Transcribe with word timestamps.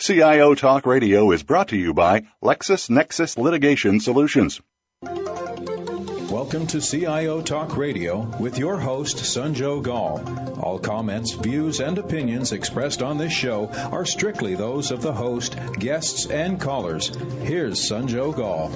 CIO 0.00 0.54
Talk 0.54 0.86
Radio 0.86 1.32
is 1.32 1.42
brought 1.42 1.70
to 1.70 1.76
you 1.76 1.92
by 1.92 2.22
LexisNexis 2.40 3.36
Litigation 3.36 3.98
Solutions. 3.98 4.60
Welcome 5.02 6.68
to 6.68 6.80
CIO 6.80 7.42
Talk 7.42 7.76
Radio 7.76 8.20
with 8.38 8.58
your 8.58 8.78
host, 8.78 9.16
Sanjog 9.16 9.88
Aul. 9.88 10.60
All 10.60 10.78
comments, 10.78 11.32
views, 11.32 11.80
and 11.80 11.98
opinions 11.98 12.52
expressed 12.52 13.02
on 13.02 13.18
this 13.18 13.32
show 13.32 13.66
are 13.90 14.06
strictly 14.06 14.54
those 14.54 14.92
of 14.92 15.02
the 15.02 15.12
host, 15.12 15.56
guests, 15.80 16.26
and 16.26 16.60
callers. 16.60 17.08
Here's 17.42 17.90
Sanjog 17.90 18.38
Aul. 18.38 18.68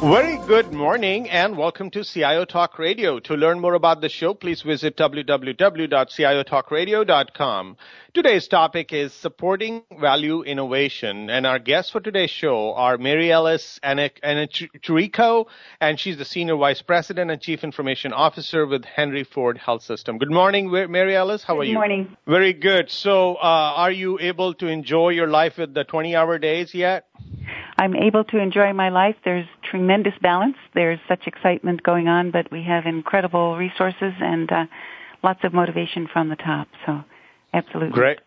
Very 0.00 0.36
good 0.46 0.72
morning 0.72 1.28
and 1.30 1.56
welcome 1.56 1.90
to 1.90 2.04
CIO 2.04 2.44
Talk 2.44 2.78
Radio. 2.78 3.18
To 3.20 3.34
learn 3.34 3.58
more 3.58 3.74
about 3.74 4.00
the 4.00 4.08
show, 4.08 4.34
please 4.34 4.62
visit 4.62 4.96
www.ciotalkradio.com. 4.96 7.76
Today's 8.14 8.46
topic 8.46 8.92
is 8.92 9.12
supporting 9.12 9.82
value 10.00 10.42
innovation, 10.42 11.30
and 11.30 11.44
our 11.44 11.58
guests 11.58 11.90
for 11.90 11.98
today's 11.98 12.30
show 12.30 12.72
are 12.74 12.96
Mary 12.96 13.32
Alice 13.32 13.80
Annecharico, 13.82 15.46
and 15.80 15.98
she's 15.98 16.16
the 16.16 16.24
Senior 16.24 16.54
Vice 16.54 16.80
President 16.80 17.32
and 17.32 17.40
Chief 17.40 17.64
Information 17.64 18.12
Officer 18.12 18.66
with 18.66 18.84
Henry 18.84 19.24
Ford 19.24 19.58
Health 19.58 19.82
System. 19.82 20.18
Good 20.18 20.30
morning, 20.30 20.70
Mary 20.70 21.16
Alice. 21.16 21.42
How 21.42 21.58
are 21.58 21.64
you? 21.64 21.72
Good 21.72 21.78
morning. 21.78 22.16
Very 22.24 22.52
good. 22.52 22.88
So, 22.88 23.34
uh, 23.34 23.40
are 23.42 23.90
you 23.90 24.20
able 24.20 24.54
to 24.54 24.68
enjoy 24.68 25.08
your 25.08 25.26
life 25.26 25.58
with 25.58 25.74
the 25.74 25.84
20-hour 25.84 26.38
days 26.38 26.72
yet? 26.72 27.06
I'm 27.76 27.96
able 27.96 28.22
to 28.26 28.38
enjoy 28.38 28.72
my 28.74 28.90
life. 28.90 29.16
There's 29.24 29.48
tremendous 29.68 30.14
balance. 30.22 30.56
There's 30.72 31.00
such 31.08 31.26
excitement 31.26 31.82
going 31.82 32.06
on, 32.06 32.30
but 32.30 32.52
we 32.52 32.62
have 32.62 32.86
incredible 32.86 33.56
resources 33.56 34.12
and 34.20 34.52
uh, 34.52 34.66
lots 35.24 35.40
of 35.42 35.52
motivation 35.52 36.06
from 36.06 36.28
the 36.28 36.36
top. 36.36 36.68
So 36.86 37.02
Absolutely. 37.54 37.92
Great. 37.92 38.18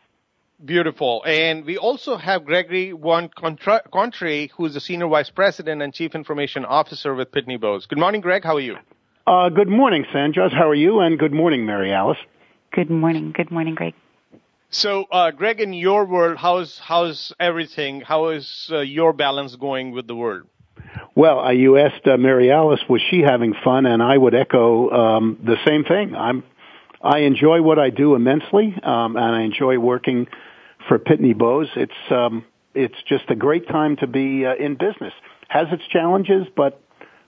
Beautiful. 0.64 1.22
And 1.25 1.66
we 1.66 1.78
also 1.78 2.17
have 2.17 2.45
Gregory 2.45 2.92
Buoncontri, 2.92 4.50
who's 4.56 4.73
the 4.73 4.80
Senior 4.80 5.08
Vice 5.08 5.30
President 5.30 5.81
and 5.81 5.94
Chief 5.94 6.16
Information 6.16 6.66
Officer 6.66 7.14
with 7.14 7.31
Pitney 7.31 7.59
Bowes. 7.59 7.86
Good 7.86 8.00
morning, 8.00 8.22
Greg. 8.22 8.44
How 8.44 8.55
are 8.55 8.61
you? 8.61 8.78
Uh, 9.28 9.50
good 9.50 9.67
morning, 9.67 10.05
Sanjaz. 10.16 10.53
How 10.53 10.70
are 10.70 10.75
you? 10.75 11.00
And 11.02 11.20
good 11.20 11.33
morning, 11.33 11.66
Mary 11.66 11.92
Alice. 11.92 12.17
Good 12.72 12.89
morning. 12.89 13.33
Good 13.36 13.52
morning, 13.52 13.75
Greg. 13.75 13.94
So, 14.70 15.03
uh, 15.11 15.31
Greg, 15.31 15.59
in 15.59 15.73
your 15.73 16.05
world, 16.05 16.38
how's 16.38 16.80
how's 16.80 17.33
everything? 17.39 18.02
How 18.02 18.30
is 18.30 18.70
uh, 18.72 18.80
your 18.80 19.14
balance 19.14 19.55
going 19.55 19.92
with 19.92 20.08
the 20.08 20.16
world? 20.16 20.48
Well, 21.16 21.39
uh, 21.39 21.52
you 21.52 21.78
asked 21.78 22.08
uh, 22.08 22.17
Mary 22.17 22.52
Alice, 22.52 22.81
was 22.89 23.02
she 23.09 23.22
having 23.22 23.53
fun? 23.64 23.86
And 23.86 24.02
I 24.02 24.17
would 24.17 24.33
echo 24.33 24.89
um, 24.89 25.38
the 25.44 25.58
same 25.66 25.83
thing. 25.83 26.16
I'm 26.16 26.44
I 27.02 27.20
enjoy 27.20 27.62
what 27.62 27.80
I 27.80 27.90
do 27.90 28.16
immensely, 28.16 28.76
um, 28.84 29.16
and 29.16 29.36
I 29.36 29.42
enjoy 29.42 29.78
working 29.78 30.28
for 30.88 30.98
Pitney 30.98 31.38
Bowes. 31.38 31.67
It's 31.76 32.12
um, 32.12 32.45
it's 32.73 32.95
just 33.08 33.26
a 33.30 33.36
great 33.36 33.67
time 33.67 33.98
to 33.98 34.08
be 34.08 34.45
uh, 34.45 34.56
in 34.56 34.76
business. 34.76 35.14
Has 35.48 35.67
its 35.72 35.84
challenges, 35.88 36.48
but 36.56 36.82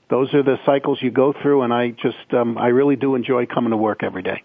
those 0.10 0.34
are 0.34 0.44
the 0.44 0.58
cycles 0.66 1.00
you 1.02 1.12
go 1.12 1.34
through, 1.42 1.62
and 1.62 1.74
I 1.74 1.92
just 1.92 2.34
um, 2.34 2.58
I 2.58 2.68
really 2.68 2.96
do 2.96 3.16
enjoy 3.16 3.46
coming 3.46 3.72
to 3.72 3.78
work 3.78 4.04
every 4.04 4.24
day. 4.24 4.44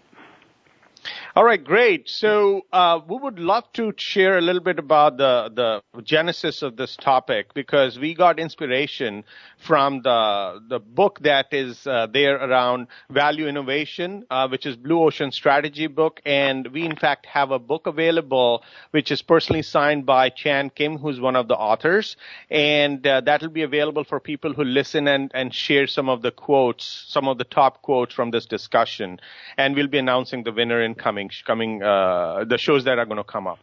All 1.37 1.43
right, 1.43 1.61
great. 1.61 2.07
So 2.07 2.61
uh, 2.71 3.01
we 3.09 3.17
would 3.17 3.39
love 3.39 3.65
to 3.73 3.91
share 3.97 4.37
a 4.37 4.41
little 4.41 4.61
bit 4.61 4.79
about 4.79 5.17
the 5.17 5.51
the 5.93 6.01
genesis 6.01 6.61
of 6.61 6.77
this 6.77 6.95
topic 6.95 7.53
because 7.53 7.99
we 7.99 8.13
got 8.13 8.39
inspiration 8.39 9.25
from 9.57 10.01
the 10.01 10.61
the 10.69 10.79
book 10.79 11.19
that 11.23 11.47
is 11.51 11.85
uh, 11.87 12.07
there 12.07 12.37
around 12.37 12.87
value 13.09 13.49
innovation, 13.49 14.25
uh, 14.29 14.47
which 14.47 14.65
is 14.65 14.77
Blue 14.77 15.03
Ocean 15.03 15.29
Strategy 15.29 15.87
book, 15.87 16.21
and 16.25 16.67
we 16.67 16.85
in 16.85 16.95
fact 16.95 17.25
have 17.25 17.51
a 17.51 17.59
book 17.59 17.85
available 17.85 18.63
which 18.91 19.11
is 19.11 19.21
personally 19.21 19.61
signed 19.61 20.05
by 20.05 20.29
Chan 20.29 20.69
Kim, 20.69 20.97
who's 20.97 21.19
one 21.19 21.35
of 21.35 21.49
the 21.49 21.55
authors, 21.55 22.15
and 22.49 23.05
uh, 23.05 23.19
that 23.19 23.41
will 23.41 23.49
be 23.49 23.63
available 23.63 24.05
for 24.05 24.21
people 24.21 24.53
who 24.53 24.63
listen 24.63 25.05
and 25.09 25.31
and 25.33 25.53
share 25.53 25.85
some 25.85 26.07
of 26.07 26.21
the 26.21 26.31
quotes, 26.31 26.85
some 27.09 27.27
of 27.27 27.37
the 27.37 27.43
top 27.43 27.81
quotes 27.81 28.13
from 28.13 28.31
this 28.31 28.45
discussion, 28.45 29.19
and 29.57 29.75
we'll 29.75 29.87
be 29.87 29.97
announcing 29.97 30.41
the 30.45 30.53
winner 30.53 30.81
in 30.81 30.95
coming 30.95 31.24
coming 31.45 31.55
coming 31.55 31.83
uh, 31.83 32.45
the 32.45 32.57
shows 32.57 32.83
that 32.85 32.99
are 32.99 33.05
going 33.05 33.17
to 33.17 33.23
come 33.23 33.47
up. 33.47 33.59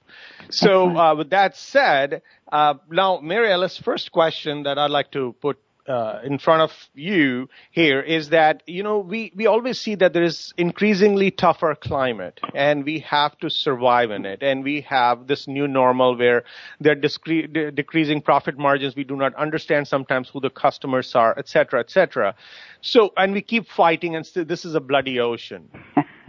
So 0.51 0.97
uh, 0.97 1.15
with 1.15 1.31
that 1.31 1.57
said, 1.57 2.23
uh, 2.51 2.75
now 2.91 3.21
Mary 3.21 3.51
Alice, 3.53 3.79
first 3.79 4.13
question 4.13 4.65
that 4.65 4.79
I'd 4.79 4.91
like 4.91 5.11
to 5.13 5.35
put 5.41 5.59
uh, 5.89 6.21
in 6.23 6.39
front 6.39 6.63
of 6.63 6.71
you 6.95 7.49
here 7.73 8.01
is 8.01 8.29
that 8.29 8.63
you 8.69 8.85
know 8.85 9.01
we 9.01 9.33
we 9.35 9.49
always 9.49 9.81
see 9.81 9.97
that 9.97 10.13
there 10.13 10.23
is 10.23 10.55
increasingly 10.57 11.33
tougher 11.33 11.75
climate 11.75 12.39
and 12.55 12.85
we 12.85 13.01
have 13.01 13.37
to 13.39 13.51
survive 13.51 14.13
in 14.13 14.25
it. 14.25 14.45
And 14.45 14.63
we 14.63 14.83
have 14.83 15.27
this 15.27 15.49
new 15.49 15.67
normal 15.67 16.17
where 16.17 16.45
they're 16.81 16.95
discre- 16.95 17.53
de- 17.53 17.73
decreasing 17.73 18.23
profit 18.23 18.57
margins. 18.59 18.95
We 18.95 19.03
do 19.03 19.17
not 19.17 19.35
understand 19.35 19.89
sometimes 19.89 20.29
who 20.29 20.41
the 20.41 20.51
customers 20.51 21.17
are 21.17 21.37
etc 21.37 21.81
etc 21.81 22.37
so 22.83 23.13
and 23.17 23.33
we 23.33 23.41
keep 23.41 23.67
fighting 23.67 24.17
and 24.17 24.27
st- 24.27 24.49
this 24.49 24.65
is 24.65 24.75
a 24.75 24.81
bloody 24.81 25.19
ocean 25.21 25.69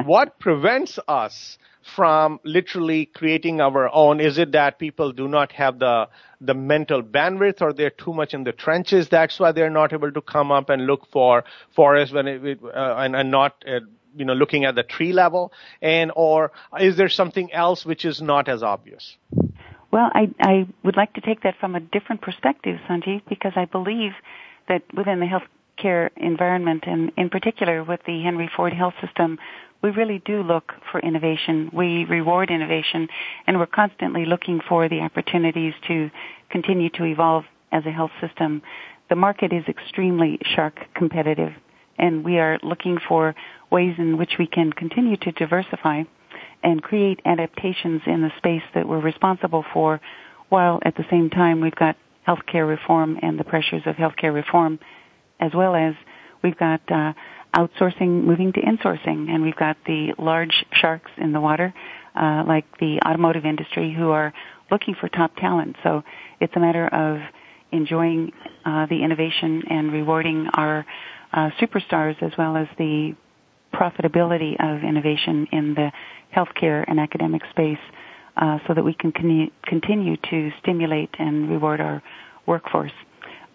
what 0.05 0.39
prevents 0.39 0.99
us 1.07 1.57
from 1.95 2.39
literally 2.43 3.05
creating 3.05 3.61
our 3.61 3.89
own? 3.93 4.19
Is 4.19 4.37
it 4.37 4.53
that 4.53 4.79
people 4.79 5.11
do 5.11 5.27
not 5.27 5.51
have 5.53 5.79
the 5.79 6.09
the 6.41 6.53
mental 6.53 7.01
bandwidth, 7.01 7.61
or 7.61 7.73
they're 7.73 7.89
too 7.89 8.13
much 8.13 8.33
in 8.33 8.43
the 8.43 8.51
trenches? 8.51 9.09
That's 9.09 9.39
why 9.39 9.51
they're 9.51 9.69
not 9.69 9.93
able 9.93 10.11
to 10.11 10.21
come 10.21 10.51
up 10.51 10.69
and 10.69 10.85
look 10.85 11.07
for 11.11 11.43
forests 11.75 12.13
when 12.13 12.27
it, 12.27 12.59
uh, 12.63 12.95
and, 12.97 13.15
and 13.15 13.31
not. 13.31 13.63
Uh, 13.67 13.79
you 14.15 14.25
know, 14.25 14.33
looking 14.33 14.63
at 14.63 14.75
the 14.75 14.83
tree 14.83 15.11
level, 15.11 15.51
and 15.81 16.11
or 16.15 16.51
is 16.79 16.97
there 16.97 17.09
something 17.09 17.51
else 17.51 17.83
which 17.83 18.05
is 18.05 18.21
not 18.21 18.47
as 18.47 18.61
obvious? 18.61 19.17
Well, 19.91 20.11
I, 20.13 20.29
I 20.39 20.67
would 20.83 20.95
like 20.95 21.13
to 21.13 21.21
take 21.21 21.41
that 21.41 21.55
from 21.59 21.73
a 21.73 21.79
different 21.79 22.21
perspective, 22.21 22.77
Sanjeev, 22.87 23.23
because 23.27 23.53
I 23.55 23.65
believe 23.65 24.11
that 24.67 24.83
within 24.95 25.19
the 25.19 25.25
healthcare 25.77 26.09
environment, 26.17 26.83
and 26.87 27.11
in 27.17 27.29
particular 27.29 27.83
with 27.83 27.99
the 28.05 28.21
Henry 28.21 28.49
Ford 28.55 28.73
Health 28.73 28.93
System, 29.01 29.37
we 29.81 29.89
really 29.91 30.21
do 30.25 30.41
look 30.43 30.71
for 30.91 30.99
innovation. 31.01 31.69
We 31.73 32.05
reward 32.05 32.49
innovation, 32.49 33.07
and 33.47 33.59
we're 33.59 33.65
constantly 33.65 34.25
looking 34.25 34.61
for 34.67 34.87
the 34.87 35.01
opportunities 35.01 35.73
to 35.87 36.09
continue 36.49 36.89
to 36.91 37.03
evolve 37.03 37.43
as 37.71 37.85
a 37.85 37.91
health 37.91 38.11
system. 38.21 38.61
The 39.09 39.15
market 39.15 39.51
is 39.51 39.65
extremely 39.67 40.39
shark 40.55 40.79
competitive, 40.95 41.51
and 41.97 42.23
we 42.23 42.39
are 42.39 42.59
looking 42.63 42.97
for 43.07 43.35
ways 43.71 43.95
in 43.97 44.17
which 44.17 44.35
we 44.39 44.47
can 44.47 44.71
continue 44.71 45.17
to 45.17 45.31
diversify 45.33 46.03
and 46.63 46.81
create 46.81 47.19
adaptations 47.25 48.01
in 48.05 48.21
the 48.21 48.31
space 48.37 48.63
that 48.73 48.87
we're 48.87 49.01
responsible 49.01 49.65
for, 49.73 49.99
while 50.47 50.79
at 50.85 50.95
the 50.95 51.05
same 51.11 51.29
time 51.29 51.59
we've 51.59 51.75
got 51.75 51.97
healthcare 52.25 52.67
reform 52.67 53.19
and 53.21 53.37
the 53.37 53.43
pressures 53.43 53.81
of 53.85 53.95
healthcare 53.95 54.33
reform, 54.33 54.79
as 55.43 55.51
well 55.53 55.75
as 55.75 55.93
we've 56.43 56.57
got 56.57 56.81
uh, 56.89 57.13
outsourcing 57.55 58.23
moving 58.23 58.53
to 58.53 58.61
insourcing, 58.61 59.29
and 59.29 59.43
we've 59.43 59.55
got 59.55 59.77
the 59.85 60.13
large 60.17 60.65
sharks 60.71 61.11
in 61.17 61.33
the 61.33 61.41
water, 61.41 61.73
uh, 62.15 62.43
like 62.47 62.65
the 62.79 62.99
automotive 63.05 63.45
industry, 63.45 63.93
who 63.93 64.09
are 64.09 64.33
looking 64.71 64.95
for 64.99 65.09
top 65.09 65.35
talent. 65.35 65.75
So 65.83 66.03
it's 66.39 66.53
a 66.55 66.59
matter 66.59 66.87
of 66.87 67.19
enjoying 67.71 68.31
uh, 68.65 68.85
the 68.85 69.03
innovation 69.03 69.63
and 69.69 69.91
rewarding 69.91 70.47
our 70.53 70.85
uh, 71.33 71.49
superstars 71.59 72.21
as 72.21 72.31
well 72.37 72.55
as 72.55 72.67
the 72.77 73.15
profitability 73.73 74.53
of 74.59 74.83
innovation 74.83 75.47
in 75.51 75.73
the 75.73 75.91
healthcare 76.35 76.85
and 76.87 76.99
academic 76.99 77.41
space 77.49 77.79
uh, 78.37 78.59
so 78.67 78.73
that 78.73 78.83
we 78.83 78.93
can 78.93 79.11
con- 79.11 79.51
continue 79.65 80.15
to 80.29 80.51
stimulate 80.61 81.09
and 81.19 81.49
reward 81.49 81.81
our 81.81 82.01
workforce. 82.45 82.91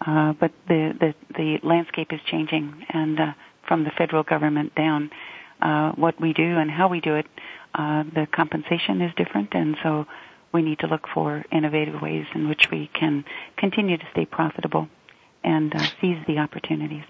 Uh, 0.05 0.33
but 0.39 0.51
the, 0.67 0.93
the, 0.99 1.13
the 1.35 1.57
landscape 1.67 2.11
is 2.11 2.19
changing 2.25 2.85
and 2.89 3.19
uh, 3.19 3.33
from 3.67 3.83
the 3.83 3.91
federal 3.97 4.23
government 4.23 4.73
down. 4.75 5.11
Uh, 5.61 5.91
what 5.91 6.19
we 6.21 6.31
do 6.33 6.57
and 6.57 6.71
how 6.71 6.87
we 6.87 7.01
do 7.01 7.15
it, 7.15 7.25
uh, 7.75 8.03
the 8.15 8.25
compensation 8.31 9.01
is 9.01 9.13
different, 9.15 9.49
and 9.53 9.75
so 9.83 10.05
we 10.53 10.61
need 10.61 10.79
to 10.79 10.87
look 10.87 11.05
for 11.13 11.43
innovative 11.51 12.01
ways 12.01 12.25
in 12.33 12.47
which 12.47 12.69
we 12.71 12.89
can 12.93 13.25
continue 13.57 13.97
to 13.97 14.05
stay 14.11 14.25
profitable 14.25 14.87
and 15.43 15.75
uh, 15.75 15.79
seize 16.01 16.17
the 16.27 16.37
opportunities. 16.37 17.03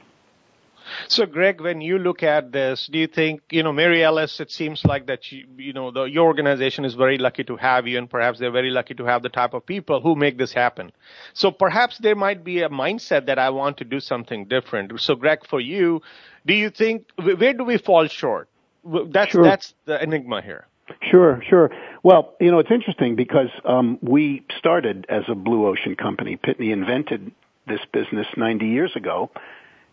So, 1.07 1.25
Greg, 1.25 1.61
when 1.61 1.81
you 1.81 1.97
look 1.97 2.23
at 2.23 2.51
this, 2.51 2.87
do 2.91 2.97
you 2.97 3.07
think, 3.07 3.41
you 3.51 3.63
know, 3.63 3.71
Mary 3.71 4.03
Alice, 4.03 4.39
it 4.39 4.51
seems 4.51 4.85
like 4.85 5.07
that, 5.07 5.31
you, 5.31 5.45
you 5.57 5.73
know, 5.73 5.91
the, 5.91 6.03
your 6.03 6.25
organization 6.25 6.85
is 6.85 6.93
very 6.93 7.17
lucky 7.17 7.43
to 7.45 7.55
have 7.57 7.87
you, 7.87 7.97
and 7.97 8.09
perhaps 8.09 8.39
they're 8.39 8.51
very 8.51 8.69
lucky 8.69 8.93
to 8.95 9.05
have 9.05 9.23
the 9.23 9.29
type 9.29 9.53
of 9.53 9.65
people 9.65 10.01
who 10.01 10.15
make 10.15 10.37
this 10.37 10.53
happen. 10.53 10.91
So 11.33 11.51
perhaps 11.51 11.97
there 11.99 12.15
might 12.15 12.43
be 12.43 12.61
a 12.61 12.69
mindset 12.69 13.25
that 13.27 13.39
I 13.39 13.49
want 13.49 13.77
to 13.77 13.83
do 13.83 13.99
something 13.99 14.45
different. 14.45 14.99
So, 14.99 15.15
Greg, 15.15 15.45
for 15.47 15.59
you, 15.59 16.01
do 16.45 16.53
you 16.53 16.69
think, 16.69 17.09
where 17.15 17.53
do 17.53 17.63
we 17.63 17.77
fall 17.77 18.07
short? 18.07 18.49
That's, 18.83 19.31
sure. 19.31 19.43
that's 19.43 19.73
the 19.85 20.01
enigma 20.01 20.41
here. 20.41 20.65
Sure, 21.01 21.41
sure. 21.47 21.69
Well, 22.03 22.33
you 22.39 22.51
know, 22.51 22.59
it's 22.59 22.71
interesting 22.71 23.15
because 23.15 23.49
um, 23.65 23.99
we 24.01 24.43
started 24.57 25.05
as 25.09 25.23
a 25.27 25.35
blue 25.35 25.67
ocean 25.67 25.95
company. 25.95 26.37
Pitney 26.37 26.71
invented 26.71 27.31
this 27.67 27.81
business 27.93 28.27
90 28.35 28.65
years 28.65 28.95
ago 28.95 29.29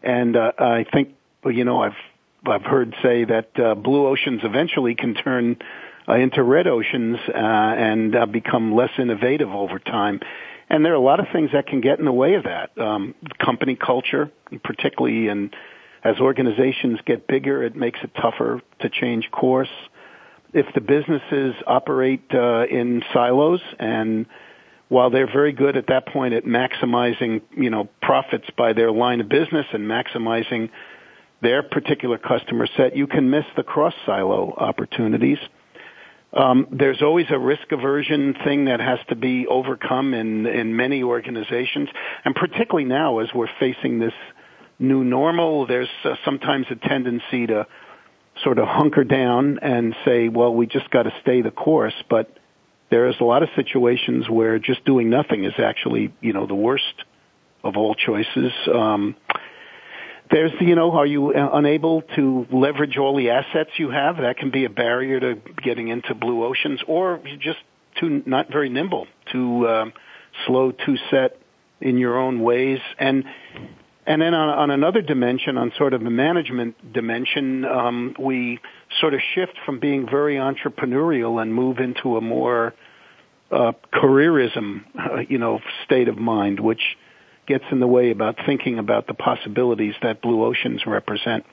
and 0.06 0.37
uh, 0.37 0.53
I 0.58 0.87
think, 0.91 1.14
you 1.44 1.64
know, 1.64 1.82
I've 1.82 1.97
I've 2.47 2.62
heard 2.62 2.94
say 3.03 3.25
that 3.25 3.58
uh, 3.58 3.75
blue 3.75 4.06
oceans 4.06 4.43
eventually 4.44 4.94
can 4.94 5.14
turn 5.14 5.56
uh, 6.08 6.14
into 6.14 6.43
red 6.44 6.69
oceans 6.69 7.19
uh, 7.29 7.32
and 7.37 8.14
uh, 8.14 8.26
become 8.26 8.75
less 8.75 8.91
innovative 8.99 9.49
over 9.49 9.81
time. 9.81 10.20
And 10.70 10.85
there 10.85 10.93
are 10.93 10.97
a 10.97 11.00
lot 11.00 11.19
of 11.19 11.26
things 11.32 11.50
that 11.53 11.67
can 11.67 11.81
get 11.81 11.99
in 11.99 12.05
the 12.05 12.12
way 12.12 12.35
of 12.35 12.44
that. 12.44 12.79
Um, 12.79 13.17
company 13.44 13.75
culture, 13.76 14.31
particularly 14.62 15.29
in 15.29 15.50
as 16.05 16.20
organizations 16.20 17.00
get 17.05 17.26
bigger, 17.26 17.64
it 17.64 17.75
makes 17.75 17.99
it 18.05 18.12
tougher 18.14 18.62
to 18.81 18.88
change 18.88 19.29
course. 19.32 19.69
If 20.53 20.67
the 20.73 20.81
businesses 20.81 21.56
operate 21.67 22.23
uh, 22.32 22.67
in 22.70 23.03
silos 23.12 23.61
and 23.81 24.26
while 24.88 25.11
they're 25.11 25.31
very 25.31 25.53
good 25.53 25.77
at 25.77 25.88
that 25.88 26.06
point 26.06 26.35
at 26.35 26.44
maximizing, 26.44 27.43
you 27.56 27.71
know, 27.71 27.88
profits 28.00 28.47
by 28.56 28.73
their 28.73 28.93
line 28.93 29.21
of 29.21 29.29
business 29.29 29.67
and 29.73 29.85
maximizing 29.87 30.71
their 31.43 31.62
particular 31.62 32.19
customer 32.19 32.67
set, 32.77 32.97
you 32.97 33.06
can 33.06 33.31
miss 33.31 33.44
the 33.56 33.62
cross 33.62 33.94
silo 34.05 34.55
opportunities. 34.56 35.38
Um, 36.33 36.67
there's 36.71 37.03
always 37.03 37.27
a 37.31 37.38
risk 37.38 37.73
aversion 37.73 38.35
thing 38.44 38.67
that 38.67 38.81
has 38.81 38.99
to 39.09 39.17
be 39.17 39.47
overcome 39.47 40.12
in 40.12 40.47
in 40.47 40.77
many 40.77 41.03
organizations, 41.03 41.89
and 42.25 42.35
particularly 42.35 42.85
now 42.85 43.21
as 43.21 43.29
we're 43.35 43.49
facing 43.59 43.99
this 43.99 44.12
new 44.79 45.03
normal, 45.03 45.67
there's 45.67 45.89
uh, 46.05 46.15
sometimes 46.25 46.67
a 46.71 46.77
tendency 46.77 47.47
to 47.47 47.67
sort 48.44 48.59
of 48.59 48.69
hunker 48.69 49.05
down 49.05 49.59
and 49.62 49.94
say, 50.05 50.29
well, 50.29 50.55
we 50.55 50.67
just 50.67 50.91
got 50.91 51.05
to 51.05 51.12
stay 51.23 51.41
the 51.41 51.50
course, 51.50 51.94
but 52.11 52.37
there's 52.91 53.17
a 53.21 53.25
lot 53.25 53.43
of 53.43 53.49
situations 53.56 54.29
where 54.29 54.59
just 54.59 54.85
doing 54.85 55.11
nothing 55.11 55.44
is 55.44 55.55
actually, 55.59 56.12
you 56.21 56.33
know, 56.33 56.47
the 56.47 56.55
worst 56.55 56.85
of 57.65 57.77
all 57.77 57.94
choices. 57.94 58.53
Um, 58.73 59.17
there's, 60.31 60.53
you 60.61 60.75
know, 60.75 60.93
are 60.93 61.06
you 61.06 61.33
unable 61.35 62.03
to 62.17 62.47
leverage 62.53 62.97
all 62.97 63.17
the 63.17 63.31
assets 63.31 63.71
you 63.79 63.91
have? 63.91 64.17
That 64.19 64.37
can 64.38 64.50
be 64.50 64.65
a 64.65 64.71
barrier 64.71 65.21
to 65.21 65.41
getting 65.62 65.88
into 65.88 66.15
blue 66.15 66.44
oceans, 66.44 66.81
or 66.87 67.21
you're 67.25 67.37
just 67.37 67.59
too 68.00 68.23
not 68.27 68.50
very 68.50 68.69
nimble, 68.69 69.06
too 69.32 69.69
um, 69.69 69.93
slow, 70.47 70.73
too 70.73 70.97
set 71.11 71.39
in 71.81 71.99
your 71.99 72.19
own 72.19 72.41
ways, 72.41 72.81
and 72.99 73.25
and 74.06 74.23
then 74.23 74.35
on, 74.35 74.49
on 74.49 74.70
another 74.70 75.03
dimension, 75.03 75.58
on 75.58 75.73
sort 75.76 75.93
of 75.93 76.03
a 76.03 76.11
management 76.11 76.93
dimension, 76.93 77.64
um, 77.64 78.14
we 78.19 78.61
sort 79.00 79.14
of 79.14 79.20
shift 79.35 79.55
from 79.67 79.81
being 79.81 80.06
very 80.08 80.37
entrepreneurial 80.37 81.43
and 81.43 81.53
move 81.53 81.79
into 81.79 82.17
a 82.17 82.20
more 82.20 82.73
uh, 83.50 83.73
careerism, 83.93 84.85
uh, 84.99 85.19
you 85.29 85.38
know, 85.38 85.61
state 85.85 86.08
of 86.08 86.17
mind, 86.17 86.61
which 86.61 86.97
gets 87.47 87.64
in 87.70 87.81
the 87.81 87.87
way 87.87 88.11
about 88.11 88.37
thinking 88.47 88.79
about 88.79 89.06
the 89.06 89.14
possibilities 89.14 89.94
that 90.03 90.23
blue 90.23 90.44
oceans 90.44 90.82
represent. 90.87 91.44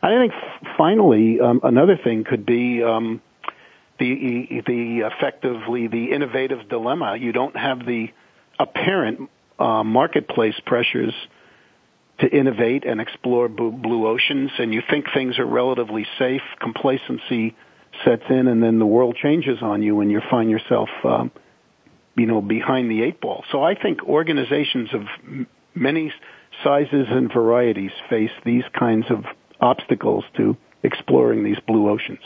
I 0.00 0.10
think 0.16 0.32
finally 0.76 1.40
um, 1.40 1.60
another 1.64 1.96
thing 2.02 2.24
could 2.24 2.46
be 2.46 2.82
um, 2.82 3.20
the 3.98 4.62
the 4.66 5.00
effectively 5.00 5.88
the 5.88 6.12
innovative 6.12 6.68
dilemma. 6.68 7.16
You 7.16 7.32
don't 7.32 7.56
have 7.56 7.80
the 7.80 8.08
apparent 8.58 9.28
uh, 9.58 9.82
marketplace 9.82 10.54
pressures 10.64 11.14
to 12.20 12.26
innovate 12.26 12.84
and 12.84 13.00
explore 13.00 13.48
blue 13.48 14.06
oceans 14.06 14.50
and 14.58 14.74
you 14.74 14.82
think 14.90 15.06
things 15.14 15.38
are 15.38 15.46
relatively 15.46 16.06
safe, 16.18 16.42
complacency 16.60 17.56
sets 18.04 18.24
in 18.28 18.48
and 18.48 18.62
then 18.62 18.78
the 18.78 18.86
world 18.86 19.16
changes 19.20 19.58
on 19.62 19.82
you 19.82 20.00
and 20.00 20.10
you 20.10 20.20
find 20.30 20.50
yourself, 20.50 20.88
um, 21.04 21.30
you 22.16 22.26
know, 22.26 22.40
behind 22.40 22.90
the 22.90 23.02
eight 23.02 23.20
ball. 23.20 23.44
So 23.52 23.62
I 23.62 23.74
think 23.80 24.02
organizations 24.02 24.90
of 24.92 25.02
many 25.74 26.12
sizes 26.64 27.06
and 27.08 27.32
varieties 27.32 27.92
face 28.10 28.30
these 28.44 28.64
kinds 28.76 29.06
of 29.10 29.24
obstacles 29.60 30.24
to 30.36 30.56
exploring 30.82 31.44
these 31.44 31.58
blue 31.66 31.88
oceans. 31.88 32.20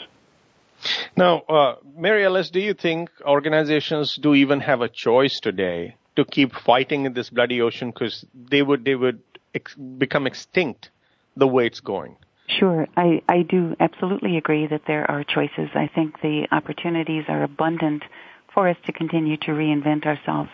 Now, 1.15 1.41
uh, 1.41 1.75
Mary 1.95 2.25
Alice, 2.25 2.49
do 2.49 2.59
you 2.59 2.73
think 2.73 3.09
organizations 3.25 4.15
do 4.15 4.33
even 4.33 4.59
have 4.61 4.81
a 4.81 4.89
choice 4.89 5.39
today 5.39 5.95
to 6.15 6.25
keep 6.25 6.53
fighting 6.53 7.05
in 7.05 7.13
this 7.13 7.29
bloody 7.29 7.61
ocean 7.61 7.91
because 7.91 8.25
they 8.33 8.61
would 8.61 8.83
they 8.85 8.95
would 8.95 9.21
ex- 9.53 9.75
become 9.75 10.27
extinct 10.27 10.89
the 11.35 11.47
way 11.47 11.65
it's 11.65 11.79
going. 11.79 12.15
Sure, 12.47 12.87
I, 12.97 13.21
I 13.29 13.43
do 13.43 13.75
absolutely 13.79 14.37
agree 14.37 14.67
that 14.67 14.81
there 14.85 15.09
are 15.09 15.23
choices. 15.23 15.69
I 15.73 15.89
think 15.93 16.21
the 16.21 16.47
opportunities 16.51 17.23
are 17.27 17.43
abundant 17.43 18.03
for 18.53 18.67
us 18.67 18.77
to 18.85 18.91
continue 18.91 19.37
to 19.37 19.51
reinvent 19.51 20.05
ourselves. 20.05 20.49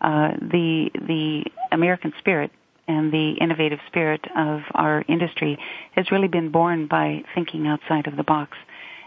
Uh, 0.00 0.32
the 0.40 0.90
the 0.94 1.44
American 1.72 2.12
spirit 2.18 2.50
and 2.86 3.12
the 3.12 3.34
innovative 3.40 3.78
spirit 3.86 4.24
of 4.36 4.60
our 4.74 5.04
industry 5.08 5.58
has 5.92 6.10
really 6.10 6.28
been 6.28 6.50
born 6.50 6.86
by 6.86 7.22
thinking 7.34 7.66
outside 7.66 8.06
of 8.06 8.16
the 8.16 8.22
box. 8.22 8.56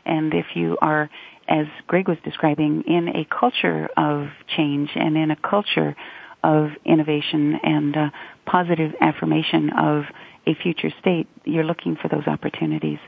And 0.05 0.33
if 0.33 0.45
you 0.55 0.77
are, 0.81 1.09
as 1.47 1.65
Greg 1.87 2.07
was 2.07 2.17
describing, 2.23 2.83
in 2.87 3.09
a 3.09 3.25
culture 3.25 3.89
of 3.97 4.27
change 4.55 4.91
and 4.95 5.17
in 5.17 5.31
a 5.31 5.35
culture 5.35 5.95
of 6.43 6.69
innovation 6.85 7.59
and 7.63 7.95
uh, 7.95 8.09
positive 8.45 8.91
affirmation 8.99 9.69
of 9.77 10.03
a 10.47 10.55
future 10.55 10.91
state, 10.99 11.27
you're 11.45 11.63
looking 11.63 11.95
for 12.01 12.07
those 12.07 12.27
opportunities. 12.27 12.99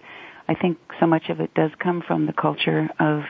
I 0.47 0.55
think 0.55 0.77
so 0.99 1.07
much 1.07 1.29
of 1.29 1.39
it 1.39 1.53
does 1.53 1.71
come 1.79 2.03
from 2.05 2.25
the 2.25 2.33
culture 2.33 2.89
of 2.99 3.23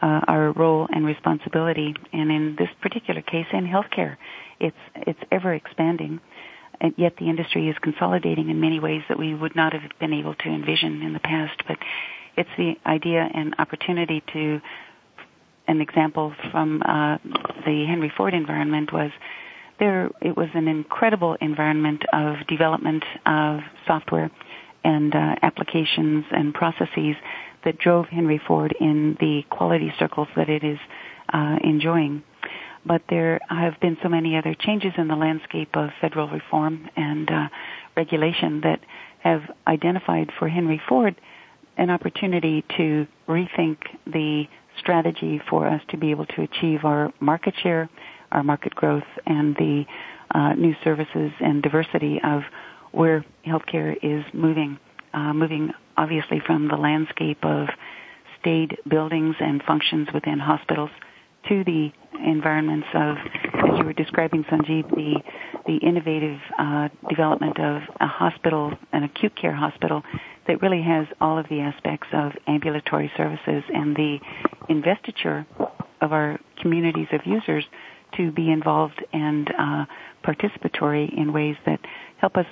uh, 0.00 0.20
our 0.26 0.52
role 0.52 0.88
and 0.90 1.04
responsibility, 1.04 1.94
and 2.12 2.30
in 2.32 2.56
this 2.58 2.68
particular 2.80 3.20
case, 3.20 3.46
in 3.52 3.66
healthcare, 3.66 4.16
it's 4.58 4.76
it's 4.94 5.20
ever 5.30 5.54
expanding. 5.54 6.20
And 6.80 6.94
yet, 6.96 7.16
the 7.18 7.28
industry 7.28 7.68
is 7.68 7.76
consolidating 7.80 8.48
in 8.48 8.60
many 8.60 8.80
ways 8.80 9.02
that 9.08 9.18
we 9.18 9.34
would 9.34 9.54
not 9.54 9.72
have 9.72 9.82
been 10.00 10.12
able 10.12 10.34
to 10.34 10.48
envision 10.48 11.02
in 11.02 11.12
the 11.12 11.20
past. 11.20 11.62
But 11.68 11.78
it's 12.36 12.50
the 12.56 12.74
idea 12.86 13.28
and 13.32 13.54
opportunity 13.58 14.22
to. 14.32 14.60
An 15.68 15.80
example 15.80 16.34
from 16.50 16.82
uh, 16.82 17.18
the 17.64 17.84
Henry 17.86 18.12
Ford 18.16 18.34
environment 18.34 18.92
was 18.92 19.12
there 19.82 20.10
it 20.20 20.36
was 20.36 20.48
an 20.54 20.68
incredible 20.68 21.36
environment 21.40 22.04
of 22.12 22.36
development 22.46 23.02
of 23.26 23.60
software 23.84 24.30
and 24.84 25.12
uh, 25.12 25.34
applications 25.42 26.24
and 26.30 26.54
processes 26.54 27.16
that 27.64 27.78
drove 27.78 28.06
Henry 28.06 28.40
Ford 28.46 28.74
in 28.80 29.16
the 29.18 29.42
quality 29.50 29.92
circles 29.98 30.28
that 30.36 30.48
it 30.48 30.62
is 30.62 30.78
uh, 31.32 31.56
enjoying. 31.64 32.22
But 32.86 33.02
there 33.10 33.40
have 33.48 33.74
been 33.80 33.96
so 34.04 34.08
many 34.08 34.36
other 34.36 34.54
changes 34.54 34.92
in 34.96 35.08
the 35.08 35.16
landscape 35.16 35.70
of 35.74 35.90
federal 36.00 36.28
reform 36.28 36.88
and 36.96 37.28
uh, 37.28 37.48
regulation 37.96 38.60
that 38.60 38.80
have 39.20 39.42
identified 39.66 40.30
for 40.38 40.48
Henry 40.48 40.80
Ford 40.88 41.20
an 41.76 41.90
opportunity 41.90 42.64
to 42.76 43.06
rethink 43.28 43.78
the 44.06 44.44
strategy 44.78 45.40
for 45.50 45.66
us 45.66 45.82
to 45.88 45.96
be 45.96 46.12
able 46.12 46.26
to 46.26 46.42
achieve 46.42 46.84
our 46.84 47.12
market 47.18 47.54
share 47.62 47.88
our 48.32 48.42
market 48.42 48.74
growth 48.74 49.04
and 49.26 49.54
the 49.56 49.84
uh, 50.34 50.54
new 50.54 50.74
services 50.82 51.30
and 51.40 51.62
diversity 51.62 52.20
of 52.24 52.42
where 52.92 53.24
healthcare 53.46 53.96
is 54.02 54.24
moving, 54.32 54.78
uh, 55.14 55.32
moving 55.32 55.72
obviously 55.96 56.40
from 56.44 56.68
the 56.68 56.76
landscape 56.76 57.44
of 57.44 57.68
staid 58.40 58.76
buildings 58.88 59.36
and 59.40 59.62
functions 59.62 60.08
within 60.12 60.38
hospitals 60.38 60.90
to 61.48 61.64
the 61.64 61.90
environments 62.24 62.86
of, 62.94 63.16
as 63.16 63.78
you 63.78 63.84
were 63.84 63.92
describing, 63.92 64.44
Sanjeev, 64.44 64.88
the 64.90 65.16
the 65.66 65.76
innovative 65.76 66.38
uh, 66.58 66.88
development 67.08 67.58
of 67.60 67.82
a 68.00 68.06
hospital, 68.06 68.72
an 68.92 69.04
acute 69.04 69.34
care 69.40 69.54
hospital, 69.54 70.02
that 70.48 70.60
really 70.60 70.82
has 70.82 71.06
all 71.20 71.38
of 71.38 71.48
the 71.48 71.60
aspects 71.60 72.08
of 72.12 72.32
ambulatory 72.48 73.10
services 73.16 73.62
and 73.72 73.94
the 73.94 74.18
investiture 74.68 75.46
of 76.00 76.12
our 76.12 76.38
communities 76.60 77.06
of 77.12 77.20
users 77.24 77.64
to 78.16 78.30
be 78.32 78.50
involved 78.50 79.04
and 79.12 79.48
uh, 79.58 79.84
participatory 80.24 81.16
in 81.16 81.32
ways 81.32 81.56
that 81.66 81.80
help 82.18 82.36
us 82.36 82.46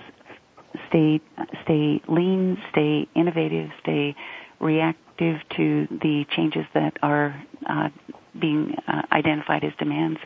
stay 0.88 1.20
stay 1.64 2.00
lean, 2.08 2.58
stay 2.70 3.08
innovative, 3.14 3.70
stay 3.82 4.14
reactive 4.60 5.36
to 5.56 5.86
the 5.90 6.24
changes 6.34 6.64
that 6.74 6.96
are 7.02 7.42
uh, 7.68 7.88
being 8.40 8.74
uh, 8.86 9.02
identified 9.12 9.64
as 9.64 9.72
demands 9.78 10.18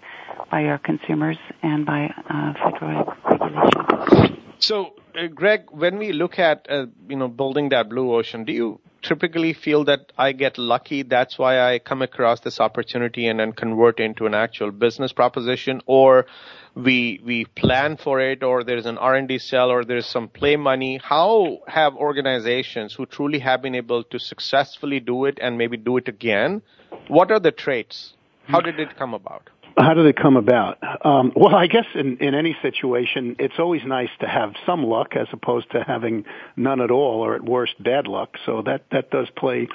by 0.51 0.65
our 0.65 0.79
consumers 0.79 1.39
and 1.63 1.87
by 1.87 2.07
uh, 2.29 2.53
federal 2.55 3.15
regulation. 3.25 4.39
So, 4.61 4.95
uh, 5.19 5.27
Greg, 5.29 5.63
when 5.71 5.99
we 5.99 6.13
look 6.13 6.39
at 6.39 6.67
uh, 6.71 6.87
you 7.09 7.17
know 7.17 7.29
building 7.29 7.71
that 7.71 7.89
blue 7.89 8.15
ocean, 8.15 8.45
do 8.45 8.53
you 8.53 8.81
typically 9.05 9.53
feel 9.53 9.85
that 9.85 10.13
I 10.19 10.33
get 10.33 10.59
lucky? 10.59 11.03
That's 11.03 11.39
why 11.39 11.61
I 11.61 11.79
come 11.79 12.03
across 12.03 12.41
this 12.41 12.59
opportunity 12.59 13.29
and 13.29 13.39
then 13.39 13.53
convert 13.53 14.01
into 14.01 14.27
an 14.27 14.35
actual 14.35 14.73
business 14.73 15.13
proposition, 15.13 15.81
or 15.87 16.27
we 16.75 17.21
we 17.25 17.45
plan 17.45 17.97
for 17.97 18.21
it, 18.21 18.43
or 18.43 18.65
there's 18.65 18.87
an 18.87 18.99
R 18.99 19.15
and 19.15 19.29
D 19.29 19.39
cell, 19.39 19.71
or 19.71 19.85
there's 19.85 20.07
some 20.07 20.29
play 20.29 20.57
money. 20.57 20.99
How 21.03 21.61
have 21.69 21.95
organizations 21.95 22.95
who 22.95 23.07
truly 23.07 23.39
have 23.39 23.63
been 23.63 23.77
able 23.77 24.03
to 24.05 24.19
successfully 24.19 25.01
do 25.01 25.27
it 25.27 25.39
and 25.41 25.57
maybe 25.57 25.77
do 25.77 25.97
it 25.99 26.09
again? 26.09 26.63
What 27.09 27.31
are 27.31 27.41
the 27.41 27.53
traits? 27.53 28.15
How 28.47 28.61
did 28.61 28.79
it 28.81 28.97
come 28.97 29.15
about? 29.15 29.49
How 29.77 29.95
did 29.95 30.07
it 30.07 30.17
come 30.17 30.37
about? 30.37 30.79
Um, 31.05 31.33
well, 31.35 31.55
I 31.55 31.67
guess 31.67 31.87
in, 31.95 32.19
in 32.19 32.35
any 32.35 32.57
situation, 32.63 33.37
it's 33.39 33.55
always 33.59 33.83
nice 33.85 34.11
to 34.21 34.29
have 34.29 34.53
some 34.65 34.85
luck 34.85 35.17
as 35.17 35.27
opposed 35.33 35.71
to 35.73 35.83
having 35.83 36.25
none 36.57 36.81
at 36.81 36.91
all, 36.91 37.25
or 37.25 37.35
at 37.35 37.43
worst, 37.43 37.83
bad 37.83 38.07
luck. 38.07 38.37
So 38.47 38.63
that 38.67 38.85
that 38.93 39.11
does 39.11 39.29
play 39.37 39.69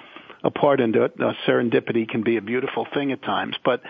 a 0.44 0.52
part 0.52 0.80
into 0.80 1.04
it. 1.04 1.16
Uh, 1.20 1.34
serendipity 1.46 2.08
can 2.08 2.24
be 2.24 2.38
a 2.38 2.42
beautiful 2.42 2.88
thing 2.94 3.12
at 3.12 3.22
times, 3.22 3.58
but 3.66 3.82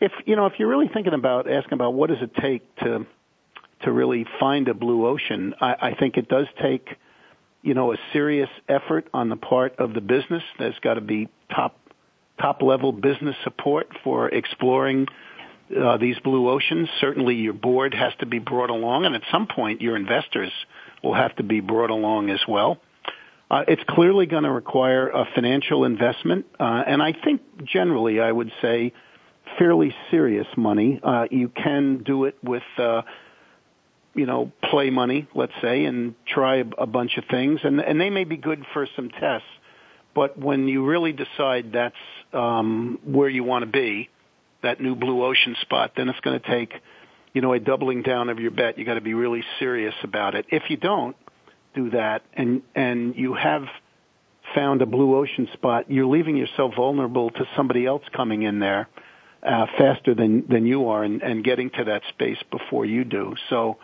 if 0.00 0.10
you 0.26 0.34
know, 0.34 0.46
if 0.46 0.54
you're 0.58 0.68
really 0.68 0.90
thinking 0.92 1.14
about 1.14 1.48
asking 1.48 1.74
about 1.74 1.94
what 1.94 2.10
does 2.10 2.20
it 2.20 2.34
take 2.40 2.74
to 2.76 3.06
to 3.84 3.92
really 3.92 4.26
find 4.40 4.68
a 4.68 4.74
blue 4.74 5.06
ocean, 5.06 5.54
I, 5.60 5.74
I 5.80 5.94
think 5.94 6.16
it 6.16 6.28
does 6.28 6.46
take 6.60 6.88
you 7.62 7.74
know 7.74 7.92
a 7.92 7.96
serious 8.12 8.50
effort 8.68 9.08
on 9.14 9.28
the 9.28 9.36
part 9.36 9.76
of 9.78 9.94
the 9.94 10.00
business. 10.00 10.42
There's 10.58 10.78
got 10.82 10.94
to 10.94 11.00
be 11.00 11.28
top 11.54 11.78
top 12.40 12.62
level 12.62 12.90
business 12.90 13.36
support 13.44 13.88
for 14.02 14.28
exploring 14.28 15.06
uh, 15.76 15.96
these 15.96 16.18
blue 16.20 16.48
oceans. 16.48 16.88
Certainly, 17.00 17.36
your 17.36 17.52
board 17.52 17.94
has 17.94 18.12
to 18.20 18.26
be 18.26 18.38
brought 18.38 18.70
along, 18.70 19.04
and 19.04 19.14
at 19.14 19.22
some 19.30 19.46
point, 19.46 19.80
your 19.80 19.96
investors 19.96 20.52
will 21.02 21.14
have 21.14 21.34
to 21.36 21.42
be 21.42 21.60
brought 21.60 21.90
along 21.90 22.30
as 22.30 22.40
well. 22.46 22.78
Uh, 23.50 23.64
it's 23.68 23.82
clearly 23.88 24.26
going 24.26 24.44
to 24.44 24.50
require 24.50 25.08
a 25.08 25.26
financial 25.34 25.84
investment, 25.84 26.46
uh, 26.58 26.82
and 26.86 27.02
I 27.02 27.12
think 27.12 27.42
generally, 27.64 28.18
I 28.18 28.32
would 28.32 28.50
say, 28.62 28.92
fairly 29.58 29.94
serious 30.10 30.46
money. 30.56 31.00
Uh, 31.02 31.26
you 31.30 31.48
can 31.48 32.02
do 32.02 32.24
it 32.24 32.36
with, 32.42 32.62
uh, 32.78 33.02
you 34.14 34.24
know, 34.24 34.50
play 34.70 34.88
money, 34.88 35.28
let's 35.34 35.52
say, 35.60 35.84
and 35.84 36.14
try 36.26 36.64
a, 36.78 36.86
bunch 36.86 37.18
of 37.18 37.24
things, 37.30 37.60
and 37.62 37.80
and 37.80 38.00
they 38.00 38.08
may 38.08 38.24
be 38.24 38.38
good 38.38 38.64
for 38.72 38.86
some 38.96 39.10
tests. 39.10 39.46
But 40.14 40.38
when 40.38 40.68
you 40.68 40.86
really 40.86 41.12
decide 41.12 41.72
that's 41.72 41.94
um, 42.32 42.98
where 43.04 43.28
you 43.28 43.44
want 43.44 43.64
to 43.64 43.70
be, 43.70 44.08
that 44.62 44.80
new 44.80 44.94
blue 44.94 45.24
ocean 45.24 45.56
spot, 45.62 45.92
then 45.96 46.08
it's 46.08 46.20
going 46.20 46.38
to 46.40 46.48
take, 46.48 46.72
you 47.32 47.40
know, 47.40 47.52
a 47.52 47.58
doubling 47.58 48.02
down 48.02 48.28
of 48.28 48.38
your 48.38 48.50
bet. 48.50 48.78
You 48.78 48.84
got 48.84 48.94
to 48.94 49.00
be 49.00 49.14
really 49.14 49.42
serious 49.58 49.94
about 50.02 50.34
it. 50.34 50.46
If 50.50 50.64
you 50.68 50.76
don't 50.76 51.16
do 51.74 51.90
that 51.90 52.22
and, 52.34 52.62
and 52.74 53.14
you 53.16 53.34
have 53.34 53.64
found 54.54 54.82
a 54.82 54.86
blue 54.86 55.16
ocean 55.16 55.48
spot, 55.52 55.90
you're 55.90 56.06
leaving 56.06 56.36
yourself 56.36 56.74
vulnerable 56.76 57.30
to 57.30 57.44
somebody 57.56 57.86
else 57.86 58.02
coming 58.14 58.42
in 58.42 58.58
there, 58.58 58.88
uh, 59.42 59.66
faster 59.78 60.14
than, 60.14 60.44
than 60.48 60.66
you 60.66 60.88
are 60.88 61.02
and, 61.02 61.22
and 61.22 61.44
getting 61.44 61.70
to 61.70 61.84
that 61.84 62.02
space 62.10 62.38
before 62.50 62.84
you 62.84 63.04
do. 63.04 63.34
So 63.50 63.78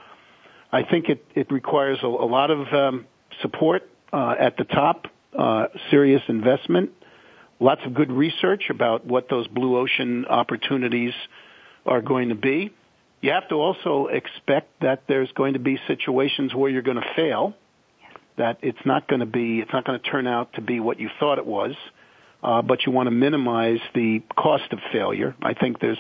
I 0.71 0.83
think 0.83 1.09
it, 1.09 1.25
it 1.35 1.51
requires 1.51 1.99
a, 2.03 2.07
a 2.07 2.29
lot 2.29 2.51
of, 2.51 2.73
um, 2.73 3.07
support, 3.43 3.89
uh, 4.13 4.35
at 4.39 4.57
the 4.57 4.65
top, 4.65 5.07
uh, 5.37 5.67
serious 5.91 6.23
investment, 6.29 6.91
lots 7.61 7.81
of 7.85 7.95
good 7.95 8.11
research 8.11 8.65
about 8.71 9.07
what 9.07 9.29
those 9.29 9.47
blue 9.49 9.77
ocean 9.79 10.27
opportunities 10.27 11.13
are 11.87 12.01
going 12.01 12.29
to 12.29 12.35
be. 12.35 12.73
You 13.21 13.33
have 13.33 13.49
to 13.49 13.57
also 13.57 14.07
expect 14.07 14.81
that 14.81 15.05
there's 15.09 15.31
going 15.33 15.55
to 15.55 15.59
be 15.59 15.79
situations 15.89 16.55
where 16.55 16.71
you're 16.71 16.83
going 16.83 17.01
to 17.01 17.15
fail, 17.17 17.55
that 18.37 18.59
it's 18.63 18.79
not 18.85 19.09
going 19.09 19.21
to 19.21 19.27
be, 19.27 19.59
it's 19.59 19.73
not 19.73 19.85
going 19.85 19.99
to 19.99 20.11
turn 20.11 20.27
out 20.27 20.53
to 20.55 20.61
be 20.61 20.79
what 20.79 21.01
you 21.01 21.11
thought 21.19 21.39
it 21.39 21.47
was, 21.47 21.75
uh, 22.43 22.63
but 22.63 22.87
you 22.87 22.93
want 22.93 23.09
to 23.09 23.11
minimize 23.11 23.81
the 23.95 24.23
cost 24.37 24.73
of 24.73 24.79
failure. 24.93 25.35
I 25.43 25.55
think 25.55 25.81
there's 25.81 25.99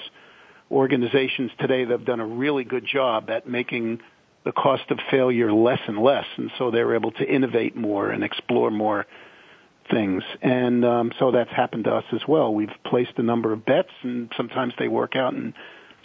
organizations 0.70 1.50
today 1.58 1.84
that 1.84 1.90
have 1.90 2.04
done 2.04 2.20
a 2.20 2.26
really 2.26 2.62
good 2.62 2.86
job 2.86 3.30
at 3.30 3.48
making 3.48 4.00
the 4.44 4.52
cost 4.52 4.90
of 4.90 4.98
failure 5.10 5.52
less 5.52 5.80
and 5.88 5.98
less, 5.98 6.26
and 6.36 6.52
so 6.56 6.70
they're 6.70 6.94
able 6.94 7.10
to 7.12 7.24
innovate 7.24 7.74
more 7.74 8.10
and 8.10 8.22
explore 8.22 8.70
more 8.70 9.06
things. 9.90 10.22
And 10.42 10.84
um, 10.84 11.12
so 11.18 11.30
that's 11.30 11.50
happened 11.50 11.84
to 11.84 11.94
us 11.94 12.04
as 12.12 12.20
well. 12.26 12.52
We've 12.54 12.72
placed 12.84 13.12
a 13.16 13.22
number 13.22 13.52
of 13.52 13.64
bets, 13.64 13.90
and 14.02 14.32
sometimes 14.36 14.74
they 14.78 14.88
work 14.88 15.16
out, 15.16 15.34
and 15.34 15.54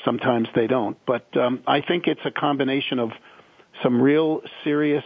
sometimes 0.05 0.47
they 0.55 0.67
don't. 0.67 0.97
But 1.05 1.25
um, 1.37 1.63
I 1.67 1.81
think 1.81 2.07
it's 2.07 2.21
a 2.25 2.31
combination 2.31 2.99
of 2.99 3.11
some 3.81 4.01
real 4.01 4.41
serious 4.63 5.03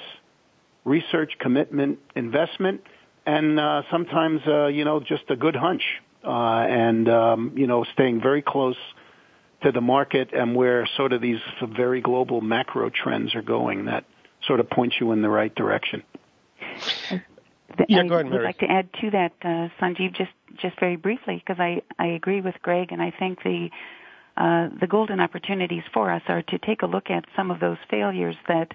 research, 0.86 1.34
commitment, 1.40 2.00
investment, 2.16 2.82
and 3.26 3.60
uh, 3.60 3.84
sometimes 3.92 4.42
uh, 4.48 4.68
you 4.68 4.86
know 4.86 5.00
just 5.00 5.24
a 5.30 5.36
good 5.36 5.56
hunch, 5.56 5.84
uh, 6.24 6.30
and 6.30 7.10
um, 7.10 7.54
you 7.56 7.68
know 7.68 7.86
staying 7.94 8.22
very 8.22 8.42
close 8.42 8.78
to 9.64 9.72
the 9.72 9.82
market 9.82 10.30
and 10.34 10.56
where 10.56 10.88
sort 10.98 11.14
of 11.14 11.22
these 11.22 11.40
very 11.76 12.02
global 12.02 12.42
macro 12.42 12.90
trends 12.90 13.34
are 13.34 13.42
going 13.42 13.86
that 13.86 14.06
sort 14.46 14.60
of 14.60 14.70
point 14.70 14.94
you 15.00 15.12
in 15.12 15.22
the 15.24 15.30
right 15.30 15.54
direction 15.56 16.04
yeah, 17.88 18.04
go 18.04 18.16
ahead, 18.16 18.28
I 18.28 18.30
would 18.30 18.44
like 18.44 18.60
to 18.60 18.70
add 18.70 18.90
to 19.02 19.12
that, 19.12 19.34
uh, 19.42 19.70
Sanjeev, 19.82 20.16
just 20.16 20.32
just 20.62 20.80
very 20.80 20.96
briefly, 20.96 21.44
because 21.46 21.60
I 21.60 21.82
I 22.00 22.08
agree 22.08 22.42
with 22.42 22.56
Greg, 22.62 22.92
and 22.92 23.02
I 23.02 23.12
think 23.12 23.44
the 23.44 23.70
uh, 24.38 24.70
the 24.80 24.88
golden 24.88 25.20
opportunities 25.20 25.84
for 25.94 26.12
us 26.12 26.22
are 26.28 26.44
to 26.44 26.60
take 26.60 26.82
a 26.84 26.86
look 26.86 27.10
at 27.10 27.26
some 27.36 27.52
of 27.52 27.60
those 27.60 27.78
failures 27.90 28.36
that 28.48 28.72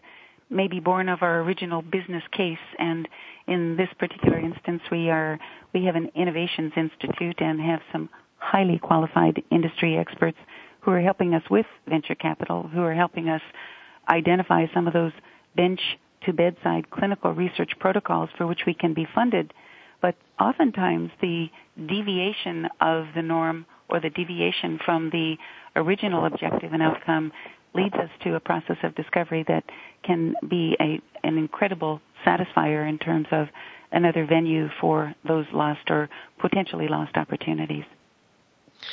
may 0.50 0.68
be 0.68 0.80
born 0.80 1.09
of 1.09 1.23
our 1.23 1.40
original 1.40 1.82
business 1.82 2.23
case. 2.32 2.59
And 2.78 3.09
in 3.47 3.76
this 3.76 3.88
particular 3.99 4.38
instance, 4.38 4.82
we 4.90 5.09
are 5.11 5.38
we 5.73 5.85
have 5.85 5.97
an 5.97 6.11
innovations 6.14 6.73
institute 6.76 7.40
and 7.40 7.61
have 7.61 7.80
some 7.90 8.09
highly 8.38 8.78
qualified 8.78 9.42
industry 9.50 9.97
experts 9.97 10.38
who 10.80 10.90
are 10.90 11.00
helping 11.00 11.32
us 11.35 11.42
with 11.49 11.66
venture 11.88 12.16
capital, 12.16 12.68
who 12.68 12.82
are 12.82 12.94
helping 12.94 13.28
us 13.28 13.42
identify 14.09 14.66
some 14.75 14.87
of 14.87 14.92
those 14.92 15.12
bench 15.54 15.80
to 16.26 16.33
bedside 16.33 16.91
clinical 16.91 17.33
research 17.33 17.73
protocols 17.79 18.31
for 18.37 18.47
which 18.47 18.61
we 18.67 18.75
can 18.75 18.95
be 18.95 19.07
funded. 19.14 19.52
But 20.00 20.17
oftentimes 20.41 21.11
the 21.21 21.49
deviation 21.76 22.69
of 22.81 23.07
the 23.14 23.23
norm 23.23 23.67
or 23.88 24.00
the 24.00 24.11
deviation 24.11 24.79
from 24.85 25.11
the 25.11 25.37
original 25.76 26.25
objective 26.26 26.73
and 26.73 26.83
outcome 26.83 27.33
leads 27.75 27.95
us 27.95 28.11
to 28.25 28.35
a 28.35 28.41
process 28.41 28.76
of 28.83 28.95
discovery 28.95 29.45
that 29.49 29.64
can 30.02 30.35
be 30.49 30.76
a, 30.81 31.00
an 31.26 31.38
incredible 31.38 32.00
satisfier 32.26 32.88
in 32.88 32.99
terms 32.99 33.26
of 33.31 33.49
another 33.93 34.26
venue 34.26 34.69
for 34.81 35.14
those 35.26 35.47
lost 35.52 35.91
or 35.91 36.09
potentially 36.41 36.88
lost 36.88 37.17
opportunities. 37.17 37.85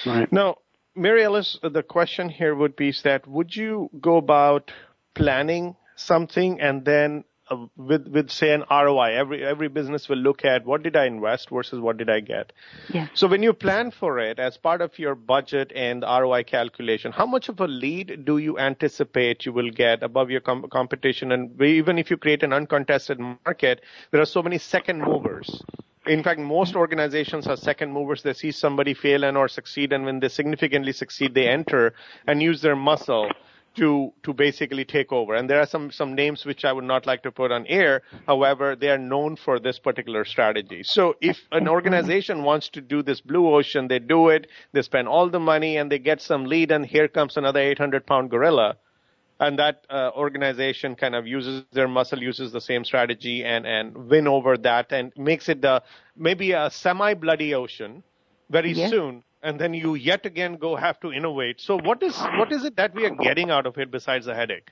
Right. 0.06 0.32
Now, 0.32 0.58
Mary 0.96 1.24
Alice, 1.24 1.58
the 1.62 1.84
question 1.84 2.30
here 2.30 2.56
would 2.56 2.76
be 2.76 2.94
that 3.04 3.26
would 3.28 3.56
you 3.56 3.90
go 4.00 4.18
about 4.18 4.72
planning 5.16 5.76
something 6.00 6.60
and 6.60 6.86
then 6.86 7.24
uh, 7.50 7.66
with 7.76 8.08
with 8.08 8.30
say 8.30 8.52
an 8.54 8.64
ROI 8.70 9.16
every 9.16 9.44
every 9.44 9.68
business 9.68 10.08
will 10.08 10.18
look 10.18 10.46
at 10.46 10.66
what 10.66 10.84
did 10.84 10.96
I 10.96 11.06
invest 11.06 11.50
versus 11.50 11.80
what 11.80 11.98
did 11.98 12.10
I 12.10 12.20
get 12.20 12.54
yeah. 12.94 13.08
so 13.14 13.28
when 13.28 13.42
you 13.42 13.54
plan 13.54 13.92
for 13.92 14.20
it 14.20 14.40
as 14.40 14.58
part 14.58 14.82
of 14.82 14.98
your 15.00 15.16
budget 15.16 15.72
and 15.76 16.04
ROI 16.04 16.44
calculation 16.44 17.12
how 17.12 17.26
much 17.26 17.50
of 17.50 17.60
a 17.60 17.68
lead 17.68 18.24
do 18.26 18.38
you 18.38 18.58
anticipate 18.60 19.46
you 19.46 19.54
will 19.54 19.72
get 19.72 20.04
above 20.04 20.30
your 20.30 20.42
com- 20.42 20.68
competition 20.70 21.32
and 21.32 21.60
even 21.62 21.98
if 21.98 22.12
you 22.12 22.18
create 22.18 22.44
an 22.44 22.54
uncontested 22.54 23.20
market 23.20 23.82
there 24.12 24.22
are 24.22 24.26
so 24.26 24.44
many 24.44 24.58
second 24.58 25.02
movers 25.02 25.62
in 26.08 26.24
fact, 26.24 26.40
most 26.40 26.76
organizations 26.76 27.46
are 27.46 27.56
second 27.56 27.92
movers. 27.92 28.24
They 28.24 28.34
see 28.34 28.52
somebody 28.52 28.96
fail 28.96 29.24
and 29.24 29.38
or 29.38 29.48
succeed, 29.48 29.94
and 29.94 30.06
when 30.06 30.20
they 30.20 30.30
significantly 30.30 30.92
succeed, 30.92 31.36
they 31.36 31.48
enter 31.48 31.94
and 32.26 32.42
use 32.42 32.62
their 32.62 32.76
muscle 32.76 33.30
to 33.76 34.14
to 34.24 34.34
basically 34.34 34.86
take 34.86 35.12
over. 35.12 35.36
And 35.36 35.50
there 35.50 35.60
are 35.60 35.66
some 35.66 35.92
some 35.92 36.16
names 36.16 36.46
which 36.46 36.66
I 36.66 36.74
would 36.74 36.84
not 36.84 37.06
like 37.06 37.24
to 37.24 37.32
put 37.32 37.52
on 37.52 37.66
air. 37.68 38.02
However, 38.28 38.76
they 38.76 38.90
are 38.90 38.98
known 38.98 39.36
for 39.36 39.60
this 39.60 39.80
particular 39.80 40.26
strategy. 40.26 40.84
So 40.84 41.16
if 41.22 41.40
an 41.52 41.68
organization 41.68 42.44
wants 42.44 42.70
to 42.70 42.82
do 42.82 43.04
this 43.04 43.22
blue 43.22 43.54
ocean, 43.54 43.88
they 43.88 44.00
do 44.00 44.30
it. 44.30 44.48
They 44.74 44.82
spend 44.82 45.08
all 45.08 45.30
the 45.30 45.40
money 45.40 45.78
and 45.78 45.92
they 45.92 46.00
get 46.00 46.22
some 46.22 46.46
lead, 46.46 46.72
and 46.72 46.86
here 46.86 47.08
comes 47.08 47.38
another 47.38 47.60
800 47.60 48.06
pound 48.06 48.30
gorilla. 48.30 48.78
And 49.42 49.58
that 49.58 49.86
uh, 49.90 50.12
organization 50.18 50.96
kind 50.96 51.16
of 51.16 51.26
uses 51.26 51.64
their 51.72 51.88
muscle, 51.88 52.22
uses 52.22 52.52
the 52.52 52.60
same 52.60 52.84
strategy, 52.84 53.46
and 53.46 53.66
and 53.66 54.10
win 54.10 54.28
over 54.28 54.58
that, 54.58 54.92
and 54.92 55.14
makes 55.16 55.48
it 55.48 55.62
the 55.62 55.82
maybe 56.18 56.52
a 56.52 56.70
semi 56.70 57.14
bloody 57.14 57.54
ocean 57.54 58.04
very 58.50 58.74
yeah. 58.74 58.90
soon 58.90 59.24
and 59.42 59.60
then 59.60 59.74
you 59.74 59.96
yet 59.96 60.26
again 60.26 60.56
go 60.56 60.76
have 60.76 61.00
to 61.02 61.12
innovate. 61.12 61.60
So 61.62 61.78
what 61.78 62.04
is 62.04 62.18
what 62.38 62.52
is 62.52 62.66
it 62.66 62.76
that 62.78 62.94
we 62.94 63.06
are 63.06 63.16
getting 63.16 63.52
out 63.52 63.66
of 63.66 63.78
it 63.78 63.92
besides 63.92 64.28
a 64.28 64.36
headache? 64.36 64.70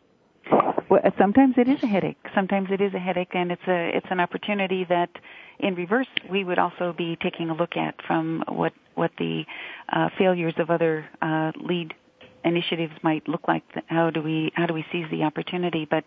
Well, 0.90 1.02
sometimes 1.18 1.56
it 1.58 1.68
is 1.68 1.84
a 1.84 1.88
headache. 1.88 2.18
Sometimes 2.34 2.70
it 2.72 2.80
is 2.80 2.94
a 2.94 3.00
headache, 3.00 3.34
and 3.34 3.52
it's 3.52 3.68
a 3.68 3.92
it's 3.96 4.08
an 4.10 4.20
opportunity 4.20 4.86
that, 4.88 5.10
in 5.60 5.76
reverse, 5.76 6.08
we 6.30 6.44
would 6.44 6.60
also 6.60 6.94
be 6.98 7.18
taking 7.22 7.50
a 7.50 7.54
look 7.54 7.76
at 7.76 7.96
from 8.06 8.44
what 8.48 8.74
what 8.96 9.12
the 9.18 9.44
uh, 9.92 10.10
failures 10.18 10.54
of 10.58 10.70
other 10.70 11.06
uh, 11.22 11.52
lead 11.62 11.94
initiatives 12.46 12.94
might 13.04 13.28
look 13.28 13.48
like. 13.48 13.64
How 13.88 14.10
do 14.10 14.22
we 14.22 14.52
how 14.56 14.66
do 14.66 14.74
we 14.74 14.86
seize 14.92 15.08
the 15.12 15.24
opportunity? 15.24 15.86
But 15.90 16.06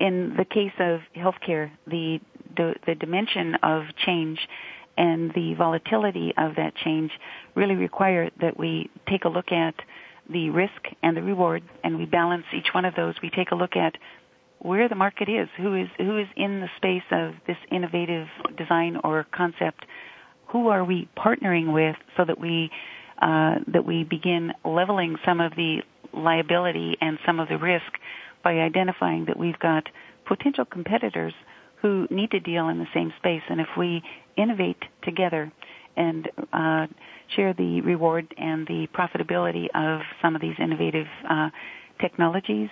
in 0.00 0.34
the 0.36 0.44
case 0.44 0.72
of 0.78 1.00
healthcare, 1.14 1.70
the, 1.86 2.20
the, 2.56 2.74
the 2.86 2.94
dimension 2.94 3.54
of 3.62 3.84
change 4.04 4.38
and 4.96 5.32
the 5.34 5.54
volatility 5.54 6.32
of 6.36 6.56
that 6.56 6.74
change 6.76 7.10
really 7.54 7.74
require 7.74 8.30
that 8.40 8.58
we 8.58 8.90
take 9.08 9.24
a 9.24 9.28
look 9.28 9.52
at 9.52 9.74
the 10.30 10.50
risk 10.50 10.86
and 11.02 11.16
the 11.16 11.22
reward 11.22 11.62
and 11.82 11.98
we 11.98 12.06
balance 12.06 12.44
each 12.56 12.68
one 12.72 12.84
of 12.84 12.94
those. 12.94 13.14
We 13.22 13.30
take 13.30 13.50
a 13.50 13.54
look 13.54 13.76
at 13.76 13.96
where 14.60 14.88
the 14.88 14.94
market 14.94 15.28
is, 15.28 15.48
who 15.56 15.74
is 15.74 15.88
who 15.96 16.18
is 16.18 16.28
in 16.36 16.60
the 16.60 16.68
space 16.76 17.02
of 17.10 17.32
this 17.46 17.56
innovative 17.70 18.28
design 18.56 18.98
or 19.02 19.26
concept, 19.32 19.86
who 20.48 20.68
are 20.68 20.84
we 20.84 21.08
partnering 21.16 21.72
with 21.72 21.96
so 22.16 22.24
that 22.24 22.38
we 22.38 22.70
uh, 23.20 23.56
that 23.68 23.84
we 23.84 24.04
begin 24.04 24.52
leveling 24.64 25.16
some 25.24 25.40
of 25.40 25.52
the 25.56 25.78
liability 26.12 26.96
and 27.00 27.18
some 27.24 27.40
of 27.40 27.48
the 27.48 27.56
risk 27.56 27.92
by 28.42 28.54
identifying 28.54 29.26
that 29.26 29.38
we've 29.38 29.58
got 29.58 29.88
potential 30.26 30.64
competitors 30.64 31.34
who 31.82 32.06
need 32.10 32.30
to 32.30 32.40
deal 32.40 32.68
in 32.68 32.78
the 32.78 32.86
same 32.94 33.12
space. 33.18 33.42
And 33.48 33.60
if 33.60 33.68
we 33.78 34.02
innovate 34.36 34.82
together 35.02 35.52
and 35.96 36.28
uh, 36.52 36.86
share 37.34 37.52
the 37.54 37.80
reward 37.80 38.32
and 38.36 38.66
the 38.66 38.86
profitability 38.94 39.66
of 39.74 40.00
some 40.22 40.34
of 40.34 40.40
these 40.40 40.54
innovative 40.58 41.06
uh, 41.28 41.50
technologies, 42.00 42.68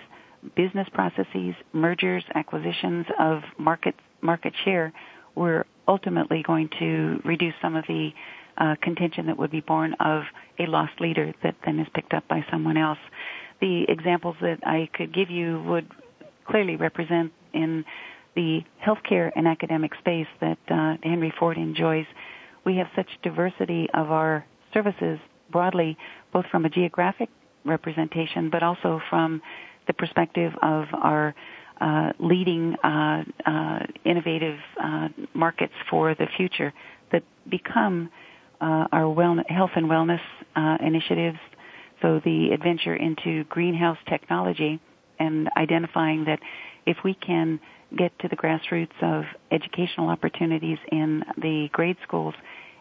business 0.55 0.87
processes, 0.93 1.55
mergers, 1.73 2.23
acquisitions 2.35 3.05
of 3.19 3.41
market 3.57 3.95
market 4.21 4.53
share, 4.63 4.93
we're 5.35 5.65
ultimately 5.87 6.43
going 6.45 6.69
to 6.79 7.19
reduce 7.25 7.53
some 7.61 7.75
of 7.75 7.85
the 7.87 8.11
uh, 8.57 8.75
contention 8.81 9.25
that 9.27 9.37
would 9.37 9.51
be 9.51 9.61
born 9.61 9.93
of 9.99 10.23
a 10.59 10.65
lost 10.65 10.99
leader 10.99 11.33
that 11.43 11.55
then 11.65 11.79
is 11.79 11.87
picked 11.93 12.13
up 12.13 12.27
by 12.27 12.43
someone 12.51 12.77
else. 12.77 12.99
The 13.61 13.85
examples 13.87 14.35
that 14.41 14.59
I 14.63 14.89
could 14.93 15.13
give 15.13 15.29
you 15.29 15.63
would 15.63 15.89
clearly 16.45 16.75
represent 16.75 17.31
in 17.53 17.85
the 18.35 18.61
healthcare 18.85 19.31
and 19.35 19.47
academic 19.47 19.93
space 19.95 20.27
that 20.41 20.57
uh, 20.69 20.95
Henry 21.03 21.33
Ford 21.37 21.57
enjoys. 21.57 22.05
We 22.65 22.77
have 22.77 22.87
such 22.95 23.07
diversity 23.23 23.87
of 23.93 24.11
our 24.11 24.45
services 24.73 25.19
broadly, 25.51 25.97
both 26.31 26.45
from 26.51 26.65
a 26.65 26.69
geographic 26.69 27.29
representation, 27.65 28.49
but 28.49 28.63
also 28.63 29.01
from 29.09 29.41
the 29.87 29.93
perspective 29.93 30.53
of 30.61 30.85
our 30.93 31.33
uh, 31.81 32.11
leading 32.19 32.75
uh, 32.83 33.23
uh, 33.45 33.79
innovative 34.05 34.59
uh, 34.81 35.07
markets 35.33 35.73
for 35.89 36.13
the 36.15 36.27
future 36.37 36.73
that 37.11 37.23
become 37.49 38.09
uh, 38.61 38.87
our 38.91 39.09
well- 39.09 39.43
health 39.47 39.71
and 39.75 39.85
wellness 39.87 40.19
uh, 40.55 40.77
initiatives. 40.85 41.39
So 42.01 42.21
the 42.23 42.51
adventure 42.51 42.95
into 42.95 43.43
greenhouse 43.45 43.97
technology 44.07 44.79
and 45.19 45.49
identifying 45.57 46.25
that 46.25 46.39
if 46.85 46.97
we 47.03 47.13
can 47.13 47.59
get 47.97 48.17
to 48.19 48.27
the 48.27 48.35
grassroots 48.35 49.01
of 49.01 49.23
educational 49.51 50.09
opportunities 50.09 50.77
in 50.91 51.23
the 51.37 51.69
grade 51.71 51.97
schools 52.03 52.35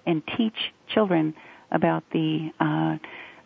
and 0.06 0.22
teach 0.36 0.54
children 0.92 1.34
about 1.70 2.02
the 2.12 2.50
uh, 2.60 2.96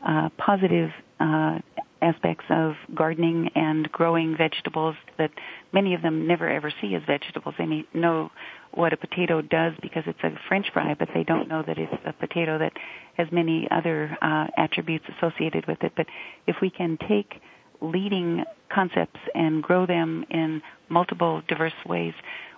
uh, 0.07 0.29
positive 0.39 0.91
uh, 1.21 1.59
aspects 2.03 2.45
of 2.51 2.75
gardening 2.95 3.49
and 3.55 3.91
growing 3.93 4.37
vegetables 4.37 4.97
that 5.19 5.31
many 5.73 5.95
of 5.95 6.03
them 6.03 6.27
never 6.27 6.49
ever 6.49 6.73
see 6.81 6.95
as 6.95 7.03
vegetables. 7.07 7.55
They 7.57 7.67
may 7.67 7.85
know 7.95 8.31
what 8.73 8.93
a 8.93 8.97
potato 8.97 9.41
does 9.41 9.73
because 9.81 10.03
it's 10.07 10.19
a 10.25 10.31
French 10.49 10.67
fry, 10.73 10.95
but 10.99 11.09
they 11.15 11.23
don't 11.23 11.49
know 11.49 11.63
that 11.65 11.79
it's 11.79 11.93
a 12.05 12.13
potato 12.13 12.59
that 12.59 12.73
has 13.17 13.29
many 13.31 13.69
other 13.71 14.17
uh, 14.21 14.47
attributes 14.57 15.05
associated 15.17 15.67
with 15.69 15.83
it. 15.83 15.93
But 15.97 16.07
if 16.47 16.57
we 16.61 16.71
can 16.71 16.99
take 17.09 17.41
leading 17.83 18.45
concepts 18.73 19.21
and 19.35 19.63
grow 19.63 19.87
them 19.87 20.25
in 20.31 20.63
multiple 20.89 21.43
diverse 21.49 21.73
ways, 21.87 22.15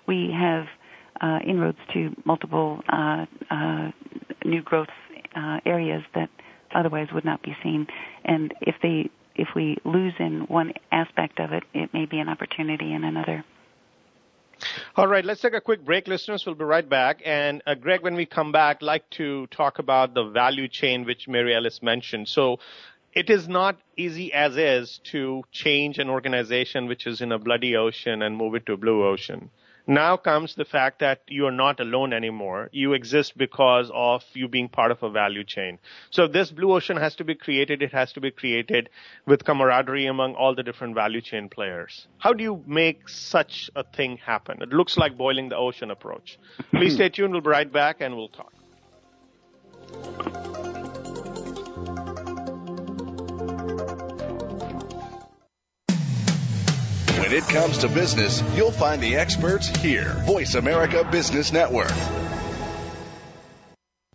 we 0.07 0.31
have 0.31 0.66
uh, 1.21 1.38
inroads 1.47 1.78
to 1.93 2.14
multiple 2.25 2.83
uh, 2.88 3.26
uh, 3.50 3.90
new 4.45 4.62
growth 4.62 4.88
uh, 5.35 5.61
areas 5.64 6.02
that 6.14 6.28
otherwise 6.75 7.09
would 7.12 7.25
not 7.25 7.43
be 7.43 7.57
seen. 7.62 7.87
And 8.25 8.52
if 8.61 8.76
they 8.83 9.11
if 9.37 9.49
we 9.57 9.78
lose 9.85 10.14
in 10.21 10.43
one 10.43 10.73
aspect 10.93 11.41
of 11.41 11.52
it, 11.52 11.65
it 11.73 11.93
may 11.93 12.06
be 12.06 12.21
an 12.21 12.28
opportunity 12.28 12.93
in 12.93 13.02
another. 13.02 13.45
All 14.97 15.08
right, 15.08 15.25
let's 15.25 15.41
take 15.41 15.54
a 15.54 15.60
quick 15.60 15.84
break, 15.84 16.06
listeners. 16.06 16.45
We'll 16.47 16.54
be 16.54 16.65
right 16.65 16.89
back. 16.89 17.21
And 17.25 17.63
uh, 17.67 17.75
Greg, 17.75 18.02
when 18.02 18.15
we 18.15 18.26
come 18.26 18.52
back, 18.52 18.80
like 18.82 19.08
to 19.10 19.47
talk 19.49 19.80
about 19.80 20.15
the 20.15 20.25
value 20.25 20.69
chain 20.69 21.04
which 21.04 21.26
Mary 21.26 21.54
Alice 21.54 21.82
mentioned. 21.82 22.28
So 22.28 22.58
it 23.15 23.31
is 23.31 23.49
not 23.49 23.77
easy 23.97 24.33
as 24.33 24.57
is 24.57 25.00
to 25.05 25.45
change 25.53 25.99
an 25.99 26.11
organization 26.11 26.87
which 26.87 27.07
is 27.07 27.21
in 27.21 27.31
a 27.33 27.39
bloody 27.39 27.77
ocean 27.77 28.23
and 28.23 28.37
move 28.37 28.55
it 28.55 28.67
to 28.67 28.73
a 28.73 28.77
blue 28.77 29.07
ocean. 29.07 29.50
Now 29.87 30.17
comes 30.17 30.55
the 30.55 30.65
fact 30.65 31.00
that 31.00 31.21
you 31.29 31.45
are 31.47 31.53
not 31.53 31.79
alone 31.79 32.15
anymore. 32.15 32.71
You 32.73 32.95
exist 32.95 33.37
because 33.37 33.91
of 33.93 34.25
you 34.33 34.49
being 34.49 34.71
part 34.71 34.91
of 34.91 35.03
a 35.03 35.11
value 35.11 35.45
chain. 35.45 35.79
So 36.11 36.27
this 36.27 36.50
blue 36.50 36.73
ocean 36.73 36.97
has 36.97 37.15
to 37.17 37.25
be 37.25 37.35
created. 37.35 37.83
It 37.83 37.93
has 37.93 38.11
to 38.15 38.21
be 38.21 38.31
created 38.31 38.89
with 39.27 39.45
camaraderie 39.45 40.07
among 40.07 40.37
all 40.37 40.55
the 40.55 40.63
different 40.63 40.95
value 40.95 41.21
chain 41.21 41.50
players. 41.50 42.07
How 42.17 42.33
do 42.33 42.43
you 42.43 42.65
make 42.67 43.11
such 43.11 43.71
a 43.77 43.85
thing 43.85 44.17
happen? 44.17 44.63
It 44.63 44.71
looks 44.71 44.97
like 44.97 45.19
boiling 45.19 45.50
the 45.50 45.57
ocean 45.57 45.91
approach. 45.91 46.39
Please 46.71 46.95
stay 46.95 47.11
tuned. 47.11 47.33
We'll 47.33 47.43
be 47.43 47.50
right 47.50 47.71
back 47.71 48.00
and 48.00 48.17
we'll 48.17 48.29
talk. 48.29 48.55
It 57.34 57.42
comes 57.49 57.78
to 57.78 57.88
business, 57.88 58.44
you'll 58.54 58.70
find 58.70 59.02
the 59.02 59.16
experts 59.16 59.66
here. 59.66 60.23
Voice 60.25 60.54
America 60.54 61.02
Business 61.10 61.52
Network. 61.52 61.90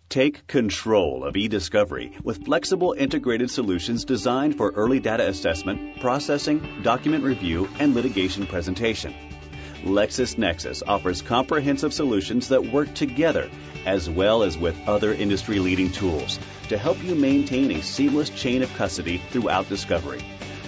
Take 0.08 0.46
control 0.46 1.24
of 1.24 1.36
e-discovery 1.36 2.16
with 2.24 2.46
flexible 2.46 2.94
integrated 2.94 3.50
solutions 3.50 4.06
designed 4.06 4.56
for 4.56 4.70
early 4.70 5.00
data 5.00 5.28
assessment, 5.28 6.00
processing, 6.00 6.80
document 6.82 7.22
review, 7.22 7.68
and 7.78 7.94
litigation 7.94 8.46
presentation. 8.46 9.14
LexisNexis 9.82 10.82
offers 10.86 11.20
comprehensive 11.20 11.92
solutions 11.92 12.48
that 12.48 12.72
work 12.72 12.94
together 12.94 13.50
as 13.84 14.08
well 14.08 14.42
as 14.42 14.56
with 14.56 14.88
other 14.88 15.12
industry 15.12 15.58
leading 15.58 15.92
tools 15.92 16.38
to 16.70 16.78
help 16.78 17.02
you 17.04 17.14
maintain 17.14 17.70
a 17.70 17.82
seamless 17.82 18.30
chain 18.30 18.62
of 18.62 18.74
custody 18.74 19.18
throughout 19.30 19.68
discovery. 19.68 20.22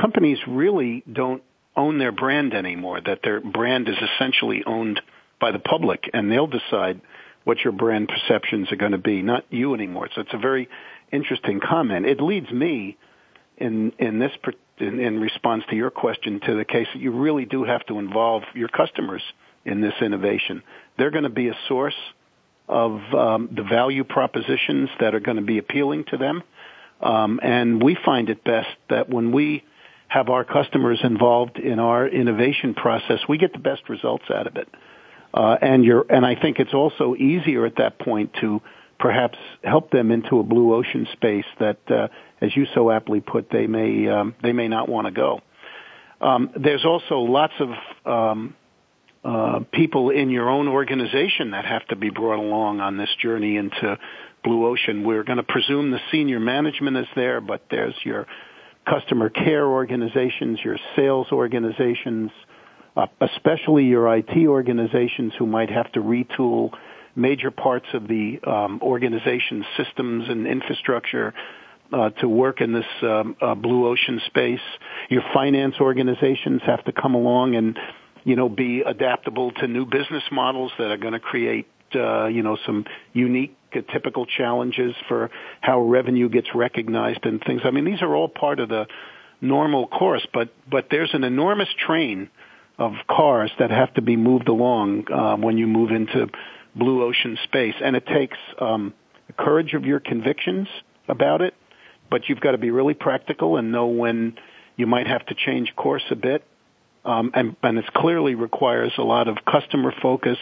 companies 0.00 0.38
really 0.46 1.02
don't 1.10 1.42
own 1.76 1.98
their 1.98 2.12
brand 2.12 2.54
anymore, 2.54 3.00
that 3.04 3.20
their 3.22 3.40
brand 3.40 3.88
is 3.88 3.96
essentially 3.96 4.62
owned 4.66 5.00
by 5.40 5.52
the 5.52 5.58
public 5.58 6.08
and 6.12 6.30
they'll 6.30 6.46
decide 6.46 7.00
what 7.44 7.58
your 7.62 7.72
brand 7.72 8.08
perceptions 8.08 8.72
are 8.72 8.76
going 8.76 8.92
to 8.92 8.98
be, 8.98 9.22
not 9.22 9.44
you 9.50 9.74
anymore. 9.74 10.08
So 10.14 10.22
it's 10.22 10.34
a 10.34 10.38
very 10.38 10.68
interesting 11.12 11.60
comment. 11.60 12.06
It 12.06 12.20
leads 12.20 12.50
me 12.50 12.96
in 13.56 13.92
in 13.98 14.18
this 14.18 14.32
in, 14.78 15.00
in 15.00 15.20
response 15.20 15.64
to 15.70 15.76
your 15.76 15.90
question 15.90 16.40
to 16.40 16.56
the 16.56 16.64
case 16.64 16.88
that 16.92 17.00
you 17.00 17.12
really 17.12 17.44
do 17.44 17.64
have 17.64 17.84
to 17.86 17.98
involve 17.98 18.42
your 18.54 18.68
customers 18.68 19.22
in 19.64 19.80
this 19.80 19.94
innovation. 20.00 20.62
They're 20.98 21.10
going 21.10 21.24
to 21.24 21.30
be 21.30 21.48
a 21.48 21.56
source 21.68 21.94
of 22.68 23.00
um, 23.14 23.48
the 23.54 23.62
value 23.62 24.04
propositions 24.04 24.88
that 25.00 25.14
are 25.14 25.20
going 25.20 25.36
to 25.36 25.42
be 25.42 25.58
appealing 25.58 26.04
to 26.10 26.16
them. 26.16 26.42
Um, 27.00 27.40
and 27.42 27.82
we 27.82 27.96
find 28.04 28.30
it 28.30 28.42
best 28.42 28.68
that 28.88 29.08
when 29.08 29.32
we 29.32 29.64
have 30.08 30.28
our 30.28 30.44
customers 30.44 31.00
involved 31.02 31.58
in 31.58 31.78
our 31.78 32.08
innovation 32.08 32.74
process, 32.74 33.20
we 33.28 33.38
get 33.38 33.52
the 33.52 33.58
best 33.58 33.88
results 33.88 34.24
out 34.30 34.46
of 34.46 34.56
it. 34.56 34.68
Uh, 35.34 35.56
and 35.60 35.84
you're, 35.84 36.06
and 36.08 36.24
I 36.24 36.34
think 36.40 36.58
it's 36.58 36.72
also 36.72 37.14
easier 37.14 37.66
at 37.66 37.76
that 37.76 37.98
point 37.98 38.32
to 38.40 38.62
perhaps 38.98 39.36
help 39.62 39.90
them 39.90 40.10
into 40.10 40.38
a 40.38 40.42
blue 40.42 40.74
ocean 40.74 41.06
space 41.12 41.44
that, 41.60 41.78
uh, 41.90 42.08
as 42.40 42.56
you 42.56 42.66
so 42.74 42.90
aptly 42.90 43.20
put, 43.20 43.50
they 43.50 43.66
may 43.66 44.08
um, 44.08 44.34
they 44.42 44.52
may 44.52 44.68
not 44.68 44.88
want 44.88 45.06
to 45.06 45.10
go. 45.10 45.40
Um, 46.20 46.50
there's 46.56 46.84
also 46.84 47.18
lots 47.18 47.52
of 47.60 47.68
um, 48.06 48.54
uh, 49.26 49.60
people 49.72 50.10
in 50.10 50.30
your 50.30 50.48
own 50.48 50.68
organization 50.68 51.50
that 51.50 51.64
have 51.64 51.84
to 51.88 51.96
be 51.96 52.10
brought 52.10 52.38
along 52.38 52.78
on 52.78 52.96
this 52.96 53.08
journey 53.20 53.56
into 53.56 53.98
blue 54.44 54.66
ocean. 54.66 55.02
We're 55.04 55.24
going 55.24 55.38
to 55.38 55.42
presume 55.42 55.90
the 55.90 55.98
senior 56.12 56.38
management 56.38 56.96
is 56.96 57.08
there, 57.16 57.40
but 57.40 57.62
there's 57.68 57.96
your 58.04 58.26
customer 58.88 59.28
care 59.28 59.66
organizations, 59.66 60.60
your 60.64 60.78
sales 60.94 61.26
organizations, 61.32 62.30
uh, 62.96 63.06
especially 63.20 63.86
your 63.86 64.14
IT 64.16 64.46
organizations 64.46 65.32
who 65.36 65.46
might 65.46 65.70
have 65.70 65.90
to 65.92 66.00
retool 66.00 66.70
major 67.16 67.50
parts 67.50 67.86
of 67.94 68.06
the 68.06 68.38
um, 68.46 68.78
organization's 68.80 69.64
systems 69.76 70.28
and 70.28 70.46
infrastructure 70.46 71.34
uh, 71.92 72.10
to 72.10 72.28
work 72.28 72.60
in 72.60 72.72
this 72.72 72.84
um, 73.02 73.34
uh, 73.40 73.56
blue 73.56 73.88
ocean 73.88 74.20
space. 74.26 74.60
Your 75.08 75.22
finance 75.34 75.74
organizations 75.80 76.62
have 76.64 76.84
to 76.84 76.92
come 76.92 77.14
along 77.14 77.56
and 77.56 77.76
you 78.26 78.34
know 78.34 78.48
be 78.48 78.82
adaptable 78.84 79.52
to 79.52 79.68
new 79.68 79.86
business 79.86 80.24
models 80.30 80.72
that 80.78 80.90
are 80.90 80.96
going 80.98 81.12
to 81.12 81.20
create 81.20 81.68
uh, 81.94 82.26
you 82.26 82.42
know 82.42 82.58
some 82.66 82.84
unique 83.14 83.56
uh, 83.74 83.80
typical 83.92 84.26
challenges 84.26 84.94
for 85.08 85.30
how 85.60 85.80
revenue 85.80 86.28
gets 86.28 86.48
recognized 86.54 87.24
and 87.24 87.42
things. 87.46 87.62
I 87.64 87.70
mean, 87.70 87.84
these 87.84 88.02
are 88.02 88.14
all 88.14 88.28
part 88.28 88.58
of 88.58 88.68
the 88.68 88.86
normal 89.40 89.86
course, 89.86 90.26
but 90.34 90.48
but 90.68 90.88
there's 90.90 91.14
an 91.14 91.22
enormous 91.22 91.68
train 91.86 92.28
of 92.78 92.92
cars 93.08 93.50
that 93.60 93.70
have 93.70 93.94
to 93.94 94.02
be 94.02 94.16
moved 94.16 94.48
along 94.48 95.10
uh, 95.10 95.36
when 95.36 95.56
you 95.56 95.66
move 95.66 95.92
into 95.92 96.26
blue 96.74 97.04
ocean 97.04 97.38
space, 97.44 97.76
and 97.82 97.94
it 97.94 98.06
takes 98.06 98.36
um, 98.60 98.92
courage 99.38 99.72
of 99.72 99.84
your 99.84 100.00
convictions 100.00 100.66
about 101.08 101.42
it, 101.42 101.54
but 102.10 102.28
you've 102.28 102.40
got 102.40 102.50
to 102.52 102.58
be 102.58 102.70
really 102.70 102.92
practical 102.92 103.56
and 103.56 103.70
know 103.70 103.86
when 103.86 104.36
you 104.76 104.86
might 104.86 105.06
have 105.06 105.24
to 105.26 105.34
change 105.34 105.74
course 105.76 106.02
a 106.10 106.16
bit, 106.16 106.44
um, 107.06 107.30
and, 107.34 107.56
and 107.62 107.78
it 107.78 107.86
clearly 107.94 108.34
requires 108.34 108.92
a 108.98 109.02
lot 109.02 109.28
of 109.28 109.38
customer 109.50 109.94
focus 110.02 110.38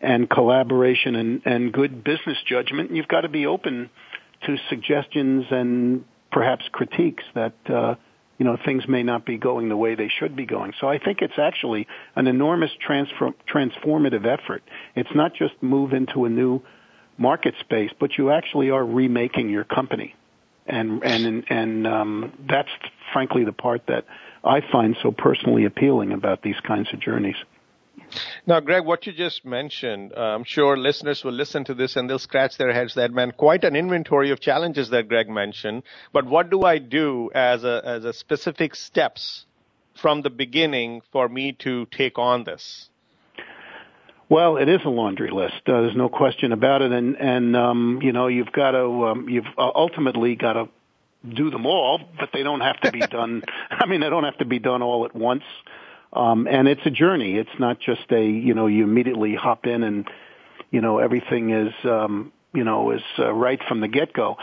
and 0.00 0.30
collaboration 0.30 1.16
and, 1.16 1.42
and 1.44 1.72
good 1.72 2.04
business 2.04 2.38
judgment. 2.46 2.92
You've 2.92 3.08
got 3.08 3.22
to 3.22 3.28
be 3.28 3.46
open 3.46 3.90
to 4.46 4.56
suggestions 4.68 5.46
and 5.50 6.04
perhaps 6.30 6.64
critiques 6.70 7.24
that 7.34 7.54
uh, 7.68 7.96
you 8.38 8.44
know 8.44 8.56
things 8.64 8.84
may 8.86 9.02
not 9.02 9.26
be 9.26 9.38
going 9.38 9.68
the 9.68 9.76
way 9.76 9.96
they 9.96 10.08
should 10.20 10.36
be 10.36 10.46
going. 10.46 10.72
So 10.80 10.88
I 10.88 10.98
think 10.98 11.18
it's 11.20 11.38
actually 11.38 11.88
an 12.14 12.28
enormous 12.28 12.70
transform, 12.80 13.34
transformative 13.52 14.24
effort. 14.24 14.62
It's 14.94 15.10
not 15.14 15.34
just 15.34 15.54
move 15.60 15.92
into 15.92 16.24
a 16.24 16.28
new 16.28 16.62
market 17.16 17.54
space, 17.60 17.90
but 17.98 18.16
you 18.16 18.30
actually 18.30 18.70
are 18.70 18.84
remaking 18.84 19.50
your 19.50 19.64
company, 19.64 20.14
and 20.64 21.02
and 21.02 21.44
and 21.50 21.86
um, 21.88 22.32
that's 22.48 22.68
frankly 23.12 23.44
the 23.44 23.52
part 23.52 23.82
that 23.88 24.04
I 24.44 24.60
find 24.72 24.96
so 25.02 25.12
personally 25.12 25.64
appealing 25.64 26.12
about 26.12 26.42
these 26.42 26.58
kinds 26.66 26.88
of 26.92 27.00
journeys. 27.00 27.36
Now, 28.46 28.60
Greg, 28.60 28.84
what 28.84 29.06
you 29.06 29.12
just 29.12 29.44
mentioned, 29.44 30.12
uh, 30.16 30.20
I'm 30.20 30.44
sure 30.44 30.76
listeners 30.76 31.22
will 31.24 31.32
listen 31.32 31.64
to 31.64 31.74
this 31.74 31.96
and 31.96 32.08
they'll 32.08 32.18
scratch 32.18 32.56
their 32.56 32.72
heads 32.72 32.94
that, 32.94 33.12
man, 33.12 33.32
quite 33.36 33.64
an 33.64 33.76
inventory 33.76 34.30
of 34.30 34.40
challenges 34.40 34.90
that 34.90 35.08
Greg 35.08 35.28
mentioned. 35.28 35.82
But 36.12 36.24
what 36.24 36.50
do 36.50 36.62
I 36.62 36.78
do 36.78 37.30
as 37.34 37.64
a, 37.64 37.82
as 37.84 38.04
a 38.04 38.12
specific 38.12 38.74
steps 38.74 39.44
from 40.00 40.22
the 40.22 40.30
beginning 40.30 41.02
for 41.12 41.28
me 41.28 41.52
to 41.60 41.86
take 41.86 42.18
on 42.18 42.44
this? 42.44 42.88
Well, 44.30 44.58
it 44.58 44.68
is 44.68 44.80
a 44.84 44.90
laundry 44.90 45.30
list. 45.30 45.62
Uh, 45.66 45.80
there's 45.82 45.96
no 45.96 46.10
question 46.10 46.52
about 46.52 46.82
it, 46.82 46.92
and 46.92 47.16
and 47.16 47.56
um, 47.56 48.00
you 48.02 48.12
know 48.12 48.26
you've 48.26 48.52
got 48.52 48.72
to 48.72 49.06
um, 49.06 49.28
you've 49.28 49.46
uh, 49.56 49.70
ultimately 49.74 50.36
got 50.36 50.52
to 50.52 50.68
do 51.26 51.50
them 51.50 51.66
all, 51.66 52.00
but 52.18 52.30
they 52.32 52.42
don't 52.42 52.60
have 52.60 52.80
to 52.80 52.92
be 52.92 53.00
done. 53.10 53.42
I 53.70 53.86
mean, 53.86 54.00
they 54.00 54.10
don't 54.10 54.24
have 54.24 54.38
to 54.38 54.44
be 54.44 54.58
done 54.58 54.82
all 54.82 55.04
at 55.04 55.14
once. 55.14 55.44
Um, 56.12 56.46
and 56.46 56.68
it's 56.68 56.80
a 56.84 56.90
journey. 56.90 57.36
It's 57.36 57.50
not 57.58 57.80
just 57.80 58.10
a, 58.10 58.24
you 58.24 58.54
know, 58.54 58.66
you 58.66 58.84
immediately 58.84 59.34
hop 59.34 59.66
in 59.66 59.82
and, 59.82 60.08
you 60.70 60.80
know, 60.80 60.98
everything 60.98 61.50
is, 61.50 61.72
um, 61.84 62.32
you 62.54 62.64
know, 62.64 62.92
is 62.92 63.02
uh, 63.18 63.32
right 63.32 63.60
from 63.68 63.80
the 63.80 63.88
get-go. 63.88 64.36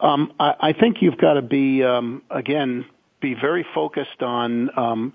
Um, 0.00 0.32
I, 0.38 0.54
I 0.60 0.72
think 0.74 0.98
you've 1.00 1.18
got 1.18 1.34
to 1.34 1.42
be, 1.42 1.82
um, 1.82 2.22
again, 2.30 2.84
be 3.20 3.34
very 3.34 3.66
focused 3.74 4.22
on 4.22 4.70
um, 4.78 5.12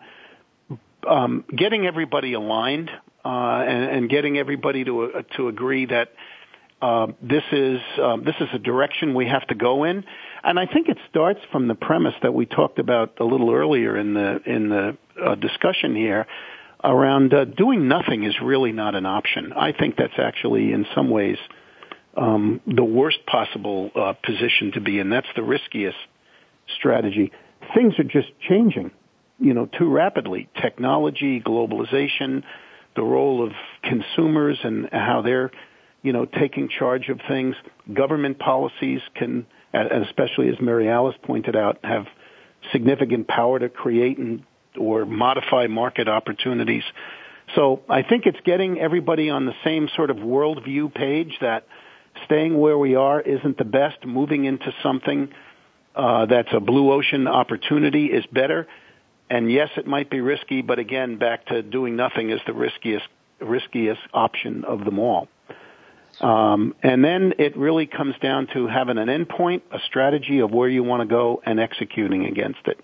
um, 1.08 1.45
getting 1.56 1.86
everybody 1.86 2.34
aligned 2.34 2.89
uh, 3.26 3.63
and, 3.67 3.84
and 3.97 4.10
getting 4.10 4.38
everybody 4.38 4.84
to 4.84 5.04
uh, 5.04 5.21
to 5.38 5.47
agree 5.47 5.86
that 5.86 6.10
uh, 6.82 7.08
this 7.21 7.43
is 7.52 7.80
um, 8.02 8.23
this 8.26 8.36
is 8.39 8.47
a 8.54 8.60
direction 8.60 9.13
we 9.13 9.28
have 9.28 9.45
to 9.47 9.56
go 9.56 9.84
in. 9.86 10.04
And 10.43 10.60
I 10.60 10.65
think 10.65 10.89
it 10.89 10.97
starts 11.10 11.39
from 11.51 11.67
the 11.67 11.75
premise 11.75 12.15
that 12.21 12.34
we 12.34 12.45
talked 12.45 12.77
about 12.77 13.19
a 13.19 13.23
little 13.23 13.53
earlier 13.53 13.97
in 13.97 14.13
the 14.13 14.39
in 14.45 14.69
the 14.69 14.97
uh, 15.23 15.36
discussion 15.36 15.95
here 15.95 16.27
around 16.84 17.34
uh, 17.34 17.45
doing 17.45 17.88
nothing 17.88 18.25
is 18.25 18.36
really 18.43 18.73
not 18.73 18.93
an 18.93 19.06
option. 19.06 19.53
I 19.53 19.71
think 19.71 19.95
that's 19.95 20.17
actually 20.17 20.73
in 20.73 20.86
some 20.93 21.10
ways 21.10 21.38
um, 22.17 22.60
the 22.67 22.84
worst 22.84 23.25
possible 23.25 23.89
uh, 23.95 24.13
position 24.13 24.73
to 24.73 24.82
be 24.82 24.99
in. 24.99 25.10
That's 25.10 25.27
the 25.36 25.43
riskiest 25.43 25.97
strategy. 26.77 27.32
Things 27.73 27.93
are 27.97 28.03
just 28.03 28.27
changing, 28.47 28.91
you 29.39 29.53
know, 29.53 29.65
too 29.65 29.89
rapidly. 29.89 30.49
Technology, 30.62 31.39
globalization, 31.39 32.43
the 32.95 33.03
role 33.03 33.45
of 33.45 33.53
consumers 33.84 34.60
and 34.63 34.89
how 34.91 35.21
they're, 35.23 35.51
you 36.01 36.12
know, 36.12 36.25
taking 36.25 36.69
charge 36.69 37.08
of 37.08 37.19
things. 37.29 37.56
Government 37.93 38.39
policies 38.39 39.01
can 39.15 39.45
especially 39.73 40.49
as 40.49 40.59
Mary 40.62 40.89
Alice 40.89 41.15
pointed 41.23 41.55
out, 41.55 41.79
have 41.83 42.05
significant 42.71 43.27
power 43.27 43.59
to 43.59 43.69
create 43.69 44.17
and 44.17 44.43
or 44.77 45.05
modify 45.05 45.67
market 45.67 46.07
opportunities. 46.07 46.83
So 47.55 47.81
I 47.89 48.01
think 48.01 48.25
it's 48.25 48.39
getting 48.43 48.79
everybody 48.79 49.29
on 49.29 49.45
the 49.45 49.53
same 49.63 49.89
sort 49.95 50.09
of 50.09 50.17
worldview 50.17 50.93
page 50.93 51.38
that 51.41 51.67
staying 52.25 52.57
where 52.57 52.77
we 52.77 52.95
are 52.95 53.21
isn't 53.21 53.57
the 53.57 53.65
best. 53.65 54.05
Moving 54.05 54.45
into 54.45 54.73
something 54.81 55.29
uh, 55.95 56.25
that's 56.25 56.49
a 56.53 56.59
blue 56.59 56.91
ocean 56.91 57.27
opportunity 57.27 58.07
is 58.07 58.25
better. 58.31 58.67
And 59.29 59.51
yes, 59.51 59.69
it 59.77 59.88
might 59.88 60.09
be 60.09 60.21
risky, 60.21 60.62
but 60.62 60.79
again, 60.79 61.17
back 61.17 61.47
to 61.47 61.62
doing 61.62 61.95
nothing 61.95 62.29
is 62.29 62.39
the 62.45 62.53
riskiest 62.53 63.05
riskiest 63.39 64.01
option 64.13 64.63
of 64.63 64.86
them 64.86 64.99
all. 64.99 65.27
Um, 66.21 66.76
and 66.84 67.04
then 67.04 67.34
it 67.39 67.58
really 67.58 67.88
comes 67.88 68.15
down 68.21 68.47
to 68.54 68.67
having 68.67 68.97
an 68.97 69.08
endpoint, 69.08 69.62
a 69.71 69.80
strategy 69.86 70.39
of 70.39 70.52
where 70.52 70.69
you 70.69 70.84
want 70.84 71.02
to 71.02 71.08
go, 71.08 71.41
and 71.45 71.60
executing 71.60 72.26
against 72.26 72.60
it. 72.65 72.80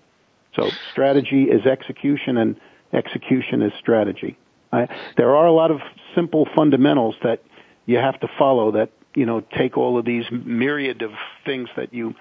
So 0.56 0.68
strategy 0.92 1.44
is 1.44 1.64
execution, 1.66 2.36
and 2.36 2.56
execution 2.92 3.62
is 3.62 3.72
strategy. 3.78 4.36
I, 4.72 4.88
there 5.16 5.34
are 5.36 5.46
a 5.46 5.52
lot 5.52 5.70
of 5.70 5.80
simple 6.14 6.48
fundamentals 6.56 7.14
that 7.22 7.42
you 7.86 7.98
have 7.98 8.18
to 8.20 8.28
follow 8.38 8.72
that 8.72 8.90
you 9.14 9.26
know 9.26 9.40
take 9.40 9.76
all 9.76 9.98
of 9.98 10.04
these 10.04 10.24
myriad 10.30 11.02
of 11.02 11.10
things 11.44 11.68
that 11.76 11.92
you 11.92 12.14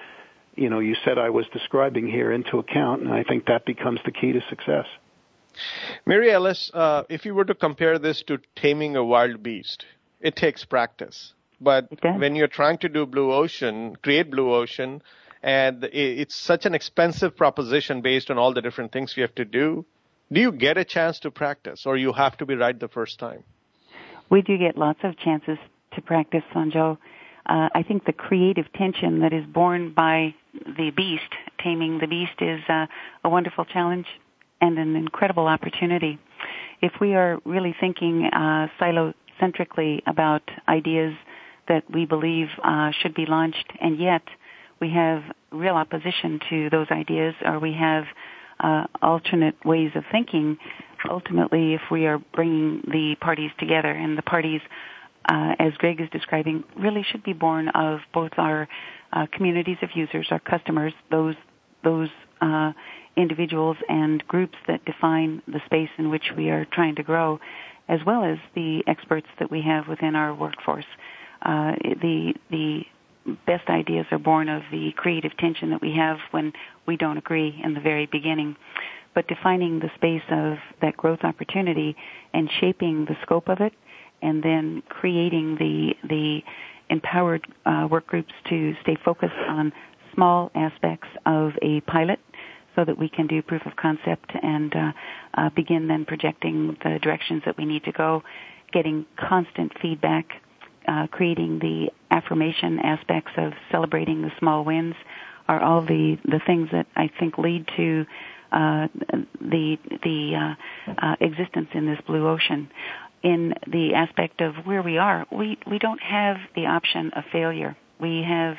you 0.56 0.69
know 0.69 0.80
you 0.80 0.95
said 1.06 1.17
I 1.17 1.30
was 1.30 1.45
describing 1.54 2.08
here 2.08 2.32
into 2.32 2.58
account, 2.58 3.02
and 3.02 3.12
I 3.12 3.24
think 3.24 3.45
that 3.45 3.65
becomes 3.65 4.00
the 4.06 4.12
key 4.12 4.32
to 4.34 4.41
success. 4.50 4.86
Mary 6.06 6.32
Alice, 6.32 6.72
uh, 6.74 7.04
if 7.10 7.26
you 7.26 7.34
were 7.34 7.45
to 7.45 7.56
compare 7.56 8.00
this 8.00 8.22
to 8.24 8.39
taming 8.56 8.95
a 8.95 9.04
wild 9.04 9.41
beast, 9.43 9.86
it 10.19 10.36
takes 10.36 10.65
practice. 10.65 11.34
But 11.62 11.89
when 12.01 12.36
you're 12.36 12.47
trying 12.47 12.77
to 12.79 12.89
do 12.89 13.05
blue 13.05 13.34
ocean, 13.34 13.95
create 14.01 14.32
blue 14.32 14.53
ocean, 14.53 15.01
and 15.43 15.84
it's 15.91 16.36
such 16.36 16.65
an 16.65 16.73
expensive 16.73 17.36
proposition 17.36 18.01
based 18.01 18.29
on 18.32 18.38
all 18.38 18.53
the 18.53 18.62
different 18.62 18.91
things 18.91 19.15
you 19.15 19.23
have 19.23 19.36
to 19.36 19.45
do, 19.45 19.86
do 20.32 20.39
you 20.39 20.51
get 20.51 20.77
a 20.77 20.86
chance 20.86 21.19
to 21.19 21.32
practice 21.32 21.86
or 21.86 21.97
you 21.97 22.13
have 22.13 22.38
to 22.38 22.45
be 22.45 22.55
right 22.55 22.79
the 22.79 22.88
first 22.88 23.19
time? 23.19 23.43
We 24.29 24.41
do 24.41 24.58
get 24.58 24.77
lots 24.77 24.99
of 25.03 25.17
chances 25.17 25.58
to 25.95 26.01
practice, 26.01 26.43
Sanjo. 26.53 26.97
Uh, 27.45 27.69
I 27.73 27.84
think 27.84 28.05
the 28.05 28.13
creative 28.13 28.71
tension 28.73 29.21
that 29.21 29.34
is 29.34 29.45
born 29.45 29.91
by 29.93 30.36
the 30.53 30.91
beast, 30.95 31.34
taming 31.63 31.97
the 31.99 32.05
beast, 32.05 32.39
is 32.41 32.62
uh, 32.69 32.86
a 33.23 33.29
wonderful 33.29 33.65
challenge 33.65 34.05
and 34.62 34.77
an 34.77 34.95
incredible 34.95 35.47
opportunity. 35.47 36.19
If 36.82 36.93
we 37.01 37.15
are 37.15 37.39
really 37.45 37.75
thinking 37.79 38.25
uh, 38.25 38.67
silo 38.77 39.13
centrically 39.39 40.04
about 40.06 40.43
ideas 40.67 41.13
that 41.67 41.84
we 41.91 42.06
believe 42.06 42.47
uh, 42.63 42.91
should 43.02 43.13
be 43.13 43.25
launched, 43.25 43.71
and 43.80 43.99
yet 43.99 44.23
we 44.80 44.91
have 44.91 45.23
real 45.52 45.75
opposition 45.75 46.39
to 46.49 46.69
those 46.69 46.88
ideas 46.91 47.36
or 47.43 47.60
we 47.60 47.73
have 47.73 48.06
uh, 48.60 48.86
alternate 49.02 49.56
ways 49.65 49.91
of 49.95 50.04
thinking, 50.12 50.58
ultimately, 51.10 51.73
if 51.73 51.82
we 51.89 52.06
are 52.06 52.19
bringing 52.34 52.82
the 52.88 53.15
parties 53.21 53.52
together, 53.58 53.91
and 53.91 54.17
the 54.17 54.21
parties, 54.21 54.62
uh, 55.30 55.56
as 55.60 55.73
Greg 55.78 56.02
is 56.02 56.10
describing, 56.10 56.63
really 56.78 57.06
should 57.10 57.23
be 57.23 57.34
born 57.34 57.69
of 57.69 57.99
both 58.13 58.32
our 58.38 58.67
uh, 59.13 59.25
communities 59.32 59.78
of 59.82 59.89
users, 59.95 60.28
our 60.32 60.39
customers, 60.39 60.93
those 61.10 61.36
those 61.82 62.10
uh, 62.41 62.73
individuals 63.15 63.78
and 63.88 64.25
groups 64.28 64.58
that 64.67 64.84
define 64.84 65.41
the 65.47 65.62
space 65.65 65.89
in 65.97 66.10
which 66.10 66.25
we 66.36 66.49
are 66.49 66.65
trying 66.73 66.95
to 66.95 67.04
grow, 67.04 67.39
as 67.89 67.99
well 68.06 68.23
as 68.23 68.38
the 68.56 68.84
experts 68.88 69.28
that 69.39 69.52
we 69.52 69.62
have 69.62 69.88
within 69.88 70.15
our 70.15 70.34
workforce. 70.34 70.86
Uh, 71.41 71.73
the 72.02 72.34
the 72.49 72.84
best 73.45 73.67
ideas 73.69 74.06
are 74.12 74.17
born 74.19 74.47
of 74.47 74.62
the 74.71 74.91
creative 74.95 75.36
tension 75.38 75.71
that 75.71 75.82
we 75.82 75.93
have 75.95 76.17
when 76.32 76.54
we 76.88 76.95
don't 76.95 77.17
agree 77.17 77.60
in 77.63 77.73
the 77.73 77.80
very 77.80 78.06
beginning. 78.06 78.56
But 79.13 79.28
defining 79.28 79.80
the 79.80 79.89
space 79.95 80.23
of 80.30 80.58
that 80.82 80.95
growth 80.95 81.19
opportunity 81.23 81.95
and 82.34 82.49
shaping 82.60 83.06
the 83.06 83.17
scope 83.23 83.49
of 83.49 83.60
it, 83.60 83.73
and 84.21 84.43
then 84.43 84.84
creating 84.88 85.56
the 85.56 85.95
the 86.08 86.41
empowered 86.89 87.45
uh, 87.65 87.88
work 87.89 88.08
groups 88.08 88.34
to 88.49 88.75
stay 88.82 88.97
focused 89.04 89.34
on 89.47 89.73
small 90.13 90.52
aspects 90.56 91.08
of 91.25 91.52
a 91.62 91.82
pilot 91.82 92.19
so 92.80 92.86
that 92.86 92.98
we 92.98 93.10
can 93.10 93.28
do 93.28 93.42
proof 93.42 93.65
of 93.65 93.76
concept 93.76 94.32
and 94.42 94.74
uh, 94.74 94.92
uh, 95.34 95.50
begin 95.50 95.88
then 95.88 96.06
projecting 96.06 96.78
the 96.84 96.98
directions 97.02 97.44
that 97.46 97.58
we 97.58 97.65
need 97.65 97.84
to 97.84 97.92
go, 97.92 98.24
getting 98.72 99.06
constant 99.18 99.72
feedback, 99.82 100.26
uh, 100.88 101.08
creating 101.12 101.60
the 101.60 101.89
affirmation 102.10 102.80
aspects 102.80 103.32
of 103.38 103.52
celebrating 103.70 104.22
the 104.22 104.32
small 104.39 104.63
wins 104.63 104.96
are 105.50 105.62
all 105.62 105.82
the, 105.82 106.18
the 106.24 106.39
things 106.48 106.70
that 106.72 106.88
I 106.96 107.10
think 107.20 107.38
lead 107.38 107.68
to 107.76 108.06
uh, 108.52 108.88
the 109.42 109.78
the 110.04 110.36
uh, 110.36 110.96
uh, 111.06 111.15
existence 111.20 111.68
in 111.74 111.86
this 111.86 112.00
blue 112.08 112.28
ocean. 112.28 112.70
In 113.22 113.54
the 113.68 113.94
aspect 113.94 114.42
of 114.42 114.56
where 114.65 114.82
we 114.82 114.98
are, 114.98 115.28
we 115.32 115.60
we 115.70 115.78
don't 115.78 116.02
have 116.02 116.38
the 116.56 116.65
option 116.65 117.12
of 117.15 117.26
failure. 117.32 117.78
We 118.00 118.24
have 118.24 118.56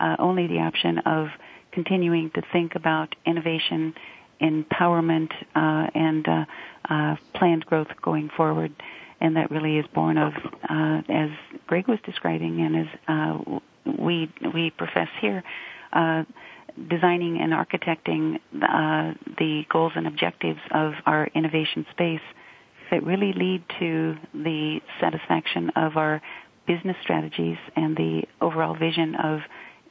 uh, 0.00 0.16
only 0.18 0.46
the 0.46 0.60
option 0.60 0.98
of 1.00 1.28
continuing 1.76 2.30
to 2.30 2.40
think 2.54 2.74
about 2.74 3.14
innovation, 3.26 3.92
empowerment, 4.40 5.30
uh, 5.54 5.86
and 5.94 6.26
uh, 6.26 6.44
uh, 6.88 7.16
planned 7.34 7.66
growth 7.66 7.88
going 8.00 8.30
forward. 8.34 8.72
And 9.20 9.36
that 9.36 9.50
really 9.50 9.76
is 9.76 9.84
born 9.94 10.16
of, 10.16 10.32
uh, 10.68 11.02
as 11.10 11.30
Greg 11.66 11.86
was 11.86 11.98
describing, 12.06 12.60
and 12.60 12.76
as 12.76 12.86
uh, 13.08 13.58
we 13.98 14.30
we 14.54 14.70
profess 14.70 15.08
here, 15.20 15.42
uh, 15.92 16.24
designing 16.88 17.40
and 17.40 17.52
architecting 17.52 18.38
the 18.52 19.62
goals 19.70 19.92
and 19.96 20.06
objectives 20.06 20.60
of 20.70 20.92
our 21.04 21.28
innovation 21.34 21.86
space 21.90 22.26
that 22.90 23.04
really 23.04 23.32
lead 23.32 23.62
to 23.78 24.16
the 24.32 24.80
satisfaction 25.00 25.70
of 25.76 25.96
our 25.96 26.22
business 26.66 26.96
strategies 27.02 27.58
and 27.74 27.96
the 27.96 28.22
overall 28.40 28.74
vision 28.74 29.14
of 29.14 29.40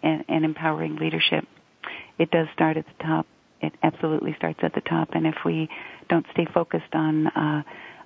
and, 0.03 0.23
and 0.27 0.45
empowering 0.45 0.95
leadership. 0.97 1.45
It 2.17 2.31
does 2.31 2.47
start 2.53 2.77
at 2.77 2.85
the 2.85 3.03
top. 3.03 3.25
It 3.61 3.73
absolutely 3.83 4.33
starts 4.37 4.59
at 4.63 4.73
the 4.73 4.81
top. 4.81 5.09
And 5.13 5.25
if 5.25 5.35
we 5.45 5.69
don't 6.09 6.25
stay 6.31 6.45
focused 6.45 6.93
on 6.93 7.27
uh, 7.27 7.63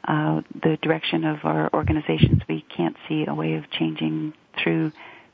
uh, 0.08 0.42
the 0.54 0.78
direction 0.82 1.26
of 1.26 1.40
our 1.44 1.70
organizations, 1.74 2.42
we 2.48 2.66
can't 2.76 2.96
see 3.08 3.26
a 3.28 3.34
way 3.34 3.56
of 3.56 3.70
changing 3.70 4.34
through 4.62 4.92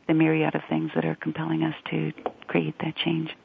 the 0.07 0.13
myriad 0.13 0.55
of 0.55 0.61
things 0.69 0.91
that 0.95 1.05
are 1.05 1.15
compelling 1.15 1.63
us 1.63 1.75
to 1.91 2.11
create 2.47 2.75
that 2.79 2.95
change. 2.95 3.35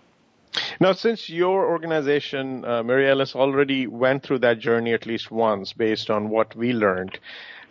Now, 0.81 0.93
since 0.93 1.31
your 1.31 1.71
organization, 1.71 2.65
uh, 2.65 2.83
Mary 2.83 3.09
Alice, 3.09 3.37
already 3.37 3.87
went 3.87 4.23
through 4.23 4.41
that 4.41 4.59
journey 4.59 4.93
at 4.93 5.07
least 5.07 5.31
once 5.31 5.73
based 5.73 6.11
on 6.11 6.29
what 6.29 6.57
we 6.57 6.73
learned, 6.73 7.19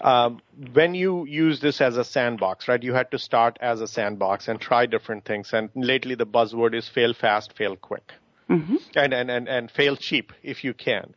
um, 0.02 0.42
when 0.74 0.94
you 0.96 1.26
use 1.26 1.60
this 1.60 1.82
as 1.82 1.98
a 1.98 2.04
sandbox, 2.04 2.68
right, 2.68 2.82
you 2.82 2.94
had 2.94 3.12
to 3.12 3.20
start 3.20 3.58
as 3.62 3.82
a 3.82 3.88
sandbox 3.88 4.48
and 4.48 4.60
try 4.60 4.86
different 4.86 5.26
things. 5.26 5.52
And 5.54 5.70
lately 5.76 6.16
the 6.16 6.26
buzzword 6.26 6.76
is 6.76 6.88
fail 6.88 7.14
fast, 7.14 7.54
fail 7.58 7.76
quick. 7.76 8.14
Mm-hmm. 8.50 8.78
And, 8.96 9.14
and, 9.14 9.30
and, 9.30 9.48
and 9.48 9.70
fail 9.70 9.96
cheap 9.96 10.34
if 10.42 10.64
you 10.64 10.74
can. 10.74 11.14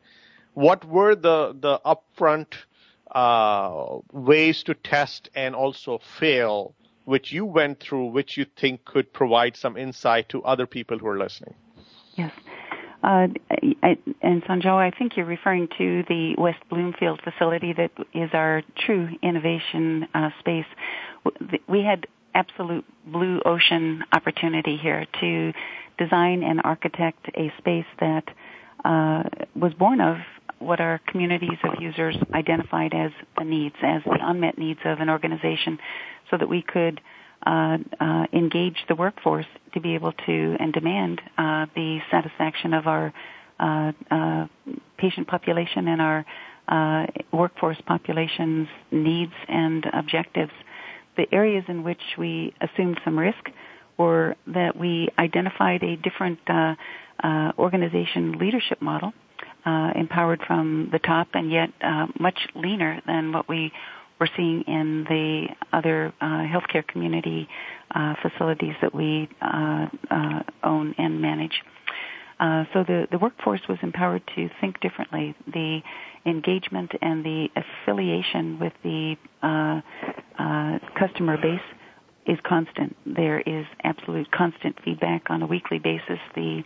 What 0.54 0.84
were 0.84 1.14
the, 1.14 1.56
the 1.58 1.80
upfront 1.84 2.48
uh, 3.10 3.98
ways 4.12 4.62
to 4.64 4.74
test 4.74 5.30
and 5.34 5.54
also 5.54 5.98
fail 6.18 6.74
which 7.04 7.32
you 7.32 7.44
went 7.44 7.80
through, 7.80 8.06
which 8.06 8.36
you 8.36 8.46
think 8.56 8.84
could 8.84 9.12
provide 9.12 9.56
some 9.56 9.76
insight 9.76 10.28
to 10.30 10.42
other 10.44 10.66
people 10.66 10.98
who 10.98 11.06
are 11.06 11.18
listening? 11.18 11.54
Yes. 12.14 12.32
Uh, 13.02 13.26
and 14.22 14.44
Sanjo, 14.44 14.76
I 14.76 14.96
think 14.96 15.16
you're 15.16 15.26
referring 15.26 15.68
to 15.78 16.04
the 16.08 16.34
West 16.38 16.60
Bloomfield 16.70 17.20
facility 17.22 17.72
that 17.72 17.90
is 18.14 18.30
our 18.32 18.62
true 18.86 19.08
innovation 19.22 20.06
uh, 20.14 20.30
space. 20.38 20.66
We 21.68 21.82
had 21.82 22.06
absolute 22.34 22.84
blue 23.06 23.40
ocean 23.44 24.04
opportunity 24.12 24.76
here 24.76 25.06
to 25.20 25.52
design 25.98 26.42
and 26.42 26.60
architect 26.64 27.26
a 27.36 27.52
space 27.58 27.86
that 28.00 28.24
uh, 28.84 29.22
was 29.54 29.74
born 29.74 30.00
of 30.00 30.16
what 30.58 30.80
our 30.80 31.00
communities 31.08 31.58
of 31.64 31.82
users 31.82 32.16
identified 32.32 32.94
as 32.94 33.10
the 33.36 33.44
needs, 33.44 33.74
as 33.82 34.02
the 34.04 34.18
unmet 34.20 34.58
needs 34.58 34.80
of 34.84 35.00
an 35.00 35.10
organization, 35.10 35.78
so 36.30 36.38
that 36.38 36.48
we 36.48 36.62
could 36.62 37.00
uh, 37.46 37.78
uh, 38.00 38.26
engage 38.32 38.76
the 38.88 38.94
workforce 38.94 39.46
to 39.74 39.80
be 39.80 39.94
able 39.94 40.12
to 40.12 40.56
and 40.60 40.72
demand 40.72 41.20
uh, 41.38 41.66
the 41.74 41.98
satisfaction 42.10 42.74
of 42.74 42.86
our 42.86 43.12
uh, 43.58 43.92
uh, 44.10 44.46
patient 44.98 45.28
population 45.28 45.88
and 45.88 46.00
our 46.00 46.24
uh, 46.68 47.06
workforce 47.32 47.80
population's 47.86 48.68
needs 48.90 49.32
and 49.48 49.84
objectives. 49.92 50.52
The 51.16 51.26
areas 51.32 51.64
in 51.68 51.82
which 51.84 52.00
we 52.18 52.54
assumed 52.60 53.00
some 53.04 53.18
risk 53.18 53.50
were 53.98 54.36
that 54.46 54.76
we 54.76 55.08
identified 55.18 55.82
a 55.82 55.96
different 55.96 56.38
uh 56.48 56.74
uh 57.22 57.52
organization 57.58 58.38
leadership 58.38 58.80
model, 58.80 59.12
uh 59.66 59.90
empowered 59.94 60.40
from 60.46 60.88
the 60.90 60.98
top 60.98 61.28
and 61.34 61.50
yet 61.52 61.68
uh 61.82 62.06
much 62.18 62.38
leaner 62.54 63.02
than 63.06 63.32
what 63.32 63.48
we 63.48 63.70
we're 64.22 64.28
seeing 64.36 64.62
in 64.68 65.04
the 65.08 65.48
other 65.72 66.12
uh, 66.20 66.24
healthcare 66.46 66.86
community 66.86 67.48
uh, 67.92 68.14
facilities 68.22 68.74
that 68.80 68.94
we 68.94 69.28
uh, 69.40 69.88
uh, 70.12 70.42
own 70.62 70.94
and 70.96 71.20
manage. 71.20 71.60
Uh, 72.38 72.62
so 72.72 72.84
the, 72.84 73.08
the 73.10 73.18
workforce 73.18 73.62
was 73.68 73.78
empowered 73.82 74.22
to 74.36 74.48
think 74.60 74.78
differently. 74.78 75.34
The 75.52 75.80
engagement 76.24 76.92
and 77.02 77.24
the 77.24 77.48
affiliation 77.56 78.60
with 78.60 78.72
the 78.84 79.16
uh, 79.42 79.80
customer 80.96 81.36
base 81.36 81.60
is 82.24 82.38
constant. 82.44 82.96
There 83.04 83.40
is 83.40 83.66
absolute 83.82 84.30
constant 84.30 84.76
feedback 84.84 85.30
on 85.30 85.42
a 85.42 85.46
weekly 85.48 85.80
basis. 85.80 86.20
The 86.36 86.62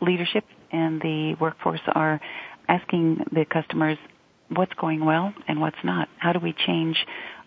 leadership 0.00 0.44
and 0.72 0.98
the 1.02 1.36
workforce 1.38 1.80
are 1.94 2.22
asking 2.68 3.26
the 3.32 3.44
customers 3.44 3.98
what's 4.48 4.72
going 4.74 5.04
well 5.04 5.32
and 5.48 5.60
what's 5.60 5.76
not. 5.84 6.08
How 6.18 6.32
do 6.32 6.38
we 6.38 6.52
change 6.52 6.96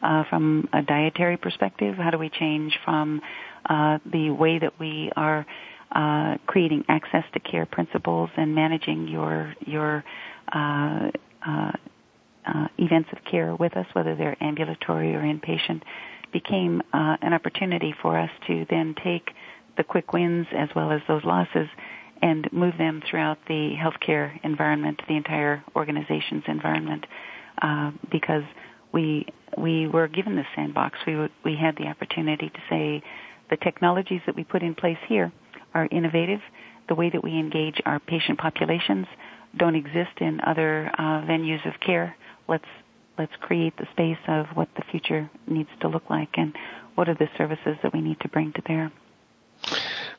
uh, 0.01 0.23
from 0.29 0.67
a 0.73 0.81
dietary 0.81 1.37
perspective? 1.37 1.95
How 1.95 2.11
do 2.11 2.17
we 2.17 2.29
change 2.29 2.77
from 2.83 3.21
uh, 3.65 3.99
the 4.05 4.29
way 4.31 4.59
that 4.59 4.79
we 4.79 5.11
are 5.15 5.45
uh, 5.91 6.37
creating 6.45 6.85
access 6.87 7.23
to 7.33 7.39
care 7.39 7.65
principles 7.65 8.29
and 8.37 8.53
managing 8.53 9.07
your 9.07 9.55
your 9.65 10.03
uh, 10.51 11.09
uh, 11.45 11.71
uh, 12.45 12.67
events 12.77 13.09
of 13.11 13.19
care 13.29 13.55
with 13.55 13.75
us, 13.75 13.85
whether 13.93 14.15
they're 14.15 14.37
ambulatory 14.41 15.15
or 15.15 15.21
inpatient, 15.21 15.81
became 16.31 16.81
uh 16.93 17.17
an 17.21 17.33
opportunity 17.33 17.93
for 18.01 18.17
us 18.17 18.29
to 18.45 18.65
then 18.69 18.95
take 19.03 19.31
the 19.77 19.83
quick 19.83 20.13
wins 20.13 20.45
as 20.55 20.69
well 20.75 20.91
as 20.91 21.01
those 21.07 21.23
losses 21.23 21.67
and 22.21 22.51
move 22.51 22.73
them 22.77 23.01
throughout 23.09 23.37
the 23.47 23.75
healthcare 23.75 24.31
environment, 24.43 25.01
the 25.07 25.15
entire 25.15 25.63
organization's 25.75 26.43
environment, 26.47 27.05
uh, 27.61 27.91
because 28.11 28.43
we 28.91 29.27
we 29.57 29.87
were 29.87 30.07
given 30.07 30.35
this 30.35 30.45
sandbox. 30.55 30.97
We 31.05 31.29
we 31.43 31.55
had 31.55 31.75
the 31.77 31.87
opportunity 31.87 32.49
to 32.49 32.59
say 32.69 33.03
the 33.49 33.57
technologies 33.57 34.21
that 34.25 34.35
we 34.35 34.43
put 34.43 34.63
in 34.63 34.75
place 34.75 34.97
here 35.07 35.31
are 35.73 35.87
innovative. 35.91 36.41
The 36.87 36.95
way 36.95 37.09
that 37.09 37.23
we 37.23 37.37
engage 37.37 37.79
our 37.85 37.99
patient 37.99 38.39
populations 38.39 39.05
don't 39.57 39.75
exist 39.75 40.19
in 40.19 40.39
other 40.45 40.91
uh, 40.97 41.21
venues 41.21 41.65
of 41.67 41.79
care. 41.79 42.15
Let's 42.47 42.65
let's 43.17 43.35
create 43.41 43.75
the 43.77 43.87
space 43.91 44.17
of 44.27 44.47
what 44.53 44.69
the 44.75 44.83
future 44.91 45.29
needs 45.47 45.69
to 45.81 45.87
look 45.87 46.09
like 46.09 46.29
and 46.35 46.55
what 46.95 47.09
are 47.09 47.15
the 47.15 47.29
services 47.37 47.77
that 47.83 47.93
we 47.93 48.01
need 48.01 48.19
to 48.21 48.29
bring 48.29 48.53
to 48.53 48.61
bear. 48.61 48.91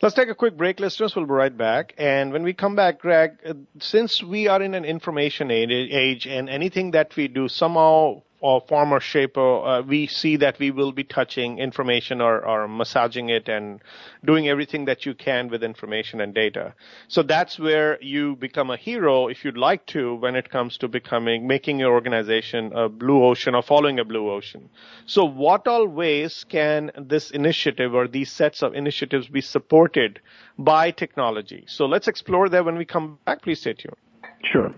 Let's 0.03 0.15
take 0.15 0.31
a 0.31 0.35
quick 0.35 0.57
break, 0.57 0.81
listeners. 0.81 1.15
We'll 1.15 1.27
be 1.27 1.33
right 1.33 1.55
back. 1.55 1.95
And 1.99 2.33
when 2.33 2.43
we 2.43 2.55
come 2.55 2.75
back, 2.75 3.01
Greg, 3.01 3.33
uh, 3.45 3.53
since 3.81 4.23
we 4.23 4.49
are 4.49 4.63
in 4.63 4.73
an 4.75 4.87
information 4.87 5.51
age 5.51 6.27
and 6.27 6.49
anything 6.49 6.93
that 6.93 7.15
we 7.17 7.29
do 7.29 7.49
somehow 7.49 8.23
or 8.41 8.63
form 8.69 8.93
or 8.93 9.01
shape, 9.01 9.37
uh, 9.37 9.83
we 9.87 10.07
see 10.07 10.37
that 10.37 10.59
we 10.59 10.71
will 10.71 10.93
be 10.93 11.05
touching 11.05 11.59
information 11.59 12.21
or, 12.21 12.45
or 12.45 12.67
massaging 12.67 13.29
it 13.29 13.49
and 13.49 13.81
doing 14.25 14.49
everything 14.49 14.87
that 14.87 15.05
you 15.05 15.15
can 15.15 15.49
with 15.49 15.63
information 15.63 16.21
and 16.21 16.35
data. 16.35 16.75
So 17.09 17.23
that's 17.23 17.59
where 17.59 17.99
you 18.03 18.37
become 18.37 18.71
a 18.71 18.77
hero, 18.77 19.29
if 19.29 19.45
you'd 19.45 19.59
like 19.59 19.85
to, 19.87 20.15
when 20.15 20.37
it 20.37 20.51
comes 20.51 20.79
to 20.79 20.89
becoming, 20.89 21.47
making 21.47 21.79
your 21.79 21.93
organization 21.93 22.73
a 22.75 22.89
blue 22.89 23.23
ocean 23.25 23.55
or 23.55 23.63
following 23.63 23.99
a 23.99 24.05
blue 24.05 24.31
ocean. 24.31 24.71
So 25.07 25.25
what 25.25 25.69
all 25.69 25.87
ways 25.87 26.45
can 26.49 26.91
this 26.97 27.31
initiative 27.31 27.95
or 27.95 28.09
these 28.09 28.33
sets 28.33 28.63
of 28.63 28.75
initiatives 28.75 29.29
be 29.29 29.41
supported 29.41 30.21
by 30.59 30.91
technology? 30.91 31.65
So 31.67 31.87
let's 31.87 32.09
explore 32.09 32.49
that 32.49 32.65
when 32.65 32.77
we 32.77 32.85
come 32.85 33.19
back. 33.25 33.43
Please 33.43 33.61
stay 33.61 33.75
tuned. 33.75 33.97
Sure. 34.43 34.73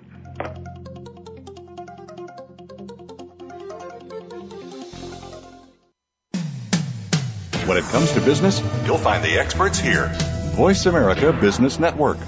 When 7.66 7.78
it 7.78 7.84
comes 7.84 8.10
to 8.12 8.20
business, 8.20 8.60
you'll 8.84 8.98
find 8.98 9.22
the 9.22 9.38
experts 9.38 9.78
here. 9.78 10.10
Voice 10.56 10.84
America 10.86 11.32
Business 11.32 11.78
Network. 11.78 12.18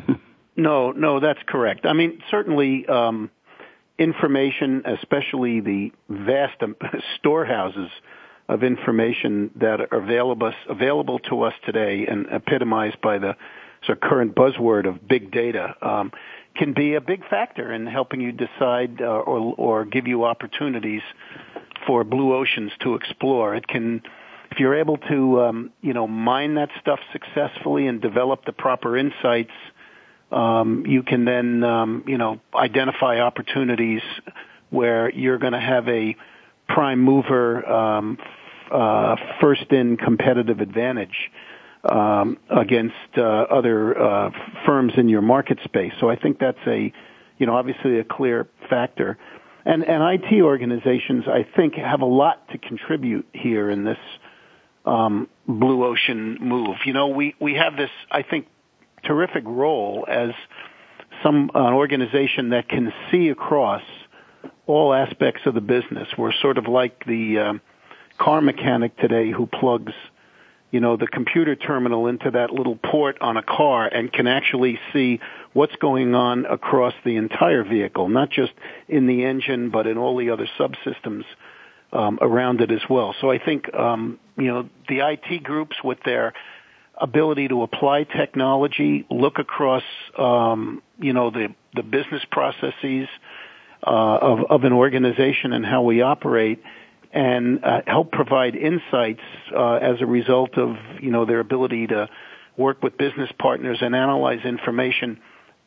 No, 0.57 0.93
no, 0.93 1.19
that's 1.19 1.41
correct. 1.45 1.85
I 1.85 1.91
mean 1.91 2.23
certainly 2.31 2.87
um, 2.87 3.29
information, 3.99 4.83
especially 4.85 5.59
the 5.59 5.91
vast 6.07 6.61
storehouses 7.19 7.89
of 8.47 8.63
information 8.63 9.51
that 9.55 9.81
are 9.81 9.97
available 9.97 10.53
available 10.69 11.19
to 11.19 11.41
us 11.41 11.53
today 11.65 12.05
and 12.07 12.27
epitomized 12.31 13.01
by 13.01 13.17
the 13.17 13.35
sort 13.85 13.97
of 13.97 14.09
current 14.09 14.35
buzzword 14.35 14.87
of 14.87 15.07
big 15.07 15.31
data. 15.31 15.75
Um, 15.81 16.11
can 16.55 16.73
be 16.73 16.95
a 16.95 17.01
big 17.01 17.27
factor 17.29 17.71
in 17.71 17.85
helping 17.85 18.21
you 18.21 18.31
decide 18.31 19.01
uh, 19.01 19.05
or, 19.05 19.55
or 19.57 19.85
give 19.85 20.07
you 20.07 20.25
opportunities 20.25 21.01
for 21.85 22.03
blue 22.03 22.33
oceans 22.35 22.71
to 22.81 22.95
explore. 22.95 23.55
It 23.55 23.67
can, 23.67 24.01
if 24.51 24.59
you're 24.59 24.79
able 24.79 24.97
to, 24.97 25.41
um, 25.41 25.71
you 25.81 25.93
know, 25.93 26.07
mine 26.07 26.55
that 26.55 26.69
stuff 26.81 26.99
successfully 27.11 27.87
and 27.87 28.01
develop 28.01 28.45
the 28.45 28.53
proper 28.53 28.97
insights, 28.97 29.51
um, 30.31 30.85
you 30.87 31.03
can 31.03 31.25
then, 31.25 31.63
um, 31.63 32.03
you 32.07 32.17
know, 32.17 32.39
identify 32.53 33.19
opportunities 33.19 34.01
where 34.69 35.09
you're 35.11 35.37
going 35.37 35.53
to 35.53 35.59
have 35.59 35.87
a 35.87 36.15
prime 36.67 36.99
mover, 36.99 37.65
um, 37.65 38.17
uh, 38.71 39.15
first 39.39 39.71
in 39.71 39.95
competitive 39.95 40.59
advantage 40.59 41.29
um, 41.89 42.37
against 42.49 42.95
uh, 43.17 43.21
other 43.21 43.99
uh, 43.99 44.29
firms 44.65 44.93
in 44.97 45.09
your 45.09 45.21
market 45.21 45.59
space. 45.63 45.93
So 45.99 46.09
I 46.09 46.15
think 46.15 46.39
that's 46.39 46.57
a, 46.67 46.91
you 47.37 47.45
know, 47.45 47.55
obviously 47.55 47.99
a 47.99 48.03
clear 48.03 48.47
factor. 48.69 49.17
And, 49.65 49.83
and 49.83 50.03
IT 50.21 50.41
organizations, 50.41 51.25
I 51.27 51.45
think, 51.55 51.75
have 51.75 52.01
a 52.01 52.05
lot 52.05 52.47
to 52.49 52.57
contribute 52.57 53.27
here 53.33 53.69
in 53.69 53.83
this 53.83 53.97
um, 54.85 55.27
blue 55.47 55.83
ocean 55.83 56.37
move. 56.39 56.77
You 56.85 56.93
know, 56.93 57.07
we, 57.07 57.35
we 57.39 57.55
have 57.55 57.75
this, 57.75 57.89
I 58.11 58.21
think, 58.21 58.47
terrific 59.03 59.43
role 59.45 60.05
as 60.07 60.31
some 61.23 61.49
an 61.55 61.73
organization 61.73 62.49
that 62.49 62.67
can 62.69 62.93
see 63.11 63.29
across 63.29 63.81
all 64.67 64.93
aspects 64.93 65.41
of 65.45 65.53
the 65.53 65.61
business. 65.61 66.07
We're 66.17 66.33
sort 66.33 66.57
of 66.57 66.67
like 66.67 67.05
the 67.05 67.39
uh, 67.39 67.53
car 68.17 68.41
mechanic 68.41 68.97
today 68.97 69.31
who 69.31 69.45
plugs 69.47 69.93
you 70.75 70.81
know, 70.81 70.97
the 70.97 71.07
computer 71.07 71.55
terminal 71.55 72.07
into 72.07 72.31
that 72.31 72.51
little 72.51 72.75
port 72.75 73.17
on 73.21 73.37
a 73.37 73.41
car 73.41 73.87
and 73.87 74.11
can 74.11 74.27
actually 74.27 74.77
see 74.91 75.21
what's 75.53 75.75
going 75.77 76.13
on 76.13 76.45
across 76.45 76.93
the 77.05 77.15
entire 77.15 77.63
vehicle, 77.63 78.09
not 78.09 78.29
just 78.29 78.51
in 78.89 79.07
the 79.07 79.23
engine, 79.23 79.69
but 79.69 79.87
in 79.87 79.97
all 79.97 80.17
the 80.17 80.31
other 80.31 80.49
subsystems 80.59 81.23
um, 81.93 82.19
around 82.21 82.59
it 82.59 82.71
as 82.71 82.81
well. 82.89 83.15
So 83.21 83.31
I 83.31 83.39
think, 83.39 83.73
um, 83.73 84.19
you 84.37 84.47
know, 84.47 84.69
the 84.89 84.99
IT 84.99 85.43
groups 85.43 85.77
with 85.81 85.99
their 86.03 86.33
ability 86.99 87.47
to 87.47 87.61
apply 87.61 88.03
technology, 88.03 89.05
look 89.09 89.39
across, 89.39 89.83
um, 90.17 90.83
you 90.99 91.13
know, 91.13 91.31
the, 91.31 91.55
the 91.73 91.83
business 91.83 92.23
processes 92.29 93.07
uh, 93.81 94.17
of, 94.21 94.39
of 94.49 94.65
an 94.65 94.73
organization 94.73 95.53
and 95.53 95.65
how 95.65 95.83
we 95.83 96.01
operate– 96.01 96.61
and 97.15 97.63
uh, 97.63 97.81
help 97.87 98.11
provide 98.11 98.55
insights 98.55 99.21
uh, 99.55 99.75
as 99.75 100.01
a 100.01 100.05
result 100.05 100.57
of 100.57 100.75
you 101.01 101.09
know 101.09 101.25
their 101.25 101.39
ability 101.39 101.87
to 101.87 102.09
work 102.57 102.83
with 102.83 102.97
business 102.97 103.29
partners 103.39 103.79
and 103.81 103.95
analyze 103.95 104.43
information 104.45 105.19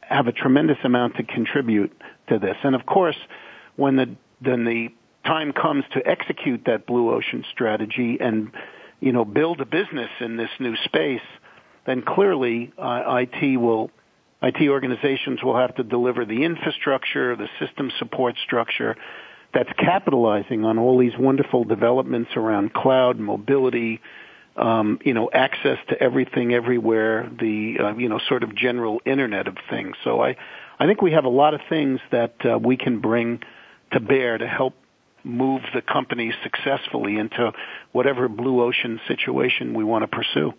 have 0.02 0.26
a 0.26 0.32
tremendous 0.32 0.78
amount 0.84 1.16
to 1.16 1.22
contribute 1.22 1.92
to 2.28 2.38
this. 2.38 2.56
And 2.62 2.74
of 2.74 2.86
course, 2.86 3.16
when 3.76 3.96
the 3.96 4.14
then 4.42 4.64
the 4.66 4.88
time 5.24 5.52
comes 5.52 5.84
to 5.94 6.06
execute 6.06 6.62
that 6.66 6.86
blue 6.86 7.12
ocean 7.12 7.44
strategy 7.50 8.18
and 8.20 8.52
you 9.00 9.12
know 9.12 9.24
build 9.24 9.60
a 9.62 9.66
business 9.66 10.10
in 10.20 10.36
this 10.36 10.50
new 10.60 10.76
space, 10.84 11.26
then 11.86 12.02
clearly 12.02 12.72
uh, 12.76 13.22
IT 13.22 13.56
will 13.56 13.90
IT 14.42 14.68
organizations 14.68 15.42
will 15.42 15.56
have 15.56 15.74
to 15.76 15.82
deliver 15.82 16.26
the 16.26 16.44
infrastructure, 16.44 17.34
the 17.36 17.48
system 17.58 17.90
support 17.98 18.36
structure, 18.44 18.96
that's 19.54 19.70
capitalizing 19.78 20.64
on 20.64 20.78
all 20.78 20.98
these 20.98 21.16
wonderful 21.18 21.64
developments 21.64 22.30
around 22.36 22.74
cloud, 22.74 23.18
mobility, 23.18 24.00
um, 24.56 24.98
you 25.04 25.14
know, 25.14 25.30
access 25.32 25.78
to 25.88 26.00
everything 26.02 26.52
everywhere, 26.52 27.30
the, 27.40 27.76
uh, 27.80 27.94
you 27.96 28.08
know, 28.08 28.20
sort 28.28 28.42
of 28.42 28.54
general 28.54 29.00
internet 29.06 29.46
of 29.46 29.56
things. 29.70 29.96
So 30.04 30.20
I, 30.20 30.36
I 30.78 30.86
think 30.86 31.00
we 31.00 31.12
have 31.12 31.24
a 31.24 31.30
lot 31.30 31.54
of 31.54 31.60
things 31.68 32.00
that 32.10 32.34
uh, 32.44 32.58
we 32.58 32.76
can 32.76 33.00
bring 33.00 33.40
to 33.92 34.00
bear 34.00 34.36
to 34.36 34.46
help 34.46 34.74
move 35.24 35.62
the 35.74 35.82
company 35.82 36.32
successfully 36.42 37.16
into 37.18 37.52
whatever 37.92 38.28
blue 38.28 38.62
ocean 38.62 39.00
situation 39.08 39.74
we 39.74 39.84
want 39.84 40.02
to 40.02 40.08
pursue. 40.08 40.52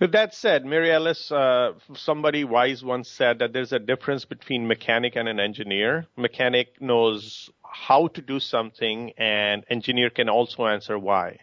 With 0.00 0.12
that 0.12 0.34
said, 0.34 0.64
Mary 0.64 0.92
Alice, 0.92 1.30
uh, 1.32 1.72
somebody 1.94 2.44
wise 2.44 2.84
once 2.84 3.08
said 3.08 3.38
that 3.38 3.52
there's 3.52 3.72
a 3.72 3.78
difference 3.78 4.24
between 4.24 4.66
mechanic 4.66 5.16
and 5.16 5.28
an 5.28 5.40
engineer. 5.40 6.06
Mechanic 6.16 6.80
knows 6.80 7.50
how 7.62 8.08
to 8.08 8.20
do 8.20 8.40
something 8.40 9.12
and 9.16 9.64
engineer 9.68 10.10
can 10.10 10.28
also 10.28 10.66
answer 10.66 10.98
why. 10.98 11.38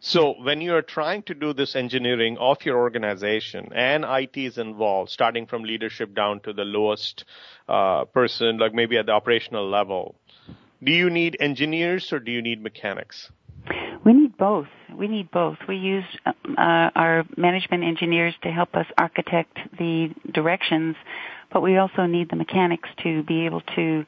So 0.00 0.34
when 0.42 0.60
you 0.60 0.74
are 0.74 0.82
trying 0.82 1.22
to 1.24 1.34
do 1.34 1.54
this 1.54 1.74
engineering 1.74 2.36
of 2.38 2.64
your 2.64 2.78
organization 2.78 3.72
and 3.74 4.04
IT 4.04 4.36
is 4.36 4.58
involved, 4.58 5.10
starting 5.10 5.46
from 5.46 5.62
leadership 5.62 6.14
down 6.14 6.40
to 6.40 6.52
the 6.52 6.64
lowest 6.64 7.24
uh, 7.68 8.04
person, 8.04 8.58
like 8.58 8.74
maybe 8.74 8.98
at 8.98 9.06
the 9.06 9.12
operational 9.12 9.68
level, 9.68 10.14
do 10.82 10.92
you 10.92 11.08
need 11.08 11.38
engineers 11.40 12.12
or 12.12 12.18
do 12.18 12.30
you 12.30 12.42
need 12.42 12.62
mechanics? 12.62 13.30
We 14.04 14.12
need 14.12 14.36
both. 14.36 14.66
We 14.94 15.08
need 15.08 15.30
both. 15.30 15.56
We 15.66 15.76
use 15.76 16.04
uh, 16.26 16.32
our 16.56 17.24
management 17.36 17.84
engineers 17.84 18.34
to 18.42 18.50
help 18.50 18.74
us 18.74 18.86
architect 18.98 19.56
the 19.78 20.10
directions, 20.32 20.96
but 21.52 21.62
we 21.62 21.78
also 21.78 22.04
need 22.06 22.28
the 22.28 22.36
mechanics 22.36 22.88
to 23.02 23.22
be 23.22 23.46
able 23.46 23.62
to 23.74 24.04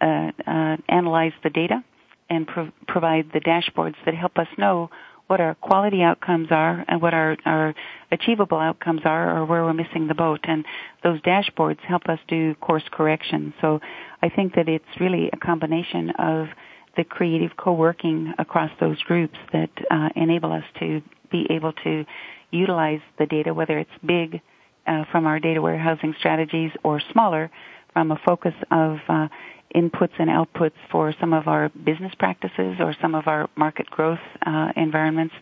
uh, 0.00 0.30
uh, 0.46 0.76
analyze 0.88 1.32
the 1.42 1.50
data 1.50 1.82
and 2.28 2.46
pro- 2.46 2.70
provide 2.86 3.30
the 3.32 3.40
dashboards 3.40 3.96
that 4.04 4.14
help 4.14 4.38
us 4.38 4.46
know 4.56 4.88
what 5.26 5.40
our 5.40 5.54
quality 5.56 6.02
outcomes 6.02 6.48
are 6.50 6.84
and 6.88 7.02
what 7.02 7.14
our, 7.14 7.36
our 7.44 7.74
achievable 8.10 8.58
outcomes 8.58 9.02
are 9.04 9.36
or 9.36 9.44
where 9.44 9.64
we're 9.64 9.72
missing 9.72 10.08
the 10.08 10.14
boat. 10.14 10.40
And 10.44 10.64
those 11.02 11.20
dashboards 11.22 11.78
help 11.80 12.06
us 12.06 12.18
do 12.28 12.54
course 12.56 12.82
correction. 12.90 13.52
So 13.60 13.80
I 14.22 14.28
think 14.28 14.54
that 14.54 14.68
it's 14.68 14.84
really 15.00 15.30
a 15.32 15.36
combination 15.36 16.10
of 16.18 16.48
the 16.96 17.04
creative 17.04 17.56
co-working 17.56 18.34
across 18.38 18.70
those 18.80 19.00
groups 19.02 19.38
that 19.52 19.70
uh, 19.90 20.08
enable 20.16 20.52
us 20.52 20.64
to 20.78 21.02
be 21.30 21.46
able 21.50 21.72
to 21.84 22.04
utilize 22.50 23.00
the 23.18 23.26
data, 23.26 23.54
whether 23.54 23.78
it's 23.78 23.90
big 24.04 24.40
uh, 24.86 25.04
from 25.12 25.26
our 25.26 25.38
data 25.38 25.62
warehousing 25.62 26.14
strategies 26.18 26.70
or 26.82 27.00
smaller 27.12 27.50
from 27.92 28.10
a 28.10 28.20
focus 28.24 28.54
of 28.70 28.98
uh, 29.08 29.28
inputs 29.74 30.12
and 30.18 30.28
outputs 30.28 30.72
for 30.90 31.14
some 31.20 31.32
of 31.32 31.46
our 31.46 31.68
business 31.68 32.12
practices 32.18 32.76
or 32.80 32.94
some 33.00 33.14
of 33.14 33.28
our 33.28 33.48
market 33.56 33.88
growth 33.90 34.18
uh, 34.46 34.72
environments. 34.76 35.34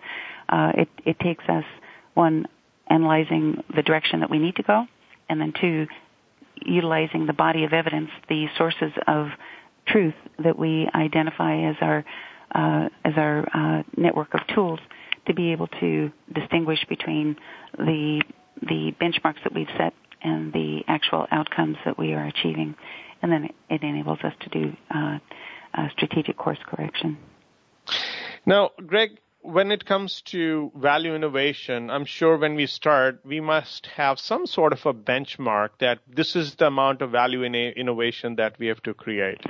Uh, 0.49 0.73
it, 0.77 0.89
it 1.05 1.19
takes 1.21 1.45
us 1.49 1.65
one 2.15 2.47
analyzing 2.89 3.63
the 3.75 3.83
direction 3.83 4.21
that 4.21 4.31
we 4.31 4.39
need 4.39 4.57
to 4.57 4.63
go, 4.63 4.87
and 5.29 5.41
then 5.41 5.53
two 5.61 5.87
utilizing 6.63 7.27
the 7.27 7.33
body 7.33 7.65
of 7.65 7.73
evidence, 7.73 8.11
the 8.29 8.47
sources 8.57 8.93
of 9.07 9.29
truth 9.93 10.15
that 10.43 10.59
we 10.59 10.89
identify 10.95 11.69
as 11.69 11.77
our 11.81 12.05
uh, 12.55 12.89
as 13.05 13.13
our 13.17 13.47
uh, 13.53 13.83
network 13.97 14.33
of 14.35 14.41
tools 14.55 14.81
to 15.27 15.35
be 15.35 15.53
able 15.53 15.67
to 15.67 16.11
distinguish 16.33 16.85
between 16.89 17.37
the 17.77 18.23
the 18.63 18.93
benchmarks 19.01 19.43
that 19.45 19.55
we've 19.55 19.69
set 19.77 19.93
and 20.23 20.53
the 20.53 20.83
actual 20.89 21.27
outcomes 21.31 21.77
that 21.85 21.99
we 21.99 22.13
are 22.13 22.27
achieving 22.27 22.75
and 23.23 23.33
then 23.33 23.49
it 23.69 23.83
enables 23.83 24.19
us 24.21 24.33
to 24.41 24.49
do 24.49 24.77
uh, 24.91 25.19
strategic 25.93 26.37
course 26.37 26.59
correction. 26.67 27.19
Now, 28.47 28.71
Greg, 28.87 29.19
when 29.43 29.71
it 29.71 29.85
comes 29.85 30.23
to 30.23 30.73
value 30.77 31.15
innovation, 31.15 31.91
I'm 31.91 32.05
sure 32.05 32.37
when 32.37 32.55
we 32.55 32.67
start, 32.67 33.21
we 33.25 33.41
must 33.41 33.87
have 33.87 34.19
some 34.19 34.47
sort 34.47 34.73
of 34.73 34.85
a 34.87 34.95
benchmark 34.95 35.71
that 35.81 36.01
this 36.09 36.37
is 36.37 36.55
the 36.57 36.67
amount 36.67 37.03
of 37.03 37.11
value 37.11 37.43
in 37.43 37.55
innovation 37.55 38.37
that 38.37 38.59
we 38.59 38.67
have 38.67 38.83
to 38.83 38.95
create. 38.95 39.41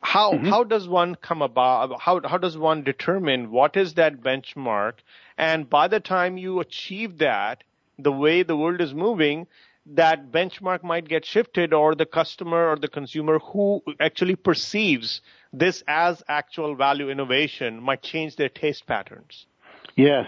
How 0.00 0.32
mm-hmm. 0.32 0.46
how 0.46 0.64
does 0.64 0.88
one 0.88 1.14
come 1.14 1.42
about? 1.42 2.00
How 2.00 2.20
how 2.24 2.38
does 2.38 2.56
one 2.56 2.82
determine 2.82 3.50
what 3.50 3.76
is 3.76 3.94
that 3.94 4.22
benchmark? 4.22 4.94
And 5.36 5.68
by 5.68 5.88
the 5.88 6.00
time 6.00 6.38
you 6.38 6.60
achieve 6.60 7.18
that, 7.18 7.64
the 7.98 8.12
way 8.12 8.42
the 8.42 8.56
world 8.56 8.80
is 8.80 8.94
moving, 8.94 9.46
that 9.86 10.30
benchmark 10.30 10.82
might 10.82 11.08
get 11.08 11.24
shifted 11.24 11.72
or 11.72 11.94
the 11.94 12.06
customer 12.06 12.68
or 12.70 12.76
the 12.76 12.88
consumer 12.88 13.38
who 13.38 13.82
actually 13.98 14.36
perceives 14.36 15.20
this 15.52 15.82
as 15.88 16.22
actual 16.28 16.74
value 16.74 17.10
innovation 17.10 17.82
might 17.82 18.02
change 18.02 18.36
their 18.36 18.48
taste 18.48 18.86
patterns. 18.86 19.46
Yes. 19.96 20.26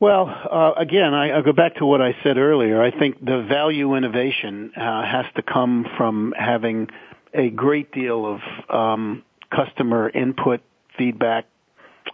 Well, 0.00 0.28
uh, 0.28 0.72
again, 0.76 1.14
I, 1.14 1.36
will 1.36 1.44
go 1.44 1.52
back 1.52 1.76
to 1.76 1.86
what 1.86 2.02
I 2.02 2.16
said 2.24 2.36
earlier. 2.36 2.82
I 2.82 2.90
think 2.90 3.24
the 3.24 3.46
value 3.48 3.94
innovation 3.94 4.72
uh, 4.76 4.80
has 5.04 5.26
to 5.36 5.42
come 5.42 5.86
from 5.96 6.34
having 6.36 6.88
a 7.34 7.50
great 7.50 7.92
deal 7.92 8.26
of 8.26 8.40
um, 8.74 9.22
customer 9.50 10.08
input, 10.08 10.60
feedback, 10.96 11.46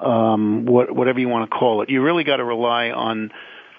um, 0.00 0.66
what, 0.66 0.94
whatever 0.94 1.20
you 1.20 1.28
want 1.28 1.50
to 1.50 1.56
call 1.56 1.82
it. 1.82 1.90
You 1.90 2.02
really 2.02 2.24
got 2.24 2.36
to 2.36 2.44
rely 2.44 2.90
on 2.90 3.30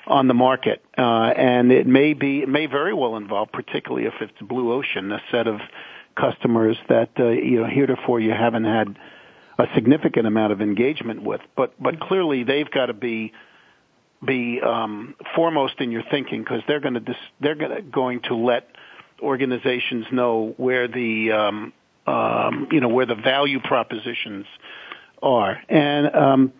on 0.07 0.27
the 0.27 0.33
market, 0.33 0.83
uh, 0.97 1.01
and 1.01 1.71
it 1.71 1.85
may 1.85 2.13
be 2.13 2.39
it 2.39 2.49
may 2.49 2.65
very 2.65 2.93
well 2.93 3.15
involve, 3.15 3.51
particularly 3.51 4.07
if 4.07 4.13
it's 4.21 4.33
blue 4.41 4.73
ocean, 4.73 5.11
a 5.11 5.21
set 5.31 5.45
of 5.45 5.59
customers 6.15 6.77
that 6.89 7.11
uh, 7.19 7.27
you 7.27 7.61
know 7.61 7.67
heretofore 7.67 8.19
you 8.19 8.31
haven't 8.31 8.63
had 8.63 8.97
a 9.59 9.67
significant 9.75 10.25
amount 10.25 10.51
of 10.51 10.61
engagement 10.61 11.21
with, 11.21 11.41
but 11.55 11.73
but 11.79 11.99
clearly 11.99 12.43
they've 12.43 12.69
got 12.71 12.87
to 12.87 12.93
be 12.93 13.33
be 14.25 14.59
um, 14.61 15.15
foremost 15.35 15.75
in 15.79 15.91
your 15.91 16.03
thinking 16.09 16.41
because 16.43 16.61
they're 16.67 16.79
going 16.79 16.95
to 16.95 16.99
dis- 16.99 17.15
they're 17.39 17.55
gonna, 17.55 17.81
going 17.81 18.21
to 18.21 18.35
let 18.35 18.67
organizations 19.21 20.05
know 20.11 20.53
where 20.57 20.87
the 20.87 21.31
um, 21.31 21.73
um, 22.07 22.67
you 22.71 22.79
know 22.79 22.89
where 22.89 23.05
the 23.05 23.15
value 23.15 23.59
propositions 23.59 24.45
are, 25.21 25.59
and 25.69 26.15
um, 26.15 26.53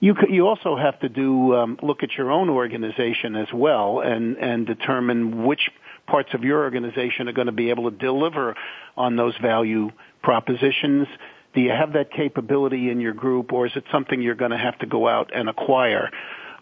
you 0.00 0.14
you 0.28 0.46
also 0.46 0.76
have 0.76 0.98
to 1.00 1.08
do 1.08 1.54
um, 1.54 1.78
look 1.82 2.02
at 2.02 2.12
your 2.12 2.30
own 2.30 2.50
organization 2.50 3.36
as 3.36 3.48
well 3.52 4.00
and 4.00 4.36
and 4.36 4.66
determine 4.66 5.44
which 5.44 5.70
parts 6.06 6.30
of 6.34 6.44
your 6.44 6.62
organization 6.62 7.28
are 7.28 7.32
going 7.32 7.46
to 7.46 7.52
be 7.52 7.70
able 7.70 7.90
to 7.90 7.96
deliver 7.96 8.54
on 8.96 9.16
those 9.16 9.34
value 9.42 9.90
propositions. 10.22 11.06
Do 11.54 11.60
you 11.60 11.70
have 11.70 11.94
that 11.94 12.12
capability 12.12 12.90
in 12.90 13.00
your 13.00 13.14
group, 13.14 13.52
or 13.52 13.66
is 13.66 13.72
it 13.76 13.84
something 13.90 14.20
you're 14.20 14.34
going 14.34 14.50
to 14.50 14.58
have 14.58 14.78
to 14.80 14.86
go 14.86 15.08
out 15.08 15.30
and 15.34 15.48
acquire? 15.48 16.10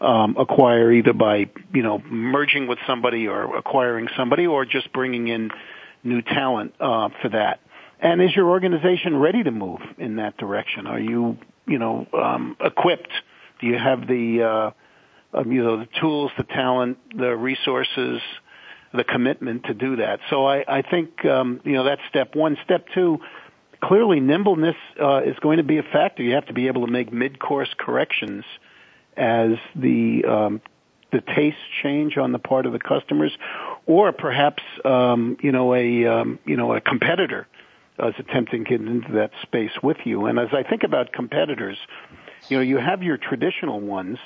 Um, 0.01 0.37
acquire 0.39 0.93
either 0.93 1.13
by 1.13 1.49
you 1.73 1.83
know 1.83 1.99
merging 2.11 2.67
with 2.67 2.79
somebody 2.87 3.29
or 3.29 3.57
acquiring 3.57 4.09
somebody, 4.17 4.47
or 4.47 4.65
just 4.65 4.93
bringing 4.93 5.29
in 5.29 5.51
new 6.03 6.21
talent 6.21 6.75
uh, 6.81 7.11
for 7.23 7.29
that. 7.31 7.61
And 8.01 8.21
is 8.21 8.35
your 8.35 8.51
organization 8.51 9.17
ready 9.17 9.43
to 9.45 9.51
move 9.51 9.81
in 9.97 10.17
that 10.17 10.37
direction? 10.37 10.87
Are 10.87 10.99
you 10.99 11.39
you 11.67 11.79
know, 11.79 12.07
um, 12.13 12.57
equipped? 12.61 13.13
Do 13.61 13.67
you 13.67 13.79
have 13.79 14.07
the, 14.07 14.43
uh, 15.35 15.39
um, 15.39 15.53
you 15.53 15.63
know, 15.63 15.79
the 15.79 15.89
tools, 16.01 16.31
the 16.37 16.45
talent, 16.45 16.99
the 17.17 17.35
resources, 17.37 18.21
the 18.93 19.05
commitment 19.05 19.65
to 19.65 19.75
do 19.75 19.97
that? 19.97 20.21
So 20.31 20.47
I, 20.47 20.65
I 20.67 20.83
think, 20.83 21.25
um, 21.25 21.61
you 21.65 21.73
know, 21.73 21.85
that's 21.85 22.03
step 22.09 22.35
one. 22.35 22.57
Step 22.65 22.87
two, 22.95 23.19
clearly 23.83 24.21
nimbleness 24.21 24.77
uh, 25.01 25.23
is 25.23 25.37
going 25.41 25.59
to 25.59 25.65
be 25.65 25.79
a 25.79 25.83
factor. 25.83 26.23
You 26.23 26.35
have 26.35 26.47
to 26.47 26.53
be 26.53 26.69
able 26.69 26.87
to 26.87 26.93
make 26.93 27.13
mid-course 27.13 27.71
corrections 27.79 28.45
as 29.17 29.53
the 29.75 30.25
um, 30.25 30.61
the 31.13 31.21
taste 31.21 31.57
change 31.83 32.17
on 32.17 32.33
the 32.33 32.39
part 32.39 32.67
of 32.67 32.73
the 32.73 32.79
customers, 32.79 33.37
or 33.87 34.13
perhaps 34.13 34.63
um, 34.85 35.37
you 35.43 35.53
know 35.53 35.75
a 35.75 36.07
um, 36.07 36.39
you 36.45 36.57
know 36.57 36.75
a 36.75 36.81
competitor 36.81 37.47
is 37.99 38.15
attempting 38.19 38.65
to 38.65 38.71
get 38.71 38.81
into 38.81 39.13
that 39.13 39.31
space 39.43 39.71
with 39.83 39.99
you. 40.05 40.27
And 40.27 40.39
as 40.39 40.49
I 40.53 40.63
think 40.63 40.83
about 40.83 41.13
competitors, 41.13 41.79
you 42.49 42.57
know, 42.57 42.63
you 42.63 42.79
have 42.79 43.03
your 43.03 43.17
traditional 43.17 43.81
ones, 43.81 44.19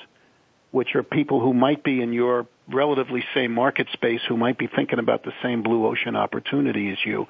which 0.71 0.95
are 0.95 1.03
people 1.03 1.39
who 1.39 1.53
might 1.53 1.83
be 1.83 2.01
in 2.01 2.11
your 2.11 2.47
relatively 2.67 3.23
same 3.33 3.53
market 3.53 3.87
space, 3.93 4.21
who 4.27 4.37
might 4.37 4.57
be 4.57 4.67
thinking 4.67 4.99
about 4.99 5.23
the 5.23 5.33
same 5.43 5.63
blue 5.63 5.85
ocean 5.85 6.15
opportunity 6.15 6.89
as 6.91 6.97
you. 7.05 7.27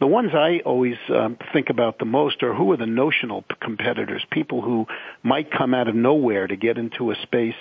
The 0.00 0.06
ones 0.06 0.32
I 0.34 0.60
always 0.64 0.96
um, 1.08 1.38
think 1.52 1.70
about 1.70 1.98
the 1.98 2.04
most 2.04 2.42
are 2.42 2.54
who 2.54 2.72
are 2.72 2.76
the 2.76 2.86
notional 2.86 3.44
competitors, 3.60 4.22
people 4.30 4.60
who 4.60 4.86
might 5.22 5.50
come 5.50 5.72
out 5.72 5.88
of 5.88 5.94
nowhere 5.94 6.46
to 6.46 6.56
get 6.56 6.78
into 6.78 7.10
a 7.10 7.16
space 7.22 7.54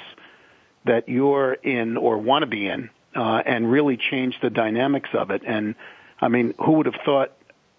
that 0.85 1.07
you're 1.07 1.53
in 1.53 1.95
or 1.95 2.17
want 2.17 2.43
to 2.43 2.47
be 2.47 2.67
in, 2.67 2.89
uh, 3.15 3.41
and 3.45 3.71
really 3.71 3.97
change 3.97 4.35
the 4.41 4.49
dynamics 4.49 5.09
of 5.13 5.31
it. 5.31 5.43
And 5.47 5.75
I 6.19 6.27
mean, 6.27 6.53
who 6.57 6.73
would 6.73 6.85
have 6.87 6.99
thought 7.05 7.31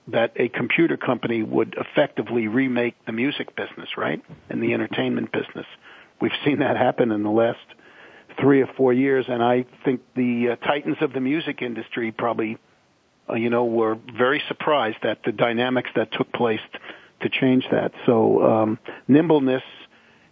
that 0.09 0.33
a 0.37 0.49
computer 0.49 0.97
company 0.97 1.43
would 1.43 1.77
effectively 1.79 2.47
remake 2.47 2.95
the 3.07 3.13
music 3.13 3.57
business, 3.57 3.89
right? 3.97 4.23
And 4.51 4.63
the 4.63 4.75
entertainment 4.75 5.33
business. 5.33 5.67
We've 6.21 6.33
seen 6.45 6.59
that 6.59 6.77
happen 6.77 7.11
in 7.11 7.23
the 7.23 7.31
last 7.31 7.59
three 8.41 8.61
or 8.61 8.67
four 8.77 8.93
years, 8.93 9.27
and 9.29 9.43
I 9.43 9.65
think 9.85 10.03
the 10.15 10.51
uh, 10.51 10.67
titans 10.67 10.97
of 11.01 11.13
the 11.13 11.21
music 11.21 11.63
industry 11.63 12.13
probably, 12.13 12.59
you 13.37 13.51
know, 13.51 13.65
were 13.65 13.99
very 14.17 14.43
surprised 14.49 15.05
at 15.05 15.23
the 15.25 15.33
dynamics 15.33 15.91
that 15.97 16.13
took 16.13 16.33
place 16.33 16.61
to 17.21 17.29
change 17.29 17.65
that. 17.71 17.93
So 18.07 18.43
um, 18.43 18.79
nimbleness, 19.09 19.63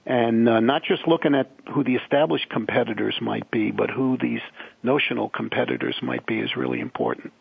and 0.05 0.49
uh, 0.49 0.61
not 0.61 0.83
just 0.83 1.07
looking 1.07 1.35
at 1.35 1.51
who 1.73 1.85
the 1.85 1.95
established 1.95 2.51
competitors 2.51 3.17
might 3.21 3.51
be, 3.51 3.71
but 3.71 3.89
who 3.89 4.19
these 4.21 4.41
notional 4.83 5.29
competitors 5.29 5.97
might 6.03 6.27
be 6.27 6.41
is 6.41 6.57
really 6.57 6.81
important. 6.81 7.33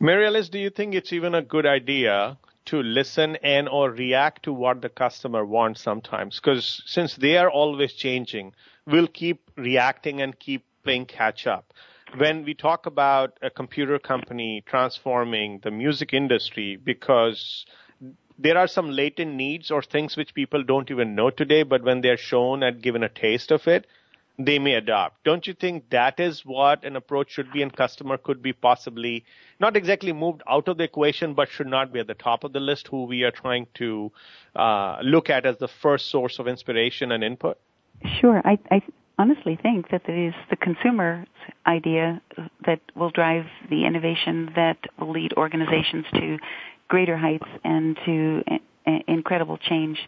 Mary 0.00 0.26
Alice, 0.26 0.48
do 0.48 0.58
you 0.58 0.70
think 0.70 0.94
it's 0.94 1.12
even 1.12 1.34
a 1.34 1.42
good 1.42 1.66
idea 1.66 2.36
to 2.66 2.82
listen 2.82 3.36
and 3.36 3.68
or 3.68 3.90
react 3.90 4.42
to 4.44 4.52
what 4.52 4.82
the 4.82 4.88
customer 4.88 5.44
wants 5.44 5.80
sometimes? 5.80 6.38
Because 6.40 6.82
since 6.86 7.16
they 7.16 7.36
are 7.36 7.50
always 7.50 7.92
changing, 7.92 8.52
we'll 8.86 9.08
keep 9.08 9.50
reacting 9.56 10.20
and 10.20 10.38
keep 10.38 10.64
playing 10.84 11.06
catch 11.06 11.46
up. 11.46 11.72
When 12.16 12.44
we 12.44 12.54
talk 12.54 12.86
about 12.86 13.38
a 13.42 13.50
computer 13.50 13.98
company 13.98 14.62
transforming 14.66 15.60
the 15.62 15.70
music 15.70 16.14
industry 16.14 16.76
because 16.76 17.66
there 18.38 18.56
are 18.56 18.68
some 18.68 18.90
latent 18.90 19.34
needs 19.34 19.70
or 19.70 19.82
things 19.82 20.16
which 20.16 20.34
people 20.34 20.62
don't 20.62 20.90
even 20.90 21.14
know 21.14 21.30
today, 21.30 21.64
but 21.64 21.82
when 21.82 22.00
they're 22.00 22.16
shown 22.16 22.62
and 22.62 22.80
given 22.80 23.02
a 23.02 23.08
taste 23.08 23.50
of 23.50 23.66
it, 23.66 23.86
they 24.38 24.58
may 24.58 24.74
adopt. 24.74 25.24
Don't 25.24 25.46
you 25.48 25.52
think 25.52 25.90
that 25.90 26.20
is 26.20 26.46
what 26.46 26.84
an 26.84 26.94
approach 26.94 27.32
should 27.32 27.52
be 27.52 27.60
and 27.60 27.76
customer 27.76 28.16
could 28.16 28.40
be 28.40 28.52
possibly 28.52 29.24
not 29.58 29.76
exactly 29.76 30.12
moved 30.12 30.42
out 30.48 30.68
of 30.68 30.78
the 30.78 30.84
equation, 30.84 31.34
but 31.34 31.48
should 31.50 31.66
not 31.66 31.92
be 31.92 31.98
at 31.98 32.06
the 32.06 32.14
top 32.14 32.44
of 32.44 32.52
the 32.52 32.60
list 32.60 32.86
who 32.86 33.04
we 33.04 33.24
are 33.24 33.32
trying 33.32 33.66
to 33.74 34.12
uh, 34.54 34.98
look 35.02 35.28
at 35.28 35.44
as 35.44 35.58
the 35.58 35.66
first 35.66 36.08
source 36.08 36.38
of 36.38 36.46
inspiration 36.46 37.10
and 37.10 37.24
input? 37.24 37.58
Sure. 38.20 38.40
I, 38.44 38.58
I 38.70 38.80
honestly 39.18 39.58
think 39.60 39.90
that 39.90 40.08
it 40.08 40.28
is 40.28 40.34
the 40.50 40.56
consumer's 40.56 41.26
idea 41.66 42.22
that 42.66 42.80
will 42.94 43.10
drive 43.10 43.44
the 43.68 43.84
innovation 43.84 44.50
that 44.54 44.78
will 44.98 45.10
lead 45.12 45.32
organizations 45.36 46.06
to 46.14 46.38
greater 46.88 47.16
heights 47.16 47.48
and 47.64 47.96
to 48.06 48.42
incredible 49.06 49.58
change. 49.58 49.98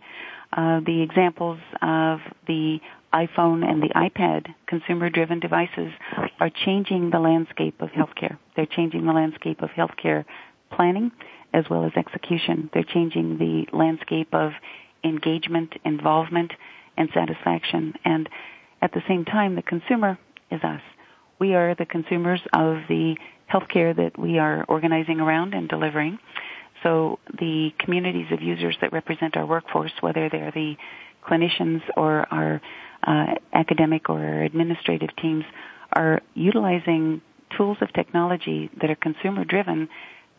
Uh, 0.53 0.81
the 0.81 1.03
examples 1.03 1.59
of 1.83 2.21
the 2.47 2.79
iPhone 3.13 3.65
and 3.69 3.83
the 3.83 3.91
iPad, 3.95 4.47
consumer 4.67 5.11
driven 5.11 5.41
devices, 5.41 5.93
are 6.39 6.51
changing 6.65 7.11
the 7.11 7.19
landscape 7.19 7.81
of 7.81 7.91
healthcare. 7.91 8.39
They're 8.57 8.67
changing 8.67 9.07
the 9.07 9.13
landscape 9.13 9.63
of 9.63 9.71
healthcare 9.71 10.25
planning 10.73 11.11
as 11.53 11.65
well 11.69 11.85
as 11.85 11.93
execution. 11.97 12.71
They're 12.73 12.85
changing 12.85 13.39
the 13.39 13.67
landscape 13.77 14.33
of 14.33 14.53
engagement, 15.05 15.75
involvement, 15.85 16.53
and 16.97 17.09
satisfaction. 17.13 17.95
And 18.05 18.29
at 18.83 18.93
the 18.93 19.03
same 19.09 19.24
time, 19.24 19.57
the 19.57 19.62
consumer 19.62 20.18
is 20.51 20.62
us. 20.62 20.81
We 21.39 21.55
are 21.55 21.74
the 21.74 21.87
consumers 21.87 22.41
of 22.53 22.78
the 22.89 23.16
healthcare 23.53 23.97
that 23.97 24.18
we 24.18 24.39
are 24.39 24.64
organizing 24.68 25.20
around 25.20 25.55
and 25.55 25.68
delivering. 25.68 26.18
So 26.83 27.18
the 27.39 27.70
communities 27.78 28.26
of 28.31 28.43
users 28.43 28.76
that 28.81 28.93
represent 28.93 29.37
our 29.37 29.47
workforce, 29.47 29.93
whether 30.01 30.28
they're 30.28 30.53
the 30.53 30.76
clinicians 31.26 31.83
or 31.97 32.26
our 32.33 32.61
uh, 33.07 33.35
academic 33.53 34.09
or 34.09 34.43
administrative 34.43 35.11
teams, 35.16 35.45
are 35.93 36.20
utilizing 36.35 37.20
tools 37.57 37.78
of 37.81 37.93
technology 37.93 38.70
that 38.81 38.91
are 38.91 38.97
consumer 38.97 39.45
driven 39.45 39.89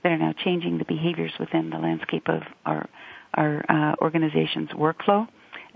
that 0.03 0.11
are 0.11 0.17
now 0.17 0.33
changing 0.43 0.77
the 0.77 0.85
behaviors 0.85 1.31
within 1.39 1.69
the 1.69 1.77
landscape 1.77 2.27
of 2.27 2.41
our 2.65 2.87
our 3.33 3.63
uh, 3.69 3.95
organization's 4.01 4.69
workflow, 4.71 5.25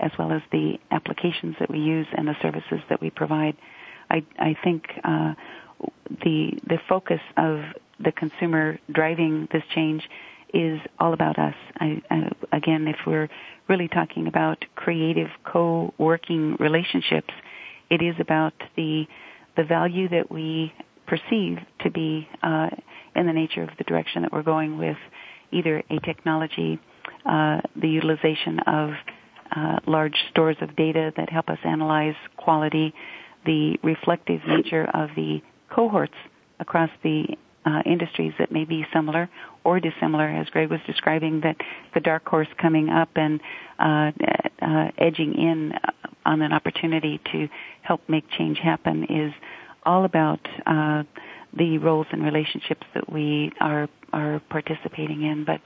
as 0.00 0.10
well 0.18 0.32
as 0.32 0.42
the 0.52 0.78
applications 0.90 1.56
that 1.60 1.70
we 1.70 1.78
use 1.78 2.06
and 2.16 2.28
the 2.28 2.36
services 2.42 2.80
that 2.88 3.00
we 3.00 3.10
provide. 3.10 3.56
I, 4.10 4.24
I 4.38 4.56
think 4.62 4.84
uh, 5.04 5.34
the 6.22 6.52
the 6.66 6.78
focus 6.88 7.20
of 7.36 7.60
the 7.98 8.12
consumer 8.12 8.78
driving 8.92 9.48
this 9.52 9.62
change 9.74 10.02
is 10.54 10.80
all 10.98 11.12
about 11.12 11.38
us. 11.38 11.54
I, 11.80 12.02
I, 12.10 12.30
again, 12.52 12.86
if 12.86 12.96
we're 13.06 13.28
really 13.68 13.88
talking 13.88 14.26
about 14.26 14.64
creative 14.74 15.28
co-working 15.44 16.56
relationships, 16.60 17.32
it 17.90 18.02
is 18.02 18.14
about 18.20 18.54
the 18.76 19.06
the 19.56 19.64
value 19.64 20.08
that 20.10 20.30
we 20.30 20.72
perceive 21.06 21.58
to 21.80 21.90
be 21.90 22.28
uh, 22.42 22.68
in 23.14 23.26
the 23.26 23.32
nature 23.32 23.62
of 23.62 23.70
the 23.78 23.84
direction 23.84 24.22
that 24.22 24.32
we're 24.32 24.42
going 24.42 24.78
with 24.78 24.96
either 25.52 25.82
a 25.90 25.98
technology, 26.00 26.78
uh, 27.24 27.60
the 27.80 27.88
utilization 27.88 28.58
of 28.66 28.90
uh, 29.54 29.78
large 29.86 30.16
stores 30.30 30.56
of 30.60 30.74
data 30.76 31.12
that 31.16 31.30
help 31.30 31.48
us 31.48 31.58
analyze 31.64 32.14
quality, 32.36 32.94
the 33.44 33.76
reflective 33.82 34.40
nature 34.46 34.88
of 34.94 35.10
the 35.16 35.40
cohorts 35.70 36.14
across 36.58 36.90
the 37.02 37.26
uh, 37.64 37.82
industries 37.84 38.32
that 38.38 38.52
may 38.52 38.64
be 38.64 38.86
similar 38.92 39.28
or 39.64 39.80
dissimilar, 39.80 40.28
as 40.28 40.48
Greg 40.50 40.70
was 40.70 40.80
describing, 40.86 41.40
that 41.40 41.56
the 41.94 42.00
dark 42.00 42.26
horse 42.26 42.48
coming 42.60 42.88
up 42.88 43.08
and 43.16 43.40
uh, 43.78 44.12
uh, 44.62 44.90
edging 44.98 45.34
in 45.34 45.72
on 46.24 46.42
an 46.42 46.52
opportunity 46.52 47.20
to 47.32 47.48
help 47.82 48.00
make 48.08 48.24
change 48.38 48.58
happen 48.58 49.04
is 49.04 49.32
all 49.84 50.04
about 50.04 50.40
uh, 50.66 51.02
the 51.56 51.78
roles 51.78 52.06
and 52.12 52.24
relationships 52.24 52.86
that 52.94 53.10
we 53.10 53.52
are 53.60 53.88
are 54.12 54.40
participating 54.50 55.22
in. 55.22 55.44
But 55.44 55.60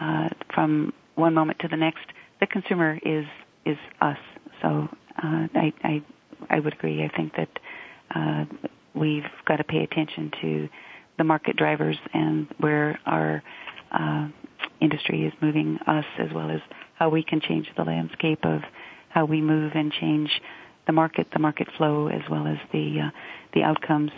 uh, 0.00 0.28
from 0.54 0.92
one 1.14 1.34
moment 1.34 1.58
to 1.60 1.68
the 1.68 1.76
next, 1.76 2.06
the 2.40 2.46
consumer 2.46 2.98
is 3.04 3.26
is 3.64 3.78
us. 4.00 4.18
So 4.62 4.88
uh, 5.22 5.46
I, 5.54 5.72
I 5.82 6.02
I 6.50 6.60
would 6.60 6.74
agree. 6.74 7.02
I 7.02 7.16
think 7.16 7.32
that 7.36 7.48
uh, 8.14 8.44
we've 8.94 9.24
got 9.46 9.56
to 9.56 9.64
pay 9.64 9.82
attention 9.82 10.30
to 10.42 10.68
the 11.18 11.24
market 11.24 11.56
drivers 11.56 11.96
and 12.12 12.46
where 12.58 12.98
our 13.06 13.42
uh, 13.92 14.28
industry 14.80 15.24
is 15.24 15.32
moving 15.40 15.78
us, 15.86 16.04
as 16.18 16.32
well 16.34 16.50
as 16.50 16.60
how 16.94 17.08
we 17.08 17.22
can 17.22 17.40
change 17.40 17.68
the 17.76 17.84
landscape 17.84 18.44
of 18.44 18.60
how 19.08 19.24
we 19.24 19.40
move 19.40 19.72
and 19.74 19.92
change 19.92 20.30
the 20.86 20.92
market, 20.92 21.28
the 21.32 21.38
market 21.38 21.68
flow, 21.76 22.08
as 22.08 22.22
well 22.30 22.46
as 22.46 22.58
the 22.72 23.00
uh, 23.00 23.10
the 23.54 23.62
outcomes. 23.62 24.10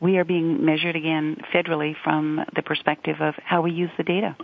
We 0.00 0.18
are 0.18 0.24
being 0.24 0.64
measured 0.64 0.96
again 0.96 1.36
federally 1.52 1.94
from 2.04 2.44
the 2.54 2.62
perspective 2.62 3.16
of 3.20 3.34
how 3.42 3.62
we 3.62 3.72
use 3.72 3.90
the 3.96 4.04
data 4.04 4.36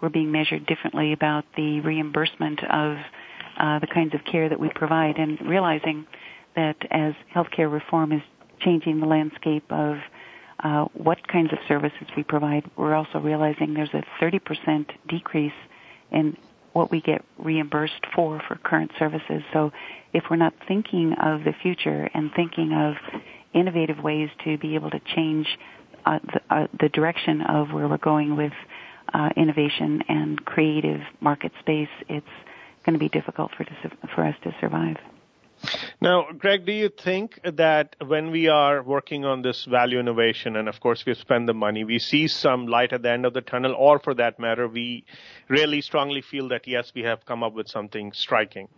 we're 0.00 0.08
being 0.08 0.32
measured 0.32 0.66
differently 0.66 1.12
about 1.12 1.44
the 1.56 1.80
reimbursement 1.80 2.60
of 2.64 2.96
uh, 3.58 3.78
the 3.78 3.86
kinds 3.86 4.14
of 4.14 4.20
care 4.24 4.48
that 4.48 4.58
we 4.58 4.70
provide 4.74 5.16
and 5.16 5.40
realizing 5.42 6.06
that 6.56 6.76
as 6.90 7.14
healthcare 7.34 7.70
reform 7.70 8.12
is 8.12 8.22
changing 8.60 9.00
the 9.00 9.06
landscape 9.06 9.64
of 9.70 9.96
uh, 10.62 10.84
what 10.94 11.26
kinds 11.28 11.52
of 11.52 11.58
services 11.68 12.06
we 12.16 12.22
provide, 12.22 12.64
we're 12.76 12.94
also 12.94 13.18
realizing 13.18 13.74
there's 13.74 13.94
a 13.94 14.04
30% 14.22 14.86
decrease 15.08 15.52
in 16.10 16.36
what 16.72 16.90
we 16.90 17.00
get 17.00 17.24
reimbursed 17.38 18.04
for 18.14 18.40
for 18.46 18.56
current 18.56 18.90
services. 18.98 19.42
So 19.52 19.72
if 20.12 20.24
we're 20.30 20.36
not 20.36 20.54
thinking 20.68 21.14
of 21.22 21.44
the 21.44 21.52
future 21.62 22.08
and 22.14 22.30
thinking 22.36 22.72
of 22.72 22.94
innovative 23.54 23.98
ways 23.98 24.28
to 24.44 24.58
be 24.58 24.74
able 24.74 24.90
to 24.90 25.00
change 25.14 25.46
uh, 26.04 26.18
the, 26.22 26.54
uh, 26.54 26.66
the 26.78 26.88
direction 26.90 27.42
of 27.42 27.72
where 27.72 27.88
we're 27.88 27.98
going 27.98 28.36
with 28.36 28.52
uh, 29.14 29.30
innovation 29.36 30.02
and 30.08 30.44
creative 30.44 31.00
market 31.20 31.52
space, 31.60 31.88
it's 32.08 32.26
going 32.84 32.94
to 32.94 32.98
be 32.98 33.08
difficult 33.08 33.52
for, 33.56 33.64
to, 33.64 33.72
for 34.14 34.24
us 34.24 34.34
to 34.42 34.54
survive. 34.60 34.96
Now, 36.00 36.32
Greg, 36.32 36.64
do 36.64 36.72
you 36.72 36.88
think 36.88 37.38
that 37.44 37.94
when 38.06 38.30
we 38.30 38.48
are 38.48 38.82
working 38.82 39.26
on 39.26 39.42
this 39.42 39.66
value 39.66 40.00
innovation, 40.00 40.56
and 40.56 40.68
of 40.68 40.80
course 40.80 41.04
we 41.04 41.12
spend 41.14 41.46
the 41.46 41.54
money, 41.54 41.84
we 41.84 41.98
see 41.98 42.28
some 42.28 42.66
light 42.66 42.94
at 42.94 43.02
the 43.02 43.10
end 43.10 43.26
of 43.26 43.34
the 43.34 43.42
tunnel, 43.42 43.74
or 43.76 43.98
for 43.98 44.14
that 44.14 44.38
matter, 44.38 44.66
we 44.66 45.04
really 45.48 45.82
strongly 45.82 46.22
feel 46.22 46.48
that 46.48 46.66
yes, 46.66 46.92
we 46.94 47.02
have 47.02 47.26
come 47.26 47.42
up 47.42 47.52
with 47.52 47.68
something 47.68 48.12
striking. 48.12 48.68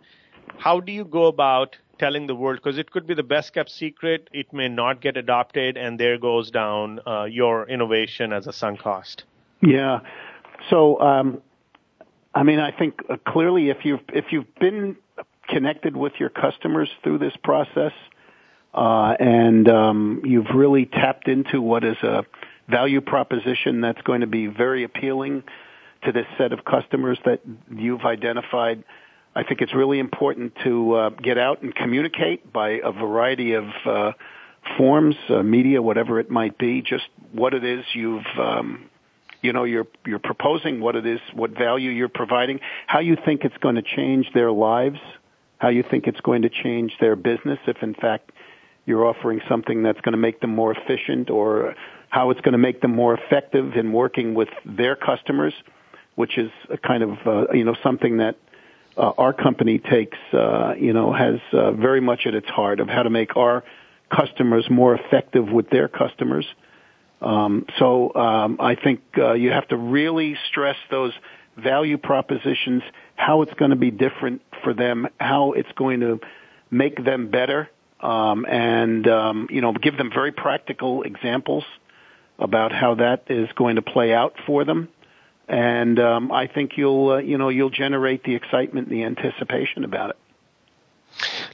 How 0.57 0.81
do 0.81 0.91
you 0.91 1.05
go 1.05 1.27
about 1.27 1.77
telling 1.99 2.27
the 2.27 2.35
world? 2.35 2.59
Because 2.61 2.77
it 2.77 2.91
could 2.91 3.07
be 3.07 3.13
the 3.13 3.23
best 3.23 3.53
kept 3.53 3.69
secret, 3.69 4.29
it 4.33 4.51
may 4.51 4.67
not 4.67 4.99
get 4.99 5.15
adopted, 5.15 5.77
and 5.77 5.97
there 5.97 6.17
goes 6.17 6.51
down 6.51 6.99
uh, 7.07 7.23
your 7.23 7.65
innovation 7.69 8.33
as 8.33 8.45
a 8.45 8.51
sunk 8.51 8.79
cost. 8.79 9.23
Yeah. 9.63 10.01
So, 10.69 10.99
um, 10.99 11.41
I 12.35 12.43
mean, 12.43 12.59
I 12.59 12.71
think 12.71 12.99
uh, 13.09 13.17
clearly 13.27 13.69
if 13.69 13.85
you've 13.85 14.01
if 14.13 14.25
you've 14.31 14.53
been 14.59 14.97
connected 15.47 15.95
with 15.95 16.13
your 16.19 16.29
customers 16.29 16.89
through 17.03 17.19
this 17.19 17.33
process, 17.43 17.93
uh, 18.73 19.15
and 19.19 19.69
um, 19.69 20.21
you've 20.25 20.49
really 20.53 20.85
tapped 20.85 21.27
into 21.27 21.61
what 21.61 21.83
is 21.83 21.97
a 22.03 22.25
value 22.69 23.01
proposition 23.01 23.81
that's 23.81 24.01
going 24.01 24.21
to 24.21 24.27
be 24.27 24.47
very 24.47 24.83
appealing 24.83 25.43
to 26.03 26.11
this 26.11 26.25
set 26.37 26.51
of 26.51 26.65
customers 26.65 27.17
that 27.25 27.41
you've 27.73 28.03
identified. 28.03 28.83
I 29.35 29.43
think 29.43 29.61
it's 29.61 29.73
really 29.73 29.99
important 29.99 30.53
to 30.63 30.93
uh, 30.93 31.09
get 31.09 31.37
out 31.37 31.61
and 31.61 31.73
communicate 31.73 32.51
by 32.51 32.81
a 32.83 32.91
variety 32.91 33.53
of 33.53 33.65
uh, 33.85 34.11
forms, 34.77 35.15
uh, 35.29 35.41
media, 35.43 35.81
whatever 35.81 36.19
it 36.19 36.29
might 36.29 36.57
be, 36.57 36.81
just 36.81 37.05
what 37.31 37.53
it 37.53 37.63
is 37.63 37.83
you've 37.93 38.25
um, 38.37 38.89
you 39.43 39.53
know 39.53 39.65
you're 39.65 39.85
you're 40.07 40.17
proposing 40.17 40.79
what 40.79 40.95
it 40.95 41.05
is 41.05 41.19
what 41.35 41.51
value 41.51 41.91
you're 41.91 42.09
providing 42.09 42.59
how 42.87 42.99
you 42.99 43.15
think 43.23 43.43
it's 43.43 43.57
going 43.57 43.75
to 43.75 43.83
change 43.83 44.25
their 44.33 44.51
lives 44.51 44.99
how 45.59 45.69
you 45.69 45.83
think 45.83 46.07
it's 46.07 46.21
going 46.21 46.41
to 46.41 46.49
change 46.49 46.93
their 46.99 47.15
business 47.15 47.59
if 47.67 47.77
in 47.83 47.93
fact 47.93 48.31
you're 48.85 49.05
offering 49.05 49.39
something 49.47 49.83
that's 49.83 50.01
going 50.01 50.13
to 50.13 50.17
make 50.17 50.41
them 50.41 50.53
more 50.55 50.75
efficient 50.75 51.29
or 51.29 51.75
how 52.09 52.31
it's 52.31 52.41
going 52.41 52.53
to 52.53 52.57
make 52.57 52.81
them 52.81 52.93
more 52.95 53.17
effective 53.17 53.75
in 53.75 53.93
working 53.93 54.33
with 54.33 54.49
their 54.65 54.95
customers 54.95 55.53
which 56.15 56.37
is 56.37 56.51
a 56.71 56.77
kind 56.77 57.03
of 57.03 57.11
uh, 57.27 57.45
you 57.53 57.65
know 57.65 57.75
something 57.83 58.17
that 58.17 58.37
uh, 58.95 59.11
our 59.17 59.33
company 59.33 59.77
takes 59.77 60.17
uh, 60.33 60.73
you 60.79 60.93
know 60.93 61.11
has 61.11 61.39
uh, 61.51 61.71
very 61.71 62.01
much 62.01 62.21
at 62.25 62.33
its 62.33 62.47
heart 62.47 62.79
of 62.79 62.87
how 62.87 63.03
to 63.03 63.09
make 63.09 63.35
our 63.35 63.63
customers 64.09 64.65
more 64.69 64.95
effective 64.95 65.49
with 65.51 65.69
their 65.69 65.87
customers 65.87 66.45
I 68.59 68.75
think 68.81 69.01
uh, 69.17 69.33
you 69.33 69.51
have 69.51 69.67
to 69.69 69.77
really 69.77 70.35
stress 70.49 70.75
those 70.91 71.13
value 71.57 71.97
propositions, 71.97 72.83
how 73.15 73.41
it's 73.43 73.53
going 73.53 73.71
to 73.71 73.77
be 73.77 73.91
different 73.91 74.41
for 74.63 74.73
them, 74.73 75.07
how 75.19 75.53
it's 75.53 75.71
going 75.75 75.99
to 76.01 76.19
make 76.71 77.03
them 77.03 77.29
better, 77.29 77.69
um, 77.99 78.45
and 78.45 79.07
um, 79.07 79.47
you 79.49 79.61
know 79.61 79.73
give 79.73 79.97
them 79.97 80.09
very 80.13 80.31
practical 80.31 81.03
examples 81.03 81.63
about 82.39 82.71
how 82.71 82.95
that 82.95 83.25
is 83.29 83.47
going 83.55 83.75
to 83.75 83.81
play 83.81 84.13
out 84.13 84.33
for 84.45 84.65
them. 84.65 84.89
and 85.47 85.99
um, 85.99 86.31
I 86.31 86.47
think 86.47 86.71
you'll 86.77 87.11
uh, 87.11 87.17
you 87.17 87.37
know 87.37 87.49
you'll 87.49 87.69
generate 87.69 88.23
the 88.23 88.35
excitement 88.35 88.87
and 88.89 88.97
the 88.97 89.03
anticipation 89.03 89.83
about 89.83 90.11
it. 90.11 90.17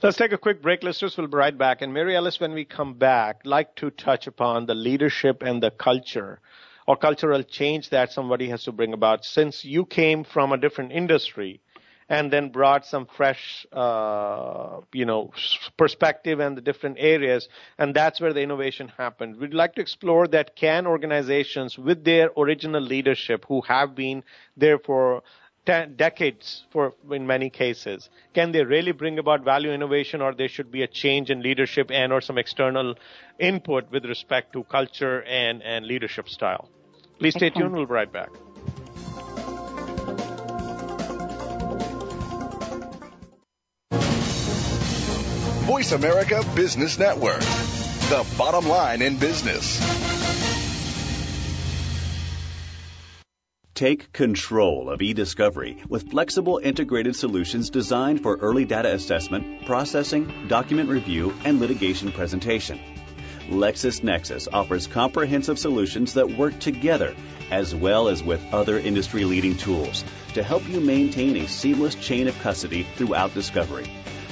Let's 0.01 0.17
take 0.17 0.31
a 0.31 0.37
quick 0.37 0.61
break, 0.61 0.83
listeners. 0.83 1.17
We'll 1.17 1.27
be 1.27 1.37
right 1.37 1.57
back. 1.57 1.81
And 1.81 1.93
Mary 1.93 2.15
Alice, 2.15 2.39
when 2.39 2.53
we 2.53 2.65
come 2.65 2.93
back, 2.93 3.41
like 3.43 3.75
to 3.75 3.89
touch 3.89 4.27
upon 4.27 4.65
the 4.65 4.75
leadership 4.75 5.41
and 5.41 5.61
the 5.61 5.71
culture 5.71 6.39
or 6.87 6.95
cultural 6.97 7.43
change 7.43 7.89
that 7.89 8.11
somebody 8.11 8.49
has 8.49 8.63
to 8.63 8.71
bring 8.71 8.93
about. 8.93 9.23
Since 9.25 9.63
you 9.65 9.85
came 9.85 10.23
from 10.23 10.51
a 10.51 10.57
different 10.57 10.91
industry, 10.91 11.61
and 12.09 12.33
then 12.33 12.49
brought 12.49 12.85
some 12.85 13.05
fresh, 13.05 13.67
uh, 13.71 14.81
you 14.91 15.05
know, 15.05 15.31
perspective 15.77 16.39
and 16.39 16.57
the 16.57 16.61
different 16.61 16.97
areas, 16.99 17.47
and 17.77 17.95
that's 17.95 18.19
where 18.19 18.33
the 18.33 18.41
innovation 18.41 18.91
happened. 18.97 19.37
We'd 19.37 19.53
like 19.53 19.75
to 19.75 19.81
explore 19.81 20.27
that 20.29 20.55
can 20.55 20.87
organizations 20.87 21.77
with 21.77 22.03
their 22.03 22.31
original 22.35 22.81
leadership 22.81 23.45
who 23.47 23.61
have 23.61 23.93
been 23.93 24.23
there 24.57 24.79
for 24.79 25.21
ten, 25.69 25.95
decades 25.95 26.63
for 26.71 26.93
in 27.11 27.27
many 27.27 27.49
cases. 27.49 28.09
Can 28.33 28.51
they 28.51 28.63
really 28.63 28.91
bring 28.91 29.19
about 29.19 29.43
value 29.43 29.71
innovation 29.71 30.21
or 30.21 30.33
there 30.33 30.47
should 30.47 30.71
be 30.71 30.81
a 30.81 30.87
change 30.87 31.29
in 31.29 31.41
leadership 31.41 31.91
and 31.91 32.11
or 32.11 32.21
some 32.21 32.37
external 32.37 32.95
input 33.39 33.91
with 33.91 34.05
respect 34.05 34.53
to 34.53 34.63
culture 34.63 35.21
and 35.23 35.61
and 35.61 35.85
leadership 35.85 36.27
style? 36.27 36.69
Please 37.19 37.35
stay 37.35 37.49
tuned. 37.49 37.73
We'll 37.73 37.85
be 37.85 37.93
right 37.93 38.11
back. 38.11 38.29
Voice 45.69 45.91
America 45.91 46.43
Business 46.55 46.97
Network, 46.97 47.41
the 48.09 48.25
bottom 48.37 48.67
line 48.67 49.03
in 49.03 49.17
business. 49.17 50.08
Take 53.79 54.11
control 54.11 54.89
of 54.89 55.01
e-discovery 55.01 55.81
with 55.87 56.11
flexible 56.11 56.59
integrated 56.61 57.15
solutions 57.15 57.69
designed 57.69 58.21
for 58.21 58.35
early 58.35 58.65
data 58.65 58.93
assessment, 58.93 59.65
processing, 59.65 60.29
document 60.49 60.89
review, 60.89 61.33
and 61.45 61.61
litigation 61.61 62.11
presentation. 62.11 62.77
LexisNexis 63.47 64.49
offers 64.51 64.85
comprehensive 64.85 65.57
solutions 65.57 66.15
that 66.15 66.29
work 66.29 66.59
together 66.59 67.15
as 67.51 67.73
well 67.73 68.09
as 68.09 68.21
with 68.21 68.45
other 68.53 68.77
industry 68.77 69.23
leading 69.23 69.55
tools 69.55 70.03
to 70.33 70.43
help 70.43 70.67
you 70.67 70.81
maintain 70.81 71.37
a 71.37 71.47
seamless 71.47 71.95
chain 71.95 72.27
of 72.27 72.37
custody 72.39 72.85
throughout 72.97 73.33
discovery. 73.33 73.89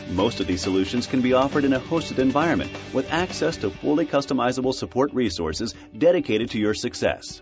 Most 0.10 0.42
of 0.42 0.48
these 0.48 0.62
solutions 0.62 1.08
can 1.08 1.22
be 1.22 1.32
offered 1.32 1.64
in 1.64 1.72
a 1.72 1.80
hosted 1.80 2.20
environment 2.20 2.72
with 2.92 3.10
access 3.14 3.56
to 3.58 3.70
fully 3.70 4.06
customizable 4.06 4.74
support 4.74 5.14
resources 5.14 5.74
dedicated 5.98 6.50
to 6.50 6.60
your 6.60 6.74
success. 6.74 7.42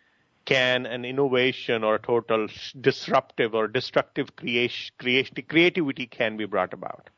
can 0.46 0.86
an 0.86 1.04
innovation 1.04 1.84
or 1.84 1.96
a 1.96 2.00
total 2.00 2.48
disruptive 2.80 3.54
or 3.54 3.68
destructive 3.68 4.34
creation, 4.34 4.94
creativity 5.48 6.06
can 6.06 6.38
be 6.38 6.46
brought 6.46 6.72
about? 6.72 7.10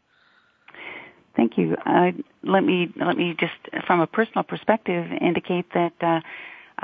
Thank 1.36 1.56
you. 1.56 1.76
Uh, 1.86 2.10
let 2.42 2.64
me 2.64 2.92
let 2.96 3.16
me 3.16 3.36
just, 3.38 3.86
from 3.86 4.00
a 4.00 4.08
personal 4.08 4.42
perspective, 4.42 5.06
indicate 5.20 5.66
that. 5.72 5.92
Uh, 6.00 6.20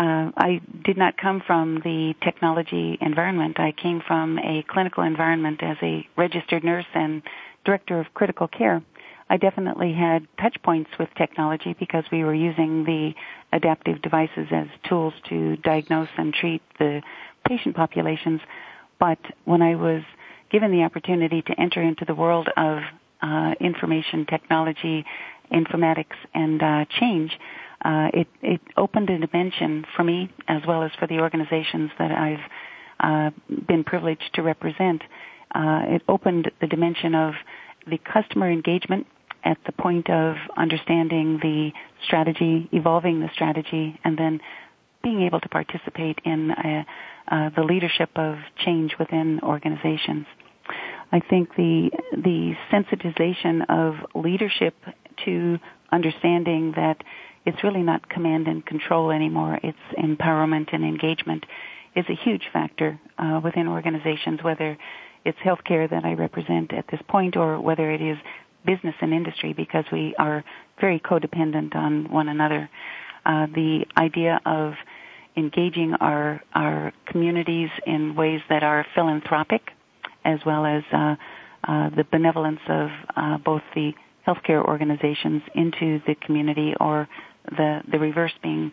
uh, 0.00 0.30
I 0.34 0.62
did 0.82 0.96
not 0.96 1.18
come 1.18 1.42
from 1.46 1.82
the 1.84 2.14
technology 2.24 2.96
environment. 3.02 3.60
I 3.60 3.72
came 3.72 4.00
from 4.06 4.38
a 4.38 4.64
clinical 4.66 5.04
environment 5.04 5.62
as 5.62 5.76
a 5.82 6.06
registered 6.16 6.64
nurse 6.64 6.86
and 6.94 7.22
director 7.66 8.00
of 8.00 8.06
critical 8.14 8.48
care. 8.48 8.82
I 9.28 9.36
definitely 9.36 9.92
had 9.92 10.26
touch 10.40 10.56
points 10.62 10.88
with 10.98 11.10
technology 11.18 11.76
because 11.78 12.04
we 12.10 12.24
were 12.24 12.34
using 12.34 12.84
the 12.84 13.12
adaptive 13.52 14.00
devices 14.00 14.48
as 14.50 14.68
tools 14.88 15.12
to 15.28 15.56
diagnose 15.58 16.08
and 16.16 16.32
treat 16.32 16.62
the 16.78 17.02
patient 17.46 17.76
populations. 17.76 18.40
But 18.98 19.18
when 19.44 19.60
I 19.60 19.74
was 19.74 20.02
given 20.50 20.72
the 20.72 20.82
opportunity 20.84 21.42
to 21.42 21.60
enter 21.60 21.82
into 21.82 22.06
the 22.06 22.14
world 22.14 22.48
of 22.56 22.78
uh, 23.20 23.54
information 23.60 24.24
technology, 24.24 25.04
informatics, 25.52 26.16
and 26.32 26.62
uh, 26.62 26.84
change, 26.98 27.38
uh, 27.84 28.08
it, 28.12 28.28
it 28.42 28.60
opened 28.76 29.10
a 29.10 29.18
dimension 29.18 29.84
for 29.96 30.04
me 30.04 30.30
as 30.48 30.62
well 30.66 30.82
as 30.82 30.90
for 30.98 31.06
the 31.06 31.18
organizations 31.18 31.90
that 31.98 32.10
I've 32.10 32.50
uh, 33.00 33.30
been 33.66 33.84
privileged 33.84 34.30
to 34.34 34.42
represent. 34.42 35.02
Uh, 35.54 35.82
it 35.86 36.02
opened 36.08 36.50
the 36.60 36.66
dimension 36.66 37.14
of 37.14 37.34
the 37.86 37.98
customer 37.98 38.50
engagement 38.50 39.06
at 39.44 39.58
the 39.64 39.72
point 39.72 40.10
of 40.10 40.36
understanding 40.56 41.38
the 41.42 41.70
strategy, 42.04 42.68
evolving 42.72 43.20
the 43.20 43.30
strategy, 43.32 43.98
and 44.04 44.18
then 44.18 44.40
being 45.02 45.22
able 45.22 45.40
to 45.40 45.48
participate 45.48 46.18
in 46.24 46.50
uh, 46.50 46.84
uh, 47.28 47.50
the 47.56 47.62
leadership 47.62 48.10
of 48.16 48.36
change 48.64 48.92
within 48.98 49.40
organizations. 49.42 50.26
I 51.12 51.20
think 51.20 51.56
the 51.56 51.90
the 52.12 52.54
sensitization 52.70 53.64
of 53.68 53.94
leadership 54.14 54.74
to 55.24 55.58
understanding 55.90 56.72
that 56.76 57.02
it's 57.46 57.62
really 57.64 57.82
not 57.82 58.08
command 58.08 58.48
and 58.48 58.64
control 58.64 59.10
anymore. 59.10 59.58
It's 59.62 59.78
empowerment 59.98 60.72
and 60.72 60.84
engagement 60.84 61.44
is 61.96 62.04
a 62.08 62.14
huge 62.14 62.42
factor 62.52 63.00
uh, 63.18 63.40
within 63.42 63.66
organizations, 63.66 64.42
whether 64.42 64.76
it's 65.24 65.38
healthcare 65.38 65.88
that 65.90 66.04
I 66.04 66.14
represent 66.14 66.72
at 66.72 66.86
this 66.90 67.00
point 67.08 67.36
or 67.36 67.60
whether 67.60 67.90
it 67.90 68.00
is 68.00 68.16
business 68.64 68.94
and 69.00 69.12
industry 69.12 69.52
because 69.52 69.84
we 69.90 70.14
are 70.18 70.44
very 70.80 71.00
codependent 71.00 71.74
on 71.74 72.10
one 72.10 72.28
another. 72.28 72.68
Uh, 73.24 73.46
the 73.54 73.84
idea 73.96 74.40
of 74.46 74.74
engaging 75.36 75.94
our 76.00 76.42
our 76.54 76.92
communities 77.06 77.70
in 77.86 78.14
ways 78.14 78.40
that 78.48 78.62
are 78.62 78.84
philanthropic, 78.94 79.70
as 80.24 80.38
well 80.44 80.64
as 80.66 80.82
uh, 80.92 81.16
uh, 81.64 81.90
the 81.90 82.04
benevolence 82.10 82.60
of 82.68 82.88
uh, 83.16 83.38
both 83.38 83.62
the 83.74 83.92
healthcare 84.26 84.64
organizations 84.64 85.42
into 85.54 86.00
the 86.06 86.14
community 86.14 86.74
or 86.80 87.08
the 87.46 87.80
the 87.90 87.98
reverse 87.98 88.32
being 88.42 88.72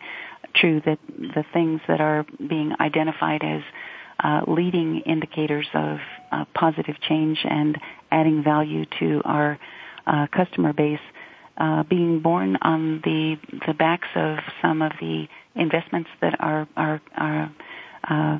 true 0.54 0.80
that 0.84 0.98
the 1.06 1.44
things 1.52 1.80
that 1.88 2.00
are 2.00 2.24
being 2.38 2.72
identified 2.80 3.42
as 3.42 3.62
uh, 4.22 4.40
leading 4.48 5.00
indicators 5.06 5.66
of 5.74 5.98
uh, 6.32 6.44
positive 6.54 6.96
change 7.08 7.38
and 7.44 7.78
adding 8.10 8.42
value 8.42 8.84
to 8.98 9.22
our 9.24 9.58
uh, 10.06 10.26
customer 10.32 10.72
base 10.72 10.98
uh, 11.58 11.82
being 11.84 12.20
born 12.20 12.56
on 12.62 13.00
the 13.04 13.36
the 13.66 13.74
backs 13.74 14.08
of 14.14 14.38
some 14.62 14.82
of 14.82 14.92
the 15.00 15.26
investments 15.54 16.10
that 16.20 16.34
our 16.40 16.68
our, 16.76 17.00
our 17.16 17.52
uh, 18.08 18.38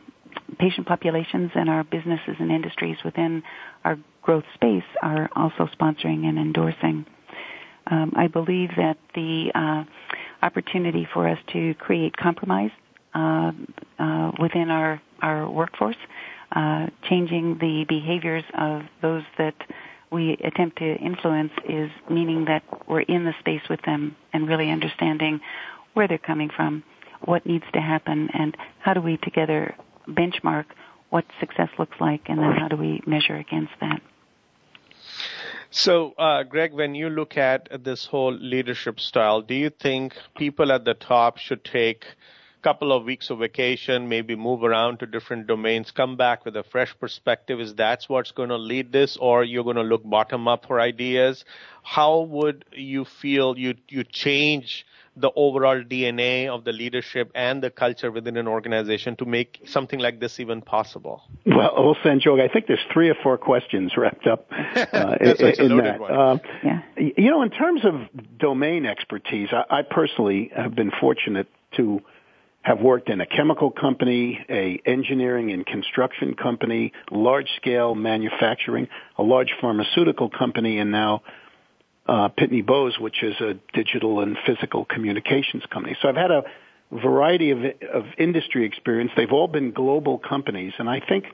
patient 0.59 0.87
populations 0.87 1.51
and 1.55 1.69
our 1.69 1.85
businesses 1.85 2.37
and 2.39 2.51
industries 2.51 2.97
within 3.05 3.43
our 3.85 3.99
growth 4.23 4.45
space 4.55 4.85
are 5.03 5.29
also 5.35 5.69
sponsoring 5.79 6.25
and 6.25 6.39
endorsing. 6.39 7.07
Um, 7.91 8.13
I 8.17 8.29
believe 8.29 8.71
that 8.77 8.99
the 9.15 9.51
uh, 9.55 9.85
opportunity 10.43 11.07
for 11.13 11.29
us 11.29 11.39
to 11.53 11.75
create 11.75 12.17
compromise 12.17 12.71
uh, 13.15 13.53
uh, 13.99 14.33
within 14.41 14.71
our 14.71 15.01
our 15.21 15.51
workforce, 15.51 15.97
uh, 16.53 16.87
changing 17.09 17.59
the 17.59 17.85
behaviors 17.89 18.45
of 18.57 18.83
those 19.03 19.25
that 19.37 19.55
we 20.13 20.35
attempt 20.45 20.79
to 20.79 20.95
influence 20.97 21.51
is 21.69 21.91
meaning 22.09 22.45
that 22.45 22.63
we're 22.89 23.01
in 23.01 23.25
the 23.25 23.35
space 23.41 23.63
with 23.69 23.81
them 23.83 24.17
and 24.33 24.49
really 24.49 24.71
understanding 24.71 25.41
where 25.95 26.07
they're 26.07 26.19
coming 26.19 26.51
from, 26.55 26.85
what 27.25 27.45
needs 27.45 27.65
to 27.75 27.81
happen, 27.81 28.29
and 28.33 28.57
how 28.79 28.95
do 28.95 29.01
we 29.01 29.17
together 29.19 29.75
benchmark 30.09 30.67
what 31.11 31.25
success 31.41 31.69
looks 31.79 31.97
like, 32.01 32.21
and 32.29 32.39
then 32.39 32.53
how 32.53 32.69
do 32.69 32.77
we 32.77 33.03
measure 33.07 33.37
against 33.37 33.73
that. 33.81 34.01
So, 35.71 36.13
uh, 36.19 36.43
Greg, 36.43 36.73
when 36.73 36.95
you 36.95 37.09
look 37.09 37.37
at 37.37 37.85
this 37.85 38.07
whole 38.07 38.33
leadership 38.33 39.01
style, 39.01 39.41
do 39.43 39.55
you 39.55 39.71
think 39.71 40.15
people 40.37 40.73
at 40.73 40.85
the 40.85 40.95
top 40.95 41.39
should 41.39 41.65
take 41.65 42.05
a 42.05 42.63
couple 42.63 42.93
of 42.93 43.05
weeks 43.05 43.31
of 43.31 43.39
vacation, 43.39 44.09
maybe 44.09 44.35
move 44.35 44.63
around 44.63 44.99
to 45.01 45.07
different 45.07 45.47
domains, 45.47 45.91
come 45.91 46.17
back 46.17 46.45
with 46.45 46.57
a 46.57 46.63
fresh 46.63 46.95
perspective? 46.99 47.61
Is 47.61 47.75
that 47.77 48.05
what's 48.09 48.33
going 48.33 48.49
to 48.51 48.57
lead 48.59 48.93
this, 48.93 49.17
or 49.17 49.45
you're 49.45 49.65
going 49.65 49.77
to 49.77 49.83
look 49.83 50.03
bottom 50.05 50.49
up 50.49 50.67
for 50.67 50.81
ideas? 50.81 51.45
How 51.83 52.21
would 52.21 52.65
you 52.73 53.05
feel 53.05 53.57
you 53.59 53.75
you 53.89 54.05
change 54.05 54.87
the 55.21 55.31
overall 55.35 55.83
DNA 55.83 56.49
of 56.49 56.65
the 56.65 56.73
leadership 56.73 57.31
and 57.35 57.63
the 57.63 57.71
culture 57.71 58.11
within 58.11 58.37
an 58.37 58.47
organization 58.47 59.17
to 59.17 59.25
make 59.25 59.61
something 59.67 59.99
like 59.99 60.21
this 60.21 60.41
even 60.41 60.63
possible? 60.63 61.23
Well, 61.47 61.73
well 61.77 61.97
Sanjog, 62.05 62.41
I 62.41 62.53
think 62.53 62.67
there's 62.67 62.85
three 62.93 63.09
or 63.09 63.17
four 63.23 63.39
questions 63.39 63.97
wrapped 63.97 64.27
up 64.27 64.47
uh, 64.53 65.17
in, 65.21 65.71
in 65.71 65.77
that. 65.79 66.01
Uh, 66.01 66.39
yeah. 66.65 66.83
You 66.97 67.31
know, 67.31 67.43
in 67.43 67.51
terms 67.51 67.83
of 67.85 67.95
domain 68.39 68.87
expertise, 68.87 69.49
I, 69.53 69.79
I 69.79 69.83
personally 69.83 70.51
have 70.55 70.75
been 70.75 70.93
fortunate 71.01 71.49
to 71.77 72.01
have 72.63 72.81
worked 72.81 73.09
in 73.09 73.21
a 73.21 73.27
chemical 73.27 73.71
company, 73.71 74.45
a 74.49 74.81
engineering 74.85 75.53
and 75.53 75.65
construction 75.65 76.35
company, 76.35 76.93
large 77.11 77.49
scale 77.57 77.95
manufacturing, 77.95 78.89
a 79.17 79.23
large 79.23 79.53
pharmaceutical 79.61 80.29
company, 80.29 80.79
and 80.79 80.91
now 80.91 81.23
uh, 82.09 82.29
Pitney 82.31 82.65
Bowes, 82.65 82.99
which 82.99 83.23
is 83.23 83.35
a 83.41 83.55
digital 83.75 84.21
and 84.21 84.37
physical 84.47 84.85
communications 84.85 85.63
company. 85.71 85.97
So 86.01 86.09
I've 86.09 86.17
had 86.17 86.31
a 86.31 86.43
variety 86.91 87.51
of, 87.51 87.59
of 87.93 88.05
industry 88.17 88.65
experience. 88.65 89.11
They've 89.17 89.33
all 89.33 89.49
been 89.49 89.73
global 89.73 90.19
companies, 90.19 90.73
and 90.79 90.89
I 90.89 91.01
think 91.07 91.27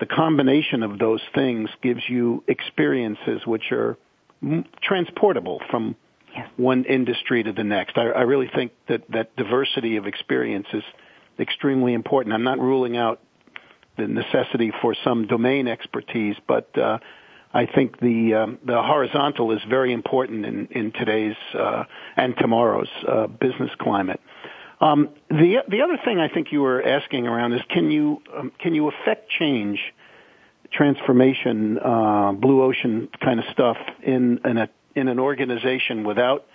the 0.00 0.06
combination 0.06 0.82
of 0.82 0.98
those 0.98 1.20
things 1.34 1.68
gives 1.82 2.00
you 2.08 2.42
experiences 2.48 3.46
which 3.46 3.70
are 3.70 3.98
m- 4.42 4.64
transportable 4.82 5.60
from 5.70 5.94
yes. 6.34 6.48
one 6.56 6.84
industry 6.84 7.42
to 7.42 7.52
the 7.52 7.64
next. 7.64 7.98
I, 7.98 8.08
I 8.08 8.22
really 8.22 8.50
think 8.54 8.72
that 8.88 9.02
that 9.10 9.36
diversity 9.36 9.96
of 9.96 10.06
experience 10.06 10.66
is 10.72 10.82
extremely 11.38 11.92
important. 11.92 12.34
I'm 12.34 12.44
not 12.44 12.58
ruling 12.58 12.96
out 12.96 13.20
the 13.96 14.08
necessity 14.08 14.72
for 14.80 14.96
some 15.04 15.26
domain 15.26 15.68
expertise, 15.68 16.36
but 16.48 16.76
uh, 16.76 16.98
I 17.54 17.66
think 17.66 18.00
the 18.00 18.34
um, 18.34 18.58
the 18.66 18.82
horizontal 18.82 19.52
is 19.52 19.60
very 19.70 19.92
important 19.92 20.44
in 20.44 20.66
in 20.72 20.90
today's 20.90 21.36
uh, 21.56 21.84
and 22.16 22.34
tomorrow's 22.36 22.88
uh, 23.06 23.28
business 23.28 23.70
climate. 23.78 24.20
Um, 24.80 25.10
the 25.30 25.58
the 25.68 25.80
other 25.82 25.96
thing 26.04 26.18
I 26.18 26.28
think 26.28 26.48
you 26.50 26.62
were 26.62 26.82
asking 26.82 27.28
around 27.28 27.52
is 27.52 27.60
can 27.70 27.92
you 27.92 28.20
um, 28.36 28.50
can 28.58 28.74
you 28.74 28.88
affect 28.88 29.30
change, 29.30 29.78
transformation, 30.72 31.78
uh, 31.78 32.32
blue 32.32 32.60
ocean 32.60 33.08
kind 33.22 33.38
of 33.38 33.46
stuff 33.52 33.76
in 34.02 34.40
in 34.44 34.58
a 34.58 34.68
in 34.96 35.06
an 35.06 35.20
organization 35.20 36.02
without 36.02 36.46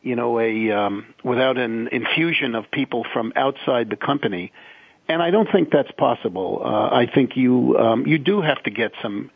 you 0.00 0.16
know 0.16 0.40
a 0.40 1.02
without 1.22 1.58
an 1.58 1.88
infusion 1.88 2.54
of 2.54 2.70
people 2.70 3.04
from 3.12 3.34
outside 3.36 3.90
the 3.90 3.96
company. 3.96 4.52
And 5.06 5.20
I 5.20 5.30
don't 5.32 5.48
think 5.52 5.70
that's 5.70 5.90
possible. 5.98 6.62
Uh, 6.64 6.68
I 6.94 7.10
think 7.14 7.36
you 7.36 7.76
you 8.06 8.16
do 8.16 8.40
have 8.40 8.62
to 8.62 8.70
get 8.70 8.92
some 9.02 9.30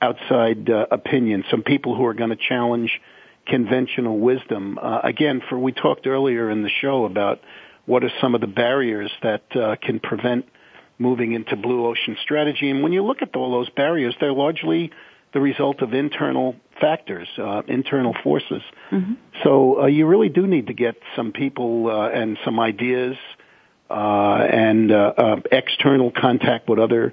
outside 0.00 0.68
uh, 0.70 0.86
opinion, 0.90 1.44
some 1.50 1.62
people 1.62 1.96
who 1.96 2.04
are 2.06 2.14
going 2.14 2.30
to 2.30 2.36
challenge 2.36 3.00
conventional 3.46 4.18
wisdom. 4.18 4.78
Uh, 4.78 5.00
again, 5.02 5.42
for 5.48 5.58
we 5.58 5.72
talked 5.72 6.06
earlier 6.06 6.50
in 6.50 6.62
the 6.62 6.70
show 6.80 7.04
about 7.04 7.40
what 7.86 8.04
are 8.04 8.10
some 8.20 8.34
of 8.34 8.40
the 8.40 8.46
barriers 8.46 9.10
that 9.22 9.44
uh, 9.56 9.76
can 9.82 9.98
prevent 10.00 10.46
moving 10.98 11.32
into 11.32 11.56
blue 11.56 11.86
ocean 11.86 12.16
strategy. 12.22 12.70
And 12.70 12.82
when 12.82 12.92
you 12.92 13.02
look 13.02 13.22
at 13.22 13.34
all 13.34 13.50
those 13.52 13.70
barriers, 13.70 14.14
they're 14.20 14.32
largely 14.32 14.92
the 15.32 15.40
result 15.40 15.80
of 15.80 15.94
internal 15.94 16.56
factors, 16.80 17.28
uh, 17.38 17.62
internal 17.68 18.14
forces. 18.22 18.62
Mm-hmm. 18.90 19.14
So 19.42 19.82
uh, 19.82 19.86
you 19.86 20.06
really 20.06 20.28
do 20.28 20.46
need 20.46 20.66
to 20.66 20.74
get 20.74 20.96
some 21.16 21.32
people 21.32 21.88
uh, 21.90 22.10
and 22.10 22.38
some 22.44 22.60
ideas 22.60 23.16
uh, 23.88 24.46
and 24.52 24.92
uh, 24.92 25.12
uh, 25.16 25.36
external 25.50 26.10
contact 26.10 26.68
with 26.68 26.78
other 26.78 27.12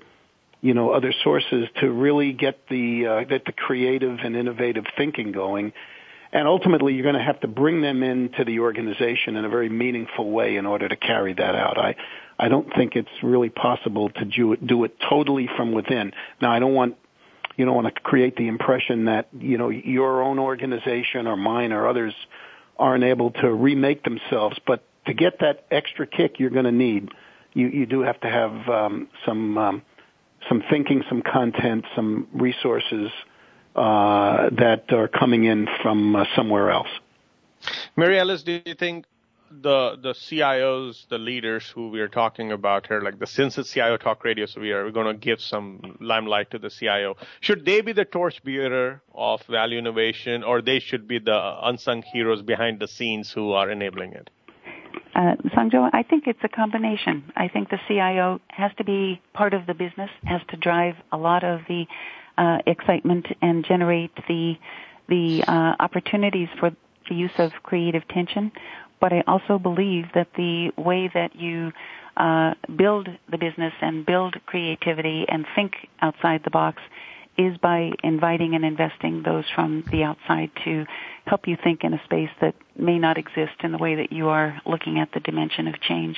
you 0.68 0.74
know 0.74 0.91
other 0.91 1.13
sources 1.24 1.70
to 1.80 1.89
really 1.89 2.34
get 2.34 2.68
the 2.70 3.07
uh, 3.07 3.24
get 3.24 3.45
the 3.45 3.53
creative 3.53 4.20
and 4.22 4.36
innovative 4.36 4.84
thinking 4.97 5.32
going. 5.32 5.72
And 6.34 6.45
ultimately 6.45 6.93
you're 6.93 7.03
going 7.03 7.15
to 7.15 7.24
have 7.24 7.39
to 7.39 7.47
bring 7.47 7.82
them 7.82 8.03
into 8.03 8.43
the 8.43 8.59
organization 8.59 9.38
in 9.38 9.45
a 9.45 9.49
very 9.49 9.70
meaningful 9.70 10.30
way 10.30 10.57
in 10.57 10.65
order 10.65 10.89
to 10.89 10.97
carry 10.97 11.34
that 11.34 11.55
out. 11.55 11.78
I 11.78 11.95
i 12.38 12.49
don't 12.49 12.68
think 12.76 12.97
it's 12.97 13.24
really 13.24 13.49
possible 13.49 14.09
to 14.09 14.26
do 14.26 14.51
it 14.51 14.68
do 14.68 14.84
it 14.84 14.97
totally 15.09 15.47
from 15.55 15.72
within. 15.72 16.11
Now 16.41 16.51
i 16.51 16.59
don't 16.59 16.74
want 16.74 16.97
you 17.55 17.63
don't 17.65 17.76
want 17.76 17.88
to 17.95 18.01
create 18.01 18.36
the 18.36 18.49
impression 18.49 19.05
that 19.05 19.30
you 19.39 19.57
know 19.57 19.70
your 19.70 20.22
own 20.22 20.38
organization 20.38 21.28
or 21.28 21.38
mine 21.38 21.72
or 21.72 21.88
others 21.88 22.13
aren't 22.78 23.05
able 23.05 23.32
to 23.32 23.51
remake 23.51 24.03
themselves 24.03 24.57
but 24.68 24.84
to 25.05 25.13
get 25.13 25.39
that 25.39 25.65
extra 25.72 26.05
kick 26.05 26.39
you're 26.39 26.55
going 26.59 26.65
to 26.65 26.80
need 26.88 27.09
you 27.53 27.68
you 27.68 27.86
do 27.86 28.01
have 28.01 28.20
to 28.20 28.30
have 28.30 28.53
um 28.70 29.07
some 29.26 29.57
um 29.57 29.82
some 30.48 30.64
thinking, 30.70 31.04
some 31.10 31.22
content, 31.22 31.86
some 31.96 32.28
resources 32.34 33.10
uh, 33.76 34.50
that 34.52 34.92
are 34.92 35.08
coming 35.08 35.44
in 35.46 35.68
from 35.82 36.16
uh, 36.16 36.26
somewhere 36.36 36.72
else. 36.72 36.90
Mary 37.96 38.20
Alice, 38.20 38.44
do 38.44 38.62
you 38.66 38.76
think 38.76 39.06
the 39.50 39.98
the 40.02 40.14
CIOs, 40.14 41.08
the 41.08 41.18
leaders 41.18 41.68
who 41.70 41.90
we 41.90 42.00
are 42.00 42.08
talking 42.08 42.52
about 42.52 42.88
here, 42.88 43.02
like 43.02 43.20
the 43.20 43.28
since 43.28 43.58
it's 43.58 43.72
CIO 43.72 43.98
Talk 43.98 44.24
Radio, 44.24 44.46
so 44.46 44.62
we 44.62 44.72
are 44.72 44.86
we're 44.86 44.92
going 44.92 45.08
to 45.08 45.14
give 45.14 45.42
some 45.42 45.98
limelight 46.02 46.52
to 46.52 46.60
the 46.60 46.70
CIO. 46.70 47.16
Should 47.40 47.66
they 47.66 47.82
be 47.82 47.94
the 47.94 48.06
torchbearer 48.06 49.02
of 49.14 49.44
value 49.44 49.78
innovation, 49.78 50.44
or 50.44 50.62
they 50.62 50.80
should 50.80 51.08
be 51.08 51.20
the 51.20 51.58
unsung 51.62 52.02
heroes 52.02 52.42
behind 52.42 52.80
the 52.80 52.88
scenes 52.88 53.32
who 53.32 53.52
are 53.54 53.70
enabling 53.70 54.14
it? 54.14 54.30
Uh, 55.18 55.36
Sanjog, 55.55 55.89
I 55.93 56.03
think 56.03 56.28
it's 56.28 56.43
a 56.43 56.47
combination. 56.47 57.32
I 57.36 57.47
think 57.47 57.72
the 57.72 57.80
CIO 57.88 58.39
has 58.49 58.72
to 58.78 58.84
be 58.84 59.20
part 59.34 59.55
of 59.55 59.65
the 59.65 59.74
business, 59.74 60.11
has 60.26 60.41
to 60.49 60.57
drive 60.57 60.95
a 61.11 61.18
lot 61.18 61.43
of 61.43 61.61
the 61.68 61.88
uh, 62.38 62.59
excitement 62.68 63.26
and 63.41 63.65
generate 63.65 64.11
the 64.28 64.53
the 65.09 65.43
uh, 65.47 65.76
opportunities 65.80 66.49
for 66.59 66.70
the 67.09 67.15
use 67.15 67.32
of 67.39 67.51
creative 67.63 68.07
tension. 68.09 68.51
But 68.99 69.11
I 69.11 69.24
also 69.26 69.57
believe 69.57 70.05
that 70.13 70.28
the 70.36 70.72
way 70.78 71.09
that 71.11 71.36
you 71.36 71.72
uh, 72.15 72.53
build 72.76 73.07
the 73.32 73.38
business 73.39 73.74
and 73.82 74.05
build 74.05 74.36
creativity 74.45 75.26
and 75.28 75.45
think 75.55 75.88
outside 76.01 76.41
the 76.43 76.51
box 76.51 76.82
is 77.38 77.58
by 77.58 77.92
inviting 78.04 78.56
and 78.56 78.66
investing 78.66 79.24
those 79.24 79.46
from 79.54 79.84
the 79.92 80.04
outside 80.04 80.50
to 80.66 80.86
help 81.26 81.48
you 81.48 81.58
think 81.64 81.84
in 81.84 81.94
a 81.94 82.04
space 82.06 82.30
that 82.42 82.56
may 82.76 82.98
not 82.98 83.18
exist 83.18 83.54
in 83.64 83.72
the 83.72 83.78
way 83.78 83.96
that 83.96 84.12
you 84.12 84.30
are 84.30 84.60
looking 84.66 85.00
at 85.00 85.12
the 85.14 85.20
dimension 85.20 85.68
of 85.68 85.80
change. 85.82 86.18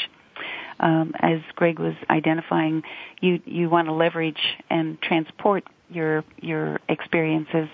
Um, 0.79 1.13
as 1.19 1.39
Greg 1.55 1.79
was 1.79 1.95
identifying, 2.09 2.83
you 3.19 3.41
you 3.45 3.69
want 3.69 3.87
to 3.87 3.93
leverage 3.93 4.39
and 4.69 5.01
transport 5.01 5.65
your 5.89 6.23
your 6.41 6.79
experiences 6.87 7.67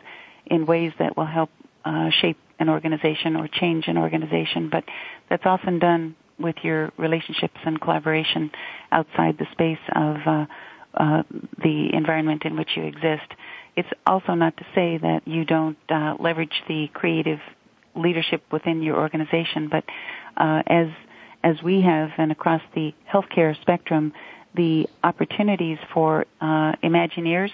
in 0.48 0.66
ways 0.66 0.91
that 0.98 1.16
will 1.16 1.28
help 1.28 1.52
uh, 1.84 2.10
shape 2.10 2.38
an 2.58 2.70
organization 2.70 3.36
or 3.36 3.48
change 3.48 3.88
an 3.88 3.98
organization. 3.98 4.70
But 4.72 4.86
that's 5.30 5.46
often 5.46 5.78
done 5.78 6.16
with 6.39 6.56
your 6.64 6.91
relationships 6.98 7.58
and 7.64 7.80
collaboration 7.80 8.52
outside 8.91 9.38
the 9.38 9.46
space 9.52 9.80
of 9.96 10.18
uh, 10.26 10.46
uh, 10.98 11.24
the 11.62 11.89
environment 11.93 12.43
in 12.46 12.58
which 12.58 12.70
you 12.76 12.84
exist. 12.84 13.32
It's 13.76 13.89
also 14.06 14.34
not 14.34 14.56
to 14.58 14.64
say 14.74 14.98
that 14.98 15.22
you 15.28 15.46
don't 15.46 15.78
uh, 15.89 16.16
leverage 16.20 16.64
the 16.68 16.88
creative 16.93 17.39
leadership 17.96 18.41
within 18.52 18.82
your 18.82 18.98
organization, 18.98 19.70
but 19.70 19.84
uh, 20.38 20.64
as 20.68 20.88
as 21.43 21.62
we 21.64 21.82
have 21.82 22.10
and 22.18 22.32
across 22.32 22.62
the 22.74 22.91
healthcare 23.14 23.60
spectrum, 23.62 24.14
the 24.56 24.88
opportunities 25.04 25.78
for 25.93 26.26
uh, 26.41 26.74
Imagineers 26.84 27.52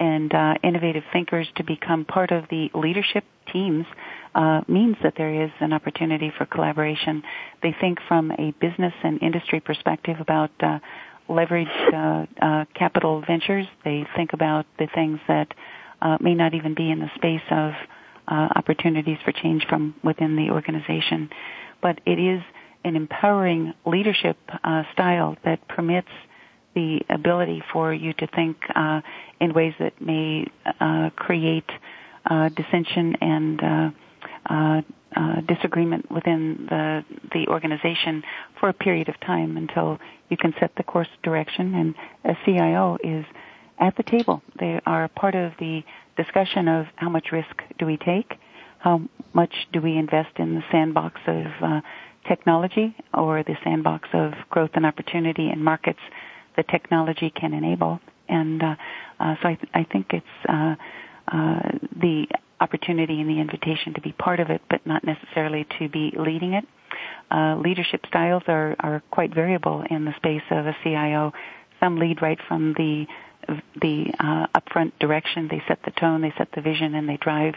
and 0.00 0.34
uh, 0.34 0.54
innovative 0.64 1.04
thinkers 1.12 1.46
to 1.56 1.62
become 1.62 2.04
part 2.04 2.32
of 2.32 2.44
the 2.50 2.68
leadership 2.74 3.24
teams 3.52 3.86
uh, 4.34 4.62
means 4.66 4.96
that 5.02 5.14
there 5.16 5.44
is 5.44 5.50
an 5.60 5.72
opportunity 5.72 6.32
for 6.36 6.46
collaboration. 6.46 7.22
They 7.62 7.74
think 7.80 7.98
from 8.08 8.32
a 8.32 8.52
business 8.60 8.94
and 9.04 9.22
industry 9.22 9.60
perspective 9.60 10.16
about 10.18 10.50
uh, 10.60 10.78
leveraged 11.32 11.94
uh, 11.94 12.26
uh, 12.44 12.64
capital 12.74 13.22
ventures. 13.26 13.66
They 13.84 14.06
think 14.14 14.32
about 14.32 14.66
the 14.78 14.86
things 14.94 15.18
that 15.28 15.52
uh, 16.00 16.18
may 16.20 16.34
not 16.34 16.54
even 16.54 16.74
be 16.74 16.90
in 16.90 17.00
the 17.00 17.10
space 17.14 17.42
of 17.50 17.72
uh, 18.28 18.48
opportunities 18.54 19.18
for 19.24 19.32
change 19.32 19.66
from 19.68 19.94
within 20.04 20.36
the 20.36 20.50
organization. 20.50 21.30
But 21.80 22.00
it 22.06 22.18
is 22.18 22.42
an 22.84 22.96
empowering 22.96 23.74
leadership 23.86 24.36
uh, 24.62 24.82
style 24.92 25.36
that 25.44 25.66
permits 25.68 26.08
the 26.74 27.00
ability 27.10 27.62
for 27.72 27.92
you 27.92 28.12
to 28.14 28.26
think 28.28 28.56
uh, 28.74 29.00
in 29.40 29.52
ways 29.52 29.74
that 29.78 30.00
may 30.00 30.46
create 31.16 31.70
dissension 32.56 33.16
and 33.20 33.94
uh, 35.16 35.40
disagreement 35.42 36.10
within 36.10 36.66
the 36.68 37.04
the 37.32 37.48
organization 37.48 38.22
for 38.58 38.68
a 38.68 38.72
period 38.72 39.08
of 39.08 39.18
time 39.20 39.56
until 39.56 39.98
you 40.28 40.36
can 40.36 40.54
set 40.60 40.74
the 40.76 40.82
course 40.82 41.08
direction. 41.22 41.74
And 41.74 41.94
a 42.24 42.36
CIO 42.44 42.98
is 43.02 43.24
at 43.78 43.96
the 43.96 44.02
table. 44.02 44.42
They 44.58 44.80
are 44.86 45.08
part 45.08 45.34
of 45.34 45.52
the 45.58 45.82
discussion 46.16 46.68
of 46.68 46.86
how 46.96 47.08
much 47.08 47.32
risk 47.32 47.62
do 47.78 47.86
we 47.86 47.96
take, 47.96 48.34
how 48.78 49.02
much 49.32 49.54
do 49.72 49.80
we 49.80 49.96
invest 49.96 50.38
in 50.38 50.54
the 50.54 50.62
sandbox 50.70 51.20
of 51.26 51.46
uh, 51.62 51.80
technology 52.28 52.94
or 53.14 53.42
the 53.42 53.56
sandbox 53.64 54.08
of 54.12 54.32
growth 54.50 54.70
and 54.74 54.86
opportunity 54.86 55.50
in 55.50 55.62
markets 55.62 56.00
that 56.56 56.68
technology 56.68 57.30
can 57.30 57.52
enable. 57.52 58.00
And 58.28 58.62
uh, 58.62 58.74
uh, 59.18 59.34
so 59.42 59.48
I, 59.48 59.54
th- 59.54 59.70
I, 59.74 59.84
think 59.84 60.06
it's 60.12 60.26
uh, 60.48 60.74
uh, 61.28 61.60
the 62.00 62.26
opportunity 62.62 63.20
and 63.20 63.28
the 63.28 63.40
invitation 63.40 63.94
to 63.94 64.00
be 64.00 64.12
part 64.12 64.40
of 64.40 64.50
it, 64.50 64.62
but 64.70 64.86
not 64.86 65.02
necessarily 65.04 65.66
to 65.78 65.88
be 65.88 66.12
leading 66.16 66.54
it. 66.54 66.64
Uh, 67.30 67.56
leadership 67.56 68.04
styles 68.06 68.42
are, 68.46 68.76
are 68.80 69.02
quite 69.10 69.34
variable 69.34 69.84
in 69.90 70.04
the 70.04 70.14
space 70.16 70.42
of 70.50 70.66
a 70.66 70.76
CIO. 70.84 71.32
Some 71.80 71.98
lead 71.98 72.22
right 72.22 72.38
from 72.48 72.74
the 72.74 73.06
the 73.80 74.06
uh, 74.20 74.46
upfront 74.54 74.92
direction. 75.00 75.48
They 75.48 75.62
set 75.66 75.80
the 75.84 75.90
tone, 75.90 76.22
they 76.22 76.32
set 76.38 76.48
the 76.54 76.60
vision, 76.60 76.94
and 76.94 77.08
they 77.08 77.16
drive 77.16 77.54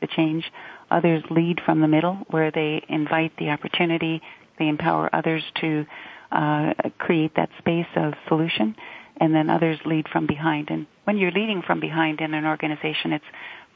the 0.00 0.06
change. 0.06 0.50
Others 0.90 1.24
lead 1.30 1.60
from 1.64 1.80
the 1.80 1.88
middle, 1.88 2.14
where 2.30 2.50
they 2.50 2.82
invite 2.88 3.36
the 3.36 3.50
opportunity. 3.50 4.22
They 4.58 4.68
empower 4.68 5.10
others 5.14 5.42
to 5.60 5.84
uh, 6.32 6.72
create 6.98 7.34
that 7.36 7.50
space 7.58 7.86
of 7.96 8.14
solution, 8.28 8.76
and 9.18 9.34
then 9.34 9.50
others 9.50 9.78
lead 9.84 10.06
from 10.08 10.26
behind. 10.26 10.70
And 10.70 10.86
when 11.04 11.18
you're 11.18 11.30
leading 11.30 11.62
from 11.62 11.80
behind 11.80 12.20
in 12.20 12.34
an 12.34 12.46
organization, 12.46 13.12
it's 13.12 13.24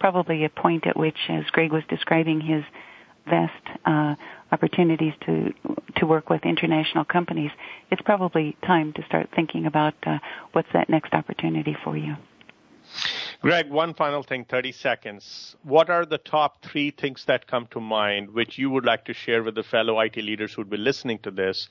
probably 0.01 0.45
a 0.45 0.49
point 0.49 0.87
at 0.87 0.97
which, 0.97 1.19
as 1.29 1.45
Greg 1.53 1.73
was 1.73 1.85
describing 1.89 2.41
his 2.41 2.65
vast 3.29 3.67
uh, 3.85 4.15
opportunities 4.51 5.13
to 5.27 5.53
to 5.97 6.07
work 6.07 6.31
with 6.31 6.45
international 6.45 7.05
companies, 7.05 7.51
it's 7.91 8.03
probably 8.03 8.57
time 8.67 8.93
to 8.95 9.05
start 9.05 9.29
thinking 9.37 9.67
about 9.67 9.95
uh, 10.07 10.19
what's 10.53 10.69
that 10.73 10.89
next 10.89 11.13
opportunity 11.13 11.77
for 11.85 11.97
you. 11.97 12.17
Greg, 13.43 13.71
one 13.71 13.95
final 13.95 14.23
thing, 14.23 14.45
30 14.45 14.73
seconds. 14.73 15.57
What 15.63 15.89
are 15.89 16.05
the 16.05 16.19
top 16.19 16.63
three 16.63 16.91
things 16.91 17.25
that 17.27 17.47
come 17.47 17.67
to 17.71 17.81
mind 17.81 18.35
which 18.35 18.59
you 18.59 18.69
would 18.69 18.85
like 18.85 19.07
to 19.07 19.15
share 19.15 19.43
with 19.43 19.55
the 19.55 19.63
fellow 19.63 19.99
IT 20.01 20.17
leaders 20.17 20.53
who 20.53 20.61
would 20.61 20.71
be 20.71 20.77
listening 20.77 21.19
to 21.21 21.31
this 21.31 21.69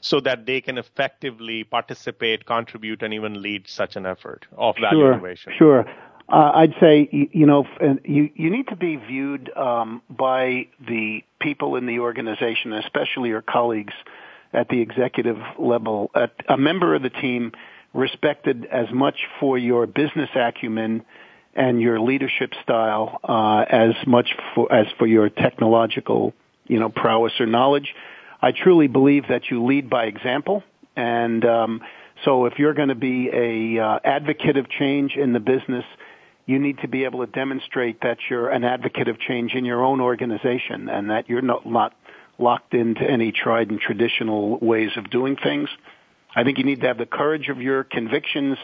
so 0.00 0.18
that 0.20 0.46
they 0.46 0.60
can 0.60 0.78
effectively 0.78 1.62
participate, 1.62 2.44
contribute, 2.44 3.02
and 3.02 3.14
even 3.14 3.40
lead 3.40 3.68
such 3.68 3.94
an 3.94 4.04
effort 4.04 4.46
of 4.56 4.74
value 4.80 4.98
sure, 4.98 5.12
innovation? 5.12 5.52
Sure. 5.56 5.84
Uh, 6.28 6.52
I'd 6.54 6.74
say 6.80 7.08
you 7.10 7.46
know 7.46 7.66
you 8.04 8.30
you 8.34 8.50
need 8.50 8.68
to 8.68 8.76
be 8.76 8.96
viewed 8.96 9.50
um, 9.56 10.02
by 10.08 10.68
the 10.86 11.22
people 11.40 11.76
in 11.76 11.86
the 11.86 11.98
organization, 11.98 12.72
especially 12.72 13.30
your 13.30 13.42
colleagues 13.42 13.94
at 14.52 14.68
the 14.68 14.80
executive 14.80 15.38
level. 15.58 16.10
At 16.14 16.32
a 16.48 16.56
member 16.56 16.94
of 16.94 17.02
the 17.02 17.10
team 17.10 17.52
respected 17.92 18.66
as 18.66 18.86
much 18.92 19.16
for 19.40 19.58
your 19.58 19.86
business 19.86 20.30
acumen 20.34 21.04
and 21.54 21.80
your 21.80 22.00
leadership 22.00 22.52
style 22.62 23.20
uh, 23.24 23.64
as 23.68 23.94
much 24.06 24.30
for 24.54 24.72
as 24.72 24.86
for 24.98 25.06
your 25.06 25.28
technological 25.28 26.32
you 26.66 26.78
know 26.78 26.88
prowess 26.88 27.32
or 27.40 27.46
knowledge. 27.46 27.94
I 28.40 28.52
truly 28.52 28.88
believe 28.88 29.28
that 29.28 29.50
you 29.50 29.64
lead 29.64 29.90
by 29.90 30.06
example, 30.06 30.62
and 30.96 31.44
um, 31.44 31.80
so 32.24 32.46
if 32.46 32.58
you're 32.58 32.74
going 32.74 32.88
to 32.88 32.94
be 32.94 33.28
a 33.32 33.82
uh, 33.82 33.98
advocate 34.04 34.56
of 34.56 34.68
change 34.68 35.16
in 35.16 35.32
the 35.32 35.40
business 35.40 35.84
you 36.46 36.58
need 36.58 36.78
to 36.78 36.88
be 36.88 37.04
able 37.04 37.24
to 37.24 37.30
demonstrate 37.30 38.00
that 38.02 38.18
you're 38.28 38.50
an 38.50 38.64
advocate 38.64 39.08
of 39.08 39.18
change 39.18 39.54
in 39.54 39.64
your 39.64 39.84
own 39.84 40.00
organization 40.00 40.88
and 40.88 41.10
that 41.10 41.28
you're 41.28 41.42
not, 41.42 41.64
not 41.66 41.94
locked 42.38 42.74
into 42.74 43.02
any 43.02 43.32
tried 43.32 43.70
and 43.70 43.80
traditional 43.80 44.58
ways 44.58 44.90
of 44.96 45.08
doing 45.10 45.36
things. 45.36 45.68
I 46.34 46.44
think 46.44 46.58
you 46.58 46.64
need 46.64 46.80
to 46.80 46.88
have 46.88 46.98
the 46.98 47.06
courage 47.06 47.48
of 47.48 47.60
your 47.60 47.84
convictions 47.84 48.58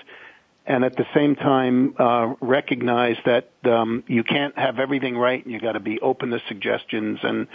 and 0.66 0.84
at 0.84 0.96
the 0.96 1.06
same 1.14 1.34
time 1.34 1.94
uh, 1.98 2.34
recognize 2.40 3.16
that 3.24 3.50
um, 3.64 4.04
you 4.06 4.22
can't 4.22 4.56
have 4.58 4.78
everything 4.78 5.16
right 5.16 5.42
and 5.42 5.52
you 5.52 5.60
got 5.60 5.72
to 5.72 5.80
be 5.80 5.98
open 6.00 6.30
to 6.30 6.40
suggestions 6.48 7.20
and 7.22 7.46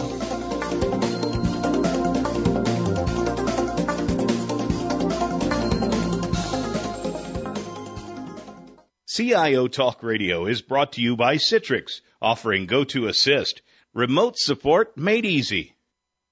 CIO 9.08 9.66
Talk 9.66 10.04
Radio 10.04 10.46
is 10.46 10.62
brought 10.62 10.92
to 10.92 11.00
you 11.00 11.16
by 11.16 11.36
Citrix, 11.36 12.02
offering 12.26 12.66
go 12.66 12.82
to 12.82 13.02
GoToAssist, 13.02 13.60
remote 13.94 14.36
support 14.36 14.98
made 14.98 15.24
easy. 15.24 15.76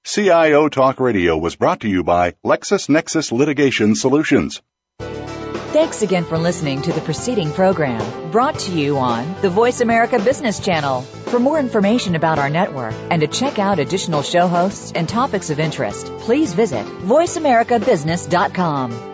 CIO 0.04 0.68
Talk 0.68 0.98
Radio 0.98 1.38
was 1.38 1.54
brought 1.54 1.78
to 1.80 1.88
you 1.88 2.02
by 2.02 2.32
LexisNexis 2.44 3.30
Litigation 3.30 3.94
Solutions. 3.94 4.60
Thanks 4.98 6.02
again 6.02 6.24
for 6.24 6.36
listening 6.36 6.82
to 6.82 6.92
the 6.92 7.00
preceding 7.00 7.52
program 7.52 8.32
brought 8.32 8.58
to 8.60 8.72
you 8.72 8.98
on 8.98 9.36
the 9.40 9.50
Voice 9.50 9.80
America 9.80 10.18
Business 10.18 10.58
Channel. 10.60 11.02
For 11.02 11.38
more 11.38 11.60
information 11.60 12.16
about 12.16 12.40
our 12.40 12.50
network 12.50 12.94
and 13.10 13.22
to 13.22 13.28
check 13.28 13.60
out 13.60 13.78
additional 13.78 14.22
show 14.22 14.48
hosts 14.48 14.90
and 14.94 15.08
topics 15.08 15.50
of 15.50 15.60
interest, 15.60 16.06
please 16.18 16.54
visit 16.54 16.84
voiceamericabusiness.com. 16.86 19.13